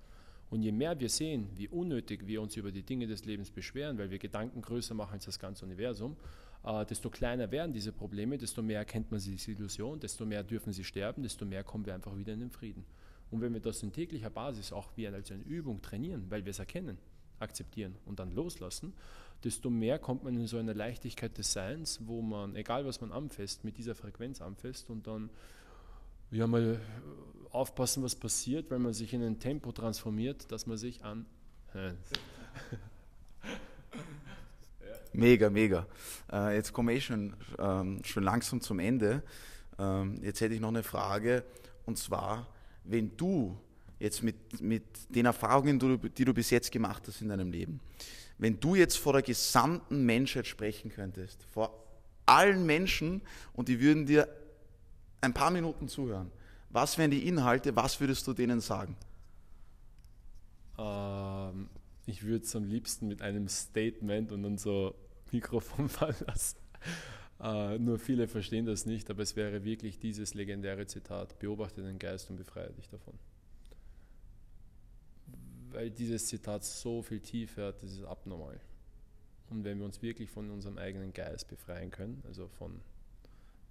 Und 0.50 0.64
je 0.64 0.72
mehr 0.72 1.00
wir 1.00 1.10
sehen, 1.10 1.48
wie 1.56 1.68
unnötig 1.68 2.26
wir 2.26 2.42
uns 2.42 2.56
über 2.56 2.72
die 2.72 2.84
Dinge 2.84 3.08
des 3.08 3.26
Lebens 3.26 3.52
beschweren, 3.52 3.98
weil 3.98 4.10
wir 4.10 4.18
Gedanken 4.18 4.62
größer 4.62 4.96
machen 4.96 5.14
als 5.14 5.26
das 5.26 5.40
ganze 5.40 5.66
Universum, 5.66 6.18
äh, 6.64 6.86
desto 6.86 7.10
kleiner 7.10 7.52
werden 7.52 7.72
diese 7.72 7.92
Probleme, 7.92 8.38
desto 8.38 8.62
mehr 8.62 8.80
erkennt 8.80 9.12
man 9.12 9.20
diese 9.20 9.52
Illusion, 9.52 10.00
desto 10.00 10.26
mehr 10.26 10.44
dürfen 10.44 10.74
sie 10.74 10.84
sterben, 10.84 11.22
desto 11.22 11.46
mehr 11.46 11.64
kommen 11.64 11.86
wir 11.86 11.94
einfach 11.94 12.18
wieder 12.18 12.34
in 12.34 12.40
den 12.40 12.52
Frieden. 12.52 12.84
Und 13.32 13.42
wenn 13.42 13.54
wir 13.54 13.62
das 13.62 13.84
in 13.84 13.94
täglicher 13.94 14.32
Basis 14.32 14.74
auch 14.74 14.90
wie 14.96 15.08
als 15.08 15.32
eine 15.32 15.44
Übung 15.44 15.82
trainieren, 15.82 16.26
weil 16.30 16.44
wir 16.46 16.50
es 16.50 16.60
erkennen, 16.60 16.98
akzeptieren 17.38 17.96
und 18.06 18.20
dann 18.20 18.32
loslassen, 18.34 18.94
desto 19.44 19.70
mehr 19.70 20.00
kommt 20.00 20.24
man 20.24 20.36
in 20.36 20.48
so 20.48 20.58
eine 20.58 20.74
Leichtigkeit 20.74 21.38
des 21.38 21.54
Seins, 21.54 22.00
wo 22.06 22.22
man, 22.22 22.56
egal 22.56 22.86
was 22.86 23.02
man 23.02 23.12
anfasst, 23.12 23.64
mit 23.64 23.78
dieser 23.78 23.96
Frequenz 23.96 24.42
anfasst 24.42 24.90
und 24.90 25.08
dann 25.08 25.30
ja 26.32 26.48
mal 26.48 26.80
aufpassen, 27.52 28.04
was 28.04 28.16
passiert, 28.16 28.70
weil 28.70 28.80
man 28.80 28.94
sich 28.94 29.14
in 29.14 29.24
ein 29.24 29.40
Tempo 29.40 29.72
transformiert, 29.72 30.52
dass 30.52 30.68
man 30.68 30.78
sich 30.78 31.04
an. 31.04 31.26
Mega, 35.12 35.50
mega. 35.50 35.88
Äh, 36.32 36.56
jetzt 36.56 36.72
komme 36.72 36.94
ich 36.94 37.06
schon, 37.06 37.36
ähm, 37.58 38.02
schon 38.06 38.24
langsam 38.24 38.62
zum 38.62 38.80
Ende. 38.80 39.24
Ähm, 39.80 40.20
jetzt 40.22 40.40
hätte 40.40 40.54
ich 40.54 40.60
noch 40.60 40.70
eine 40.70 40.84
Frage 40.84 41.44
und 41.86 41.98
zwar, 41.98 42.48
wenn 42.84 43.18
du 43.18 43.58
jetzt 44.00 44.22
mit, 44.24 44.62
mit 44.62 44.84
den 45.10 45.26
Erfahrungen, 45.26 45.80
die 45.80 45.98
du, 45.98 46.10
die 46.10 46.26
du 46.26 46.34
bis 46.34 46.52
jetzt 46.52 46.72
gemacht 46.72 47.04
hast 47.08 47.22
in 47.22 47.30
deinem 47.30 47.52
Leben, 47.52 47.80
wenn 48.40 48.60
du 48.60 48.74
jetzt 48.74 48.98
vor 48.98 49.14
der 49.14 49.22
gesamten 49.22 50.06
Menschheit 50.06 50.48
sprechen 50.48 50.90
könntest, 50.90 51.44
vor 51.44 51.86
allen 52.26 52.66
Menschen 52.66 53.22
und 53.54 53.68
die 53.68 53.80
würden 53.82 54.06
dir 54.06 54.28
ein 55.22 55.34
paar 55.34 55.52
Minuten 55.52 55.88
zuhören, 55.90 56.32
was 56.70 56.98
wären 56.98 57.12
die 57.12 57.28
Inhalte, 57.28 57.76
was 57.76 58.00
würdest 58.00 58.26
du 58.28 58.34
denen 58.34 58.62
sagen? 58.62 58.96
Ähm, 60.78 61.70
ich 62.06 62.24
würde 62.24 62.46
es 62.46 62.56
am 62.56 62.64
liebsten 62.64 63.08
mit 63.08 63.22
einem 63.22 63.50
Statement 63.50 64.32
und 64.32 64.44
dann 64.44 64.58
so 64.58 64.96
Mikrofon 65.32 65.90
fallen 65.90 66.16
lassen. 66.26 66.58
Äh, 67.42 67.78
nur 67.78 68.00
viele 68.00 68.28
verstehen 68.28 68.66
das 68.66 68.86
nicht, 68.86 69.10
aber 69.10 69.24
es 69.24 69.36
wäre 69.36 69.66
wirklich 69.66 70.00
dieses 70.00 70.34
legendäre 70.34 70.88
Zitat, 70.88 71.40
beobachte 71.40 71.82
den 71.82 72.00
Geist 72.00 72.30
und 72.30 72.38
befreie 72.38 72.72
dich 72.72 72.88
davon 72.90 73.20
weil 75.72 75.90
dieses 75.90 76.28
Zitat 76.28 76.64
so 76.64 77.02
viel 77.02 77.20
Tiefe 77.20 77.66
hat, 77.66 77.84
das 77.84 77.92
ist 77.92 78.04
abnormal. 78.04 78.60
Und 79.50 79.64
wenn 79.64 79.80
wir 79.80 79.86
uns 79.86 80.02
wirklich 80.02 80.30
von 80.30 80.50
unserem 80.52 80.78
eigenen 80.78 81.14
Geist 81.14 81.48
befreien 81.48 81.90
können, 81.90 82.22
also 82.28 82.48
von 82.48 82.82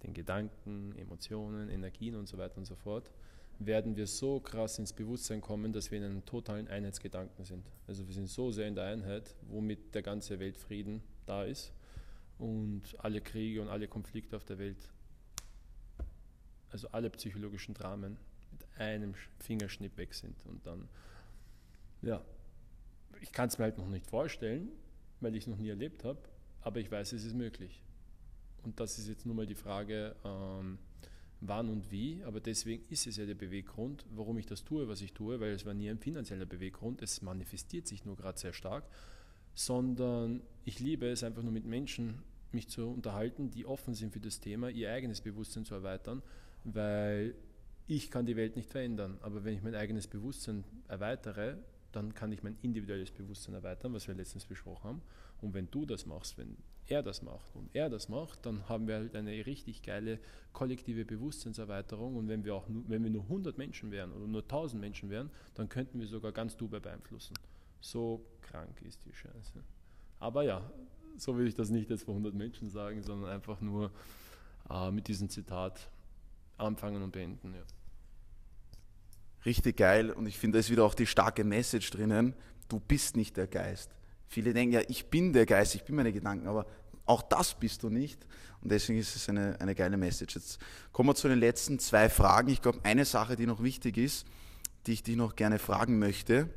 den 0.03 0.13
Gedanken, 0.13 0.95
Emotionen, 0.97 1.69
Energien 1.69 2.15
und 2.15 2.27
so 2.27 2.37
weiter 2.37 2.57
und 2.57 2.65
so 2.65 2.75
fort, 2.75 3.11
werden 3.59 3.97
wir 3.97 4.07
so 4.07 4.39
krass 4.39 4.79
ins 4.79 4.93
Bewusstsein 4.93 5.41
kommen, 5.41 5.73
dass 5.73 5.91
wir 5.91 5.97
in 5.97 6.05
einem 6.05 6.25
totalen 6.25 6.67
Einheitsgedanken 6.69 7.43
sind. 7.43 7.65
Also 7.87 8.07
wir 8.07 8.13
sind 8.13 8.29
so 8.29 8.51
sehr 8.51 8.67
in 8.67 8.75
der 8.75 8.85
Einheit, 8.85 9.35
womit 9.49 9.93
der 9.93 10.01
ganze 10.01 10.39
Weltfrieden 10.39 11.01
da 11.25 11.43
ist 11.43 11.73
und 12.37 12.83
alle 12.99 13.19
Kriege 13.19 13.61
und 13.61 13.67
alle 13.67 13.89
Konflikte 13.89 14.37
auf 14.37 14.45
der 14.45 14.59
Welt, 14.59 14.77
also 16.71 16.87
alle 16.89 17.09
psychologischen 17.09 17.73
Dramen 17.73 18.17
mit 18.51 18.65
einem 18.77 19.13
Fingerschnipp 19.39 19.97
weg 19.97 20.13
sind 20.13 20.45
und 20.45 20.65
dann 20.65 20.87
ja, 22.01 22.23
ich 23.21 23.31
kann 23.31 23.49
es 23.49 23.57
mir 23.57 23.65
halt 23.65 23.77
noch 23.77 23.89
nicht 23.89 24.07
vorstellen, 24.07 24.69
weil 25.19 25.35
ich 25.35 25.43
es 25.43 25.47
noch 25.47 25.57
nie 25.57 25.69
erlebt 25.69 26.03
habe, 26.03 26.19
aber 26.61 26.79
ich 26.79 26.91
weiß, 26.91 27.13
es 27.13 27.23
ist 27.23 27.35
möglich. 27.35 27.83
Und 28.63 28.79
das 28.79 28.97
ist 28.99 29.07
jetzt 29.07 29.25
nur 29.25 29.35
mal 29.35 29.45
die 29.45 29.55
Frage, 29.55 30.15
ähm, 30.23 30.77
wann 31.41 31.69
und 31.69 31.91
wie, 31.91 32.23
aber 32.23 32.39
deswegen 32.39 32.83
ist 32.89 33.07
es 33.07 33.17
ja 33.17 33.25
der 33.25 33.35
Beweggrund, 33.35 34.05
warum 34.11 34.37
ich 34.37 34.45
das 34.45 34.63
tue, 34.63 34.87
was 34.87 35.01
ich 35.01 35.13
tue, 35.13 35.39
weil 35.39 35.51
es 35.51 35.65
war 35.65 35.73
nie 35.73 35.89
ein 35.89 35.99
finanzieller 35.99 36.45
Beweggrund, 36.45 37.01
es 37.01 37.21
manifestiert 37.21 37.87
sich 37.87 38.05
nur 38.05 38.17
gerade 38.17 38.37
sehr 38.37 38.53
stark, 38.53 38.85
sondern 39.53 40.41
ich 40.65 40.79
liebe 40.79 41.07
es 41.07 41.23
einfach 41.23 41.43
nur 41.43 41.51
mit 41.51 41.65
Menschen 41.65 42.21
mich 42.51 42.67
zu 42.67 42.89
unterhalten, 42.89 43.51
die 43.51 43.65
offen 43.65 43.93
sind 43.93 44.11
für 44.11 44.19
das 44.19 44.39
Thema, 44.39 44.69
ihr 44.69 44.91
eigenes 44.91 45.21
Bewusstsein 45.21 45.65
zu 45.65 45.75
erweitern, 45.75 46.21
weil 46.63 47.35
ich 47.87 48.11
kann 48.11 48.25
die 48.25 48.35
Welt 48.35 48.55
nicht 48.55 48.69
verändern, 48.69 49.17
aber 49.21 49.43
wenn 49.43 49.55
ich 49.55 49.63
mein 49.63 49.75
eigenes 49.75 50.07
Bewusstsein 50.07 50.63
erweitere, 50.87 51.57
dann 51.91 52.13
kann 52.13 52.31
ich 52.31 52.43
mein 52.43 52.57
individuelles 52.61 53.11
Bewusstsein 53.11 53.55
erweitern, 53.55 53.93
was 53.93 54.07
wir 54.07 54.15
letztens 54.15 54.45
besprochen 54.45 54.83
haben. 54.83 55.01
Und 55.41 55.53
wenn 55.53 55.69
du 55.71 55.85
das 55.85 56.05
machst, 56.05 56.37
wenn 56.37 56.57
er 56.87 57.03
das 57.03 57.21
macht 57.21 57.55
und 57.55 57.69
er 57.73 57.89
das 57.89 58.09
macht, 58.09 58.45
dann 58.45 58.67
haben 58.67 58.87
wir 58.87 58.95
halt 58.95 59.15
eine 59.15 59.45
richtig 59.45 59.83
geile 59.83 60.19
kollektive 60.53 61.05
Bewusstseinserweiterung. 61.05 62.15
Und 62.15 62.27
wenn 62.27 62.43
wir 62.43 62.55
auch 62.55 62.67
nur, 62.67 62.83
wenn 62.87 63.03
wir 63.03 63.11
nur 63.11 63.23
100 63.23 63.57
Menschen 63.57 63.91
wären 63.91 64.11
oder 64.11 64.27
nur 64.27 64.41
1000 64.41 64.81
Menschen 64.81 65.09
wären, 65.09 65.29
dann 65.55 65.69
könnten 65.69 65.99
wir 65.99 66.07
sogar 66.07 66.31
ganz 66.31 66.57
Dubai 66.57 66.79
beeinflussen. 66.79 67.35
So 67.79 68.25
krank 68.41 68.81
ist 68.81 69.05
die 69.05 69.13
Scheiße. 69.13 69.63
Aber 70.19 70.43
ja, 70.43 70.69
so 71.17 71.37
will 71.37 71.47
ich 71.47 71.55
das 71.55 71.69
nicht 71.69 71.89
jetzt 71.89 72.03
vor 72.03 72.13
100 72.13 72.33
Menschen 72.33 72.69
sagen, 72.69 73.01
sondern 73.03 73.29
einfach 73.29 73.61
nur 73.61 73.91
äh, 74.69 74.91
mit 74.91 75.07
diesem 75.07 75.29
Zitat 75.29 75.89
anfangen 76.57 77.01
und 77.01 77.11
beenden. 77.11 77.53
Ja. 77.53 77.63
Richtig 79.45 79.77
geil. 79.77 80.11
Und 80.11 80.27
ich 80.27 80.37
finde, 80.37 80.57
da 80.57 80.59
ist 80.59 80.69
wieder 80.69 80.83
auch 80.83 80.93
die 80.93 81.05
starke 81.05 81.43
Message 81.43 81.89
drinnen. 81.91 82.33
Du 82.67 82.79
bist 82.79 83.15
nicht 83.15 83.37
der 83.37 83.47
Geist. 83.47 83.91
Viele 84.27 84.53
denken 84.53 84.73
ja, 84.73 84.81
ich 84.87 85.07
bin 85.07 85.33
der 85.33 85.45
Geist, 85.45 85.75
ich 85.75 85.83
bin 85.83 85.95
meine 85.95 86.13
Gedanken, 86.13 86.47
aber 86.47 86.67
auch 87.05 87.21
das 87.23 87.55
bist 87.55 87.81
du 87.81 87.89
nicht. 87.89 88.27
Und 88.61 88.71
deswegen 88.71 88.99
ist 88.99 89.15
es 89.15 89.27
eine, 89.29 89.59
eine 89.59 89.73
geile 89.73 89.97
Message. 89.97 90.35
Jetzt 90.35 90.59
kommen 90.91 91.09
wir 91.09 91.15
zu 91.15 91.27
den 91.27 91.39
letzten 91.39 91.79
zwei 91.79 92.09
Fragen. 92.09 92.49
Ich 92.49 92.61
glaube, 92.61 92.79
eine 92.83 93.05
Sache, 93.05 93.35
die 93.35 93.47
noch 93.47 93.63
wichtig 93.63 93.97
ist, 93.97 94.27
die 94.85 94.93
ich 94.93 95.03
dich 95.03 95.15
noch 95.15 95.35
gerne 95.35 95.57
fragen 95.57 95.97
möchte. 95.97 96.49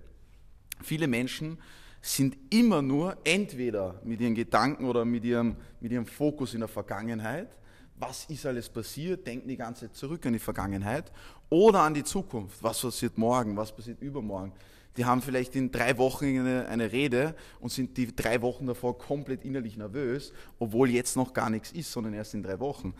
Viele 0.82 1.06
Menschen 1.06 1.58
sind 2.02 2.36
immer 2.50 2.82
nur 2.82 3.16
entweder 3.24 4.02
mit 4.04 4.20
ihren 4.20 4.34
Gedanken 4.34 4.84
oder 4.84 5.04
mit 5.04 5.24
ihrem, 5.24 5.56
mit 5.80 5.92
ihrem 5.92 6.06
Fokus 6.06 6.52
in 6.52 6.60
der 6.60 6.68
Vergangenheit 6.68 7.56
was 8.02 8.24
ist 8.24 8.44
alles 8.46 8.68
passiert, 8.68 9.26
denken 9.26 9.48
die 9.48 9.56
ganze 9.56 9.86
Zeit 9.86 9.94
zurück 9.94 10.26
an 10.26 10.32
die 10.32 10.40
Vergangenheit 10.40 11.12
oder 11.52 11.80
an 11.82 11.92
die 11.92 12.02
Zukunft. 12.02 12.62
Was 12.62 12.80
passiert 12.80 13.18
morgen, 13.18 13.58
was 13.58 13.76
passiert 13.76 14.00
übermorgen. 14.00 14.52
Die 14.96 15.04
haben 15.04 15.20
vielleicht 15.20 15.54
in 15.54 15.70
drei 15.70 15.98
Wochen 15.98 16.24
eine, 16.24 16.66
eine 16.66 16.92
Rede 16.92 17.34
und 17.60 17.70
sind 17.70 17.94
die 17.98 18.14
drei 18.14 18.40
Wochen 18.40 18.66
davor 18.66 18.96
komplett 18.96 19.44
innerlich 19.44 19.76
nervös, 19.76 20.32
obwohl 20.58 20.88
jetzt 20.88 21.14
noch 21.14 21.34
gar 21.34 21.50
nichts 21.50 21.70
ist, 21.72 21.92
sondern 21.92 22.14
erst 22.14 22.32
in 22.32 22.42
drei 22.42 22.58
Wochen. 22.58 22.94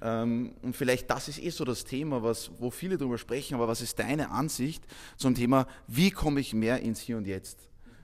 Ähm, 0.00 0.52
und 0.62 0.76
vielleicht 0.76 1.10
das 1.10 1.26
ist 1.26 1.42
eh 1.42 1.50
so 1.50 1.64
das 1.64 1.84
Thema, 1.84 2.22
was, 2.22 2.52
wo 2.60 2.70
viele 2.70 2.96
darüber 2.96 3.18
sprechen, 3.18 3.54
aber 3.54 3.66
was 3.66 3.80
ist 3.80 3.98
deine 3.98 4.30
Ansicht 4.30 4.84
zum 5.16 5.34
Thema, 5.34 5.66
wie 5.88 6.12
komme 6.12 6.38
ich 6.38 6.54
mehr 6.54 6.80
ins 6.82 7.00
Hier 7.00 7.16
und 7.16 7.26
Jetzt? 7.26 7.58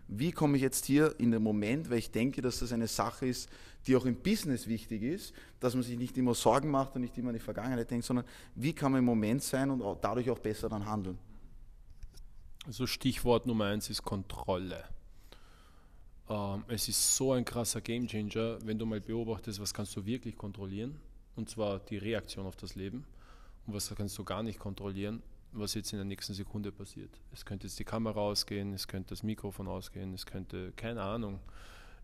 Wie 0.09 0.33
komme 0.33 0.57
ich 0.57 0.63
jetzt 0.63 0.85
hier 0.85 1.15
in 1.19 1.31
den 1.31 1.43
Moment, 1.43 1.89
weil 1.89 1.99
ich 1.99 2.11
denke, 2.11 2.43
dass 2.43 2.59
das 2.59 2.73
eine 2.73 2.89
Sache 2.89 3.27
ist, 3.27 3.49
die 3.87 3.97
auch 3.97 4.05
im 4.05 4.17
Business 4.17 4.67
wichtig 4.67 5.03
ist, 5.03 5.35
dass 5.61 5.75
man 5.75 5.83
sich 5.83 5.99
nicht 5.99 6.17
immer 6.17 6.35
Sorgen 6.35 6.71
macht 6.71 6.95
und 6.95 7.03
nicht 7.03 7.17
immer 7.19 7.29
an 7.29 7.35
die 7.35 7.41
Vergangenheit 7.41 7.91
denkt, 7.91 8.05
sondern 8.05 8.25
wie 8.55 8.73
kann 8.73 8.93
man 8.93 9.01
im 9.01 9.05
Moment 9.05 9.43
sein 9.43 9.71
und 9.71 9.83
dadurch 10.03 10.31
auch 10.31 10.39
besser 10.39 10.69
dann 10.69 10.87
handeln? 10.87 11.19
Also 12.67 12.87
Stichwort 12.87 13.47
Nummer 13.47 13.67
eins 13.67 13.91
ist 13.91 14.03
Kontrolle. 14.03 14.85
Ähm, 16.29 16.65
es 16.69 16.89
ist 16.89 17.17
so 17.17 17.33
ein 17.33 17.45
krasser 17.45 17.81
Gamechanger, 17.81 18.59
wenn 18.65 18.79
du 18.79 18.87
mal 18.87 19.01
beobachtest, 19.01 19.61
was 19.61 19.75
kannst 19.75 19.97
du 19.97 20.07
wirklich 20.07 20.37
kontrollieren, 20.37 21.01
und 21.35 21.51
zwar 21.51 21.81
die 21.81 21.99
Reaktion 21.99 22.47
auf 22.47 22.57
das 22.57 22.75
Leben, 22.77 23.05
und 23.67 23.75
was 23.75 23.93
kannst 23.95 24.17
du 24.19 24.25
gar 24.25 24.43
nicht 24.43 24.59
kontrollieren, 24.59 25.23
was 25.53 25.75
jetzt 25.75 25.93
in 25.93 25.99
der 25.99 26.05
nächsten 26.05 26.35
Sekunde 26.35 26.73
passiert. 26.73 27.11
Es 27.33 27.45
könnte 27.45 27.67
jetzt 27.67 27.79
die 27.79 27.85
Kamera 27.85 28.21
ausgehen, 28.21 28.73
es 28.73 28.89
könnte 28.89 29.11
das 29.11 29.23
Mikrofon 29.23 29.69
ausgehen, 29.69 30.15
es 30.15 30.25
könnte, 30.25 30.73
keine 30.73 31.03
Ahnung, 31.03 31.41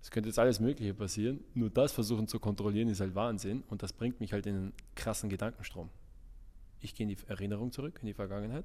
es 0.01 0.11
könnte 0.11 0.29
jetzt 0.29 0.39
alles 0.39 0.61
Mögliche 0.61 0.95
passieren. 0.95 1.45
Nur 1.55 1.71
das 1.71 1.93
versuchen 1.93 2.29
zu 2.29 2.39
kontrollieren 2.39 2.89
ist 2.89 3.01
halt 3.01 3.15
Wahnsinn 3.15 3.65
und 3.69 3.83
das 3.83 3.93
bringt 3.93 4.21
mich 4.21 4.33
halt 4.33 4.47
in 4.47 4.55
einen 4.55 4.73
krassen 4.95 5.29
Gedankenstrom. 5.29 5.91
Ich 6.81 6.95
gehe 6.95 7.09
in 7.09 7.15
die 7.15 7.23
Erinnerung 7.27 7.73
zurück, 7.73 7.99
in 8.01 8.07
die 8.07 8.15
Vergangenheit 8.15 8.65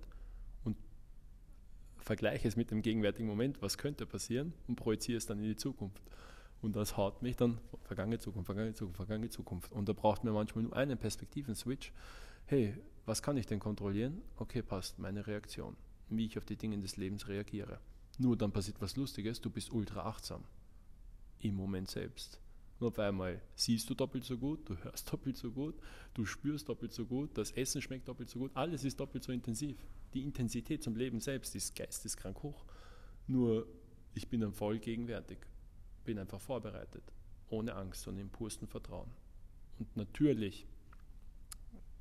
vergleiche 2.03 2.47
es 2.47 2.55
mit 2.55 2.69
dem 2.71 2.81
gegenwärtigen 2.81 3.27
Moment, 3.27 3.61
was 3.61 3.77
könnte 3.77 4.05
passieren 4.05 4.53
und 4.67 4.75
projiziere 4.75 5.17
es 5.17 5.25
dann 5.25 5.39
in 5.39 5.45
die 5.45 5.55
Zukunft. 5.55 6.01
Und 6.61 6.75
das 6.75 6.95
haut 6.95 7.21
mich 7.21 7.35
dann 7.35 7.59
vergangene 7.83 8.19
Zukunft, 8.19 8.45
vergangene 8.45 8.73
Zukunft, 8.73 8.97
vergangene 8.97 9.29
Zukunft. 9.29 9.71
Und 9.71 9.89
da 9.89 9.93
braucht 9.93 10.23
man 10.23 10.33
manchmal 10.33 10.63
nur 10.63 10.75
einen 10.75 10.97
Perspektiven-Switch. 10.97 11.91
Hey, 12.45 12.75
was 13.05 13.21
kann 13.21 13.35
ich 13.37 13.45
denn 13.45 13.59
kontrollieren? 13.59 14.21
Okay, 14.37 14.61
passt, 14.61 14.99
meine 14.99 15.27
Reaktion, 15.27 15.75
wie 16.09 16.25
ich 16.25 16.37
auf 16.37 16.45
die 16.45 16.55
Dinge 16.55 16.77
des 16.77 16.95
Lebens 16.95 17.27
reagiere. 17.27 17.79
Nur 18.17 18.37
dann 18.37 18.51
passiert 18.51 18.79
was 18.79 18.95
Lustiges, 18.95 19.41
du 19.41 19.49
bist 19.49 19.73
ultra 19.73 20.05
achtsam 20.05 20.43
im 21.43 21.55
Moment 21.55 21.89
selbst. 21.89 22.39
Und 22.79 22.87
auf 22.87 22.99
einmal 22.99 23.41
siehst 23.55 23.89
du 23.89 23.93
doppelt 23.93 24.23
so 24.23 24.37
gut, 24.37 24.67
du 24.67 24.77
hörst 24.77 25.09
doppelt 25.13 25.37
so 25.37 25.51
gut, 25.51 25.75
du 26.13 26.25
spürst 26.25 26.67
doppelt 26.69 26.93
so 26.93 27.05
gut, 27.05 27.37
das 27.37 27.51
Essen 27.51 27.81
schmeckt 27.81 28.07
doppelt 28.07 28.29
so 28.29 28.39
gut, 28.39 28.51
alles 28.55 28.83
ist 28.83 28.99
doppelt 28.99 29.23
so 29.23 29.31
intensiv. 29.31 29.77
Die 30.13 30.23
Intensität 30.23 30.83
zum 30.83 30.95
Leben 30.95 31.19
selbst 31.19 31.55
ist 31.55 31.75
geisteskrank 31.75 32.43
hoch. 32.43 32.65
Nur 33.27 33.67
ich 34.13 34.27
bin 34.27 34.41
dann 34.41 34.53
voll 34.53 34.79
gegenwärtig, 34.79 35.39
bin 36.03 36.19
einfach 36.19 36.41
vorbereitet, 36.41 37.03
ohne 37.49 37.75
Angst 37.75 38.07
und 38.07 38.17
im 38.17 38.29
pursten 38.29 38.67
Vertrauen. 38.67 39.09
Und 39.79 39.95
natürlich 39.95 40.67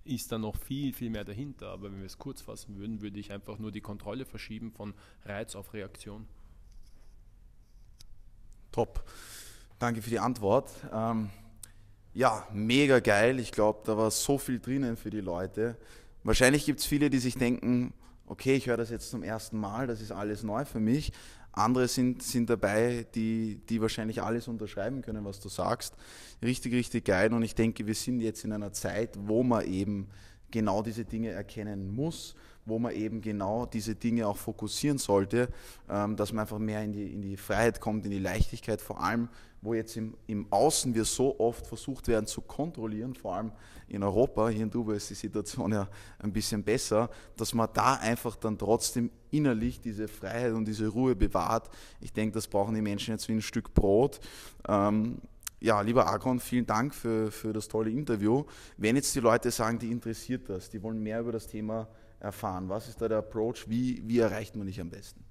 ist 0.05 0.33
da 0.33 0.39
noch 0.39 0.57
viel, 0.57 0.93
viel 0.93 1.11
mehr 1.11 1.25
dahinter, 1.25 1.69
aber 1.69 1.93
wenn 1.93 1.99
wir 1.99 2.07
es 2.07 2.19
kurz 2.19 2.43
fassen 2.43 2.77
würden, 2.77 3.01
würde 3.01 3.21
ich 3.21 3.31
einfach 3.31 3.59
nur 3.59 3.71
die 3.71 3.81
Kontrolle 3.81 4.25
verschieben 4.25 4.73
von 4.73 4.95
Reiz 5.25 5.55
auf 5.55 5.75
Reaktion. 5.75 6.27
Top. 8.73 9.05
Danke 9.79 10.01
für 10.03 10.11
die 10.11 10.19
Antwort. 10.19 10.71
Ähm, 10.93 11.31
ja, 12.15 12.47
mega 12.53 13.01
geil. 13.01 13.39
Ich 13.39 13.53
glaube, 13.53 13.81
da 13.85 13.97
war 13.97 14.11
so 14.11 14.39
viel 14.39 14.61
drinnen 14.61 14.97
für 14.97 15.11
die 15.11 15.21
Leute. 15.21 15.77
Wahrscheinlich 16.25 16.65
gibt 16.65 16.81
es 16.81 16.87
viele, 16.87 17.11
die 17.11 17.19
sich 17.19 17.35
denken, 17.35 17.93
okay, 18.27 18.55
ich 18.55 18.67
höre 18.67 18.77
das 18.77 18.91
jetzt 18.91 19.11
zum 19.11 19.23
ersten 19.23 19.59
Mal, 19.59 19.87
das 19.87 20.01
ist 20.01 20.13
alles 20.13 20.43
neu 20.43 20.65
für 20.65 20.81
mich. 20.81 21.13
Andere 21.53 21.87
sind, 21.87 22.23
sind 22.23 22.49
dabei, 22.49 23.07
die, 23.15 23.61
die 23.69 23.83
wahrscheinlich 23.83 24.23
alles 24.23 24.49
unterschreiben 24.49 25.03
können, 25.03 25.25
was 25.25 25.39
du 25.39 25.51
sagst. 25.51 25.95
Richtig, 26.43 26.73
richtig 26.73 27.05
geil. 27.05 27.33
Und 27.35 27.43
ich 27.43 27.55
denke, 27.55 27.87
wir 27.87 27.95
sind 27.95 28.21
jetzt 28.21 28.45
in 28.45 28.53
einer 28.53 28.73
Zeit, 28.73 29.19
wo 29.21 29.43
man 29.43 29.67
eben 29.67 30.09
genau 30.51 30.83
diese 30.83 31.05
Dinge 31.05 31.29
erkennen 31.29 31.95
muss 31.95 32.35
wo 32.65 32.79
man 32.79 32.95
eben 32.95 33.21
genau 33.21 33.67
diese 33.67 33.95
Dinge 33.95 34.27
auch 34.29 34.37
fokussieren 34.37 34.99
sollte, 34.99 35.49
ähm, 35.89 36.17
dass 36.17 36.33
man 36.33 36.43
einfach 36.43 36.59
mehr 36.59 36.83
in 36.83 36.93
die, 36.93 37.13
in 37.13 37.23
die 37.23 37.37
Freiheit 37.37 37.81
kommt, 37.81 38.05
in 38.05 38.11
die 38.11 38.19
Leichtigkeit, 38.19 38.81
vor 38.81 39.03
allem, 39.03 39.29
wo 39.61 39.75
jetzt 39.75 39.97
im, 39.97 40.17
im 40.27 40.47
Außen 40.51 40.95
wir 40.95 41.05
so 41.05 41.39
oft 41.39 41.67
versucht 41.67 42.09
werden 42.09 42.27
zu 42.27 42.41
kontrollieren, 42.41 43.15
vor 43.15 43.37
allem 43.37 43.53
in 43.89 44.03
Europa, 44.03 44.49
hier 44.49 44.65
in 44.65 44.71
Dubai 44.71 44.95
ist 44.95 45.11
die 45.11 45.15
Situation 45.15 45.73
ja 45.73 45.89
ein 46.19 46.33
bisschen 46.33 46.65
besser, 46.65 47.11
dass 47.37 47.53
man 47.55 47.69
da 47.73 47.95
einfach 47.95 48.37
dann 48.37 48.59
trotzdem 48.59 49.11
innerlich 49.31 49.81
diese 49.81 50.09
Freiheit 50.09 50.53
und 50.53 50.67
diese 50.67 50.89
Ruhe 50.89 51.15
bewahrt. 51.15 51.69
Ich 52.01 52.13
denke, 52.13 52.35
das 52.35 52.49
brauchen 52.49 52.75
die 52.75 52.83
Menschen 52.83 53.13
jetzt 53.13 53.29
wie 53.29 53.33
ein 53.33 53.43
Stück 53.43 53.75
Brot. 53.75 54.21
Ähm, 54.67 55.21
ja, 55.61 55.81
lieber 55.81 56.09
Agron, 56.09 56.41
vielen 56.41 56.67
Dank 56.67 56.93
für, 56.93 57.31
für 57.31 57.53
das 57.53 57.69
tolle 57.69 57.91
Interview. 57.91 58.45
Wenn 58.77 58.97
jetzt 58.97 59.15
die 59.15 59.21
Leute 59.21 59.51
sagen, 59.53 59.79
die 59.79 59.93
interessiert 59.93 60.49
das, 60.49 60.71
die 60.71 60.83
wollen 60.83 61.01
mehr 61.01 61.21
über 61.21 61.31
das 61.31 61.47
Thema 61.47 61.89
erfahren? 62.23 62.69
Was 62.69 62.89
ist 62.89 63.01
da 63.01 63.09
der 63.09 63.19
Approach? 63.19 63.69
Wie, 63.69 64.03
wie 64.07 64.19
erreicht 64.19 64.55
man 64.57 64.67
dich 64.67 64.81
am 64.81 64.91
besten? 64.91 65.25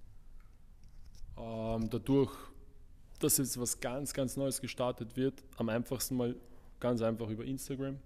Ähm, 1.38 1.90
dadurch, 1.90 2.32
dass 3.20 3.38
jetzt 3.38 3.60
was 3.60 3.80
ganz, 3.80 4.14
ganz 4.14 4.36
Neues 4.36 4.60
gestartet 4.60 5.16
wird, 5.16 5.44
am 5.58 5.70
einfachsten 5.70 6.16
mal 6.18 6.36
ganz 6.80 7.02
einfach 7.02 7.30
über 7.30 7.46
Instagram 7.46 7.98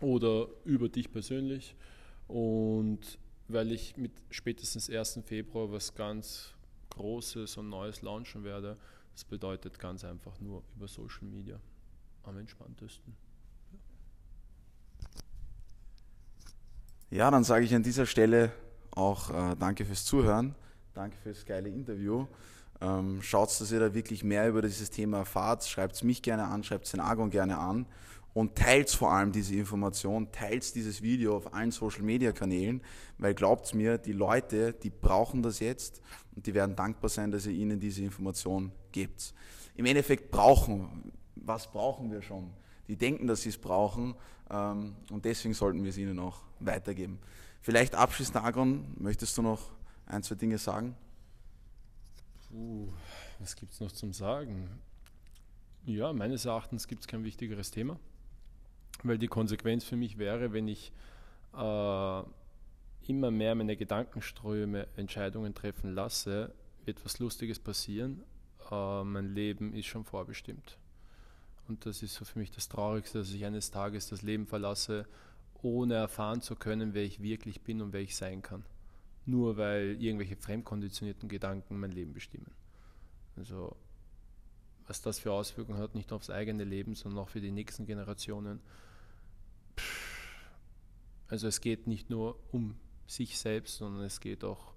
oder 0.00 0.48
über 0.64 0.88
dich 0.88 1.10
persönlich. 1.10 1.76
Und 2.26 3.18
weil 3.48 3.72
ich 3.72 3.96
mit 3.96 4.12
spätestens 4.30 4.90
1. 4.90 5.20
Februar 5.24 5.70
was 5.70 5.94
ganz 5.94 6.52
Großes 6.90 7.56
und 7.56 7.68
Neues 7.68 8.02
launchen 8.02 8.42
werde, 8.42 8.76
das 9.12 9.24
bedeutet 9.24 9.78
ganz 9.78 10.04
einfach 10.04 10.38
nur 10.40 10.62
über 10.76 10.88
Social 10.88 11.24
Media 11.24 11.60
am 12.24 12.36
entspanntesten. 12.38 13.16
Ja, 17.12 17.28
dann 17.28 17.42
sage 17.42 17.64
ich 17.64 17.74
an 17.74 17.82
dieser 17.82 18.06
Stelle 18.06 18.52
auch 18.92 19.30
äh, 19.30 19.56
danke 19.58 19.84
fürs 19.84 20.04
Zuhören, 20.04 20.54
danke 20.94 21.16
fürs 21.16 21.44
geile 21.44 21.68
Interview. 21.68 22.28
Ähm, 22.80 23.20
schaut, 23.20 23.48
dass 23.48 23.72
ihr 23.72 23.80
da 23.80 23.92
wirklich 23.92 24.22
mehr 24.22 24.48
über 24.48 24.62
dieses 24.62 24.90
Thema 24.90 25.18
erfahrt. 25.18 25.66
Schreibt 25.66 25.96
es 25.96 26.04
mich 26.04 26.22
gerne 26.22 26.44
an, 26.44 26.62
schreibt 26.62 26.84
es 26.84 26.92
den 26.92 27.00
Argon 27.00 27.30
gerne 27.30 27.58
an 27.58 27.86
und 28.32 28.54
teilt 28.54 28.90
vor 28.90 29.10
allem 29.10 29.32
diese 29.32 29.56
Information, 29.56 30.30
teilt 30.30 30.72
dieses 30.76 31.02
Video 31.02 31.36
auf 31.36 31.52
allen 31.52 31.72
Social 31.72 32.02
Media 32.02 32.30
Kanälen, 32.30 32.80
weil 33.18 33.34
glaubt 33.34 33.74
mir, 33.74 33.98
die 33.98 34.12
Leute, 34.12 34.72
die 34.72 34.90
brauchen 34.90 35.42
das 35.42 35.58
jetzt 35.58 36.00
und 36.36 36.46
die 36.46 36.54
werden 36.54 36.76
dankbar 36.76 37.08
sein, 37.08 37.32
dass 37.32 37.44
ihr 37.44 37.54
ihnen 37.54 37.80
diese 37.80 38.04
Information 38.04 38.70
gebt. 38.92 39.34
Im 39.74 39.84
Endeffekt 39.86 40.30
brauchen, 40.30 41.10
was 41.34 41.72
brauchen 41.72 42.12
wir 42.12 42.22
schon? 42.22 42.50
Die 42.90 42.96
denken, 42.96 43.28
dass 43.28 43.42
sie 43.42 43.50
es 43.50 43.56
brauchen 43.56 44.16
ähm, 44.50 44.96
und 45.12 45.24
deswegen 45.24 45.54
sollten 45.54 45.84
wir 45.84 45.90
es 45.90 45.96
ihnen 45.96 46.18
auch 46.18 46.42
weitergeben. 46.58 47.20
Vielleicht 47.60 47.94
abschließend, 47.94 48.36
Agron, 48.36 48.84
möchtest 48.98 49.38
du 49.38 49.42
noch 49.42 49.70
ein, 50.06 50.24
zwei 50.24 50.34
Dinge 50.34 50.58
sagen? 50.58 50.96
Puh, 52.48 52.88
was 53.38 53.54
gibt 53.54 53.74
es 53.74 53.78
noch 53.78 53.92
zum 53.92 54.12
Sagen? 54.12 54.68
Ja, 55.84 56.12
meines 56.12 56.46
Erachtens 56.46 56.88
gibt 56.88 57.02
es 57.02 57.06
kein 57.06 57.22
wichtigeres 57.22 57.70
Thema, 57.70 57.96
weil 59.04 59.18
die 59.18 59.28
Konsequenz 59.28 59.84
für 59.84 59.96
mich 59.96 60.18
wäre, 60.18 60.52
wenn 60.52 60.66
ich 60.66 60.92
äh, 61.54 62.22
immer 63.06 63.30
mehr 63.30 63.54
meine 63.54 63.76
Gedankenströme 63.76 64.88
Entscheidungen 64.96 65.54
treffen 65.54 65.94
lasse, 65.94 66.52
wird 66.86 67.04
was 67.04 67.20
Lustiges 67.20 67.60
passieren. 67.60 68.24
Äh, 68.68 69.04
mein 69.04 69.32
Leben 69.32 69.74
ist 69.74 69.86
schon 69.86 70.04
vorbestimmt. 70.04 70.79
Und 71.70 71.86
das 71.86 72.02
ist 72.02 72.16
so 72.16 72.24
für 72.24 72.40
mich 72.40 72.50
das 72.50 72.68
Traurigste, 72.68 73.18
dass 73.20 73.30
ich 73.30 73.44
eines 73.44 73.70
Tages 73.70 74.08
das 74.08 74.22
Leben 74.22 74.48
verlasse 74.48 75.06
ohne 75.62 75.94
erfahren 75.94 76.40
zu 76.40 76.56
können, 76.56 76.94
wer 76.94 77.04
ich 77.04 77.22
wirklich 77.22 77.60
bin 77.60 77.80
und 77.80 77.92
wer 77.92 78.00
ich 78.00 78.16
sein 78.16 78.42
kann. 78.42 78.64
Nur 79.24 79.56
weil 79.56 79.96
irgendwelche 80.02 80.34
fremdkonditionierten 80.34 81.28
Gedanken 81.28 81.78
mein 81.78 81.92
Leben 81.92 82.12
bestimmen. 82.12 82.50
Also 83.36 83.76
was 84.88 85.00
das 85.00 85.20
für 85.20 85.30
Auswirkungen 85.30 85.78
hat, 85.78 85.94
nicht 85.94 86.10
nur 86.10 86.16
aufs 86.16 86.28
eigene 86.28 86.64
Leben, 86.64 86.96
sondern 86.96 87.22
auch 87.22 87.28
für 87.28 87.40
die 87.40 87.52
nächsten 87.52 87.86
Generationen. 87.86 88.58
Also 91.28 91.46
es 91.46 91.60
geht 91.60 91.86
nicht 91.86 92.10
nur 92.10 92.36
um 92.50 92.74
sich 93.06 93.38
selbst, 93.38 93.76
sondern 93.76 94.02
es 94.02 94.18
geht 94.18 94.42
auch 94.42 94.74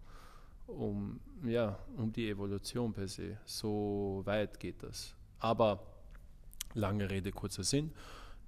um, 0.67 1.19
ja, 1.43 1.79
um 1.97 2.13
die 2.13 2.29
Evolution 2.29 2.93
per 2.93 3.07
se. 3.07 3.39
So 3.45 4.21
weit 4.25 4.59
geht 4.59 4.83
das. 4.83 5.15
Aber 5.39 5.92
lange 6.73 7.09
Rede, 7.09 7.31
kurzer 7.31 7.63
Sinn. 7.63 7.91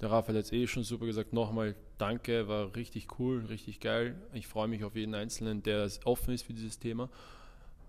Der 0.01 0.11
Raphael 0.11 0.38
hat 0.38 0.45
es 0.45 0.51
eh 0.51 0.67
schon 0.67 0.84
super 0.84 1.05
gesagt. 1.05 1.34
Nochmal 1.34 1.76
danke, 1.97 2.47
war 2.47 2.76
richtig 2.76 3.19
cool, 3.19 3.45
richtig 3.45 3.80
geil. 3.80 4.15
Ich 4.34 4.47
freue 4.47 4.67
mich 4.67 4.84
auf 4.84 4.95
jeden 4.95 5.15
Einzelnen, 5.15 5.63
der 5.63 5.89
offen 6.03 6.34
ist 6.34 6.43
für 6.43 6.53
dieses 6.53 6.80
Thema, 6.80 7.09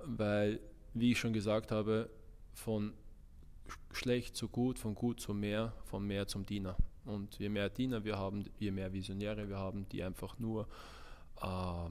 weil, 0.04 0.60
wie 0.94 1.12
ich 1.12 1.18
schon 1.18 1.32
gesagt 1.32 1.72
habe, 1.72 2.08
von 2.54 2.92
schlecht 3.92 4.36
zu 4.36 4.48
gut, 4.48 4.78
von 4.78 4.94
gut 4.94 5.20
zu 5.20 5.34
mehr, 5.34 5.72
von 5.84 6.06
mehr 6.06 6.28
zum 6.28 6.46
Diener. 6.46 6.76
Und 7.04 7.38
je 7.38 7.48
mehr 7.48 7.68
Diener 7.70 8.04
wir 8.04 8.16
haben, 8.16 8.44
je 8.58 8.70
mehr 8.70 8.92
Visionäre 8.92 9.48
wir 9.48 9.56
haben, 9.56 9.88
die 9.88 10.02
einfach 10.02 10.38
nur 10.38 10.68
äh, 11.40 11.90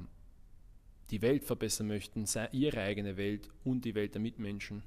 die 1.10 1.22
Welt 1.22 1.44
verbessern 1.44 1.88
möchten, 1.88 2.26
ihre 2.52 2.82
eigene 2.82 3.18
Welt 3.18 3.50
und 3.64 3.86
die 3.86 3.96
Welt 3.96 4.14
der 4.14 4.22
Mitmenschen, 4.22 4.84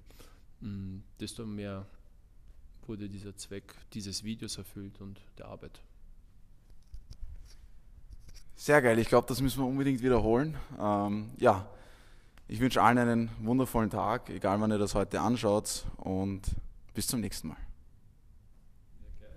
mm, 0.61 0.98
desto 1.20 1.46
mehr 1.46 1.86
wurde 2.89 3.09
dieser 3.09 3.36
Zweck 3.36 3.74
dieses 3.93 4.24
Videos 4.24 4.59
erfüllt 4.59 5.01
und 5.01 5.20
der 5.39 5.47
Arbeit. 5.47 5.80
Sehr 8.57 8.82
geil, 8.82 8.99
ich 8.99 9.09
glaube, 9.09 9.28
das 9.28 9.41
müssen 9.41 9.62
wir 9.62 9.66
unbedingt 9.66 10.03
wiederholen. 10.03 10.57
Ähm, 10.80 11.30
ja, 11.36 11.68
ich 12.49 12.59
wünsche 12.61 12.82
allen 12.82 12.99
einen 12.99 13.30
wundervollen 13.41 13.91
Tag, 13.91 14.30
egal 14.30 14.61
wann 14.61 14.72
ihr 14.72 14.78
das 14.78 14.95
heute 14.95 15.20
anschaut 15.20 15.84
und 15.99 16.43
bis 16.95 17.07
zum 17.07 17.20
nächsten 17.20 17.49
Mal. 17.49 17.68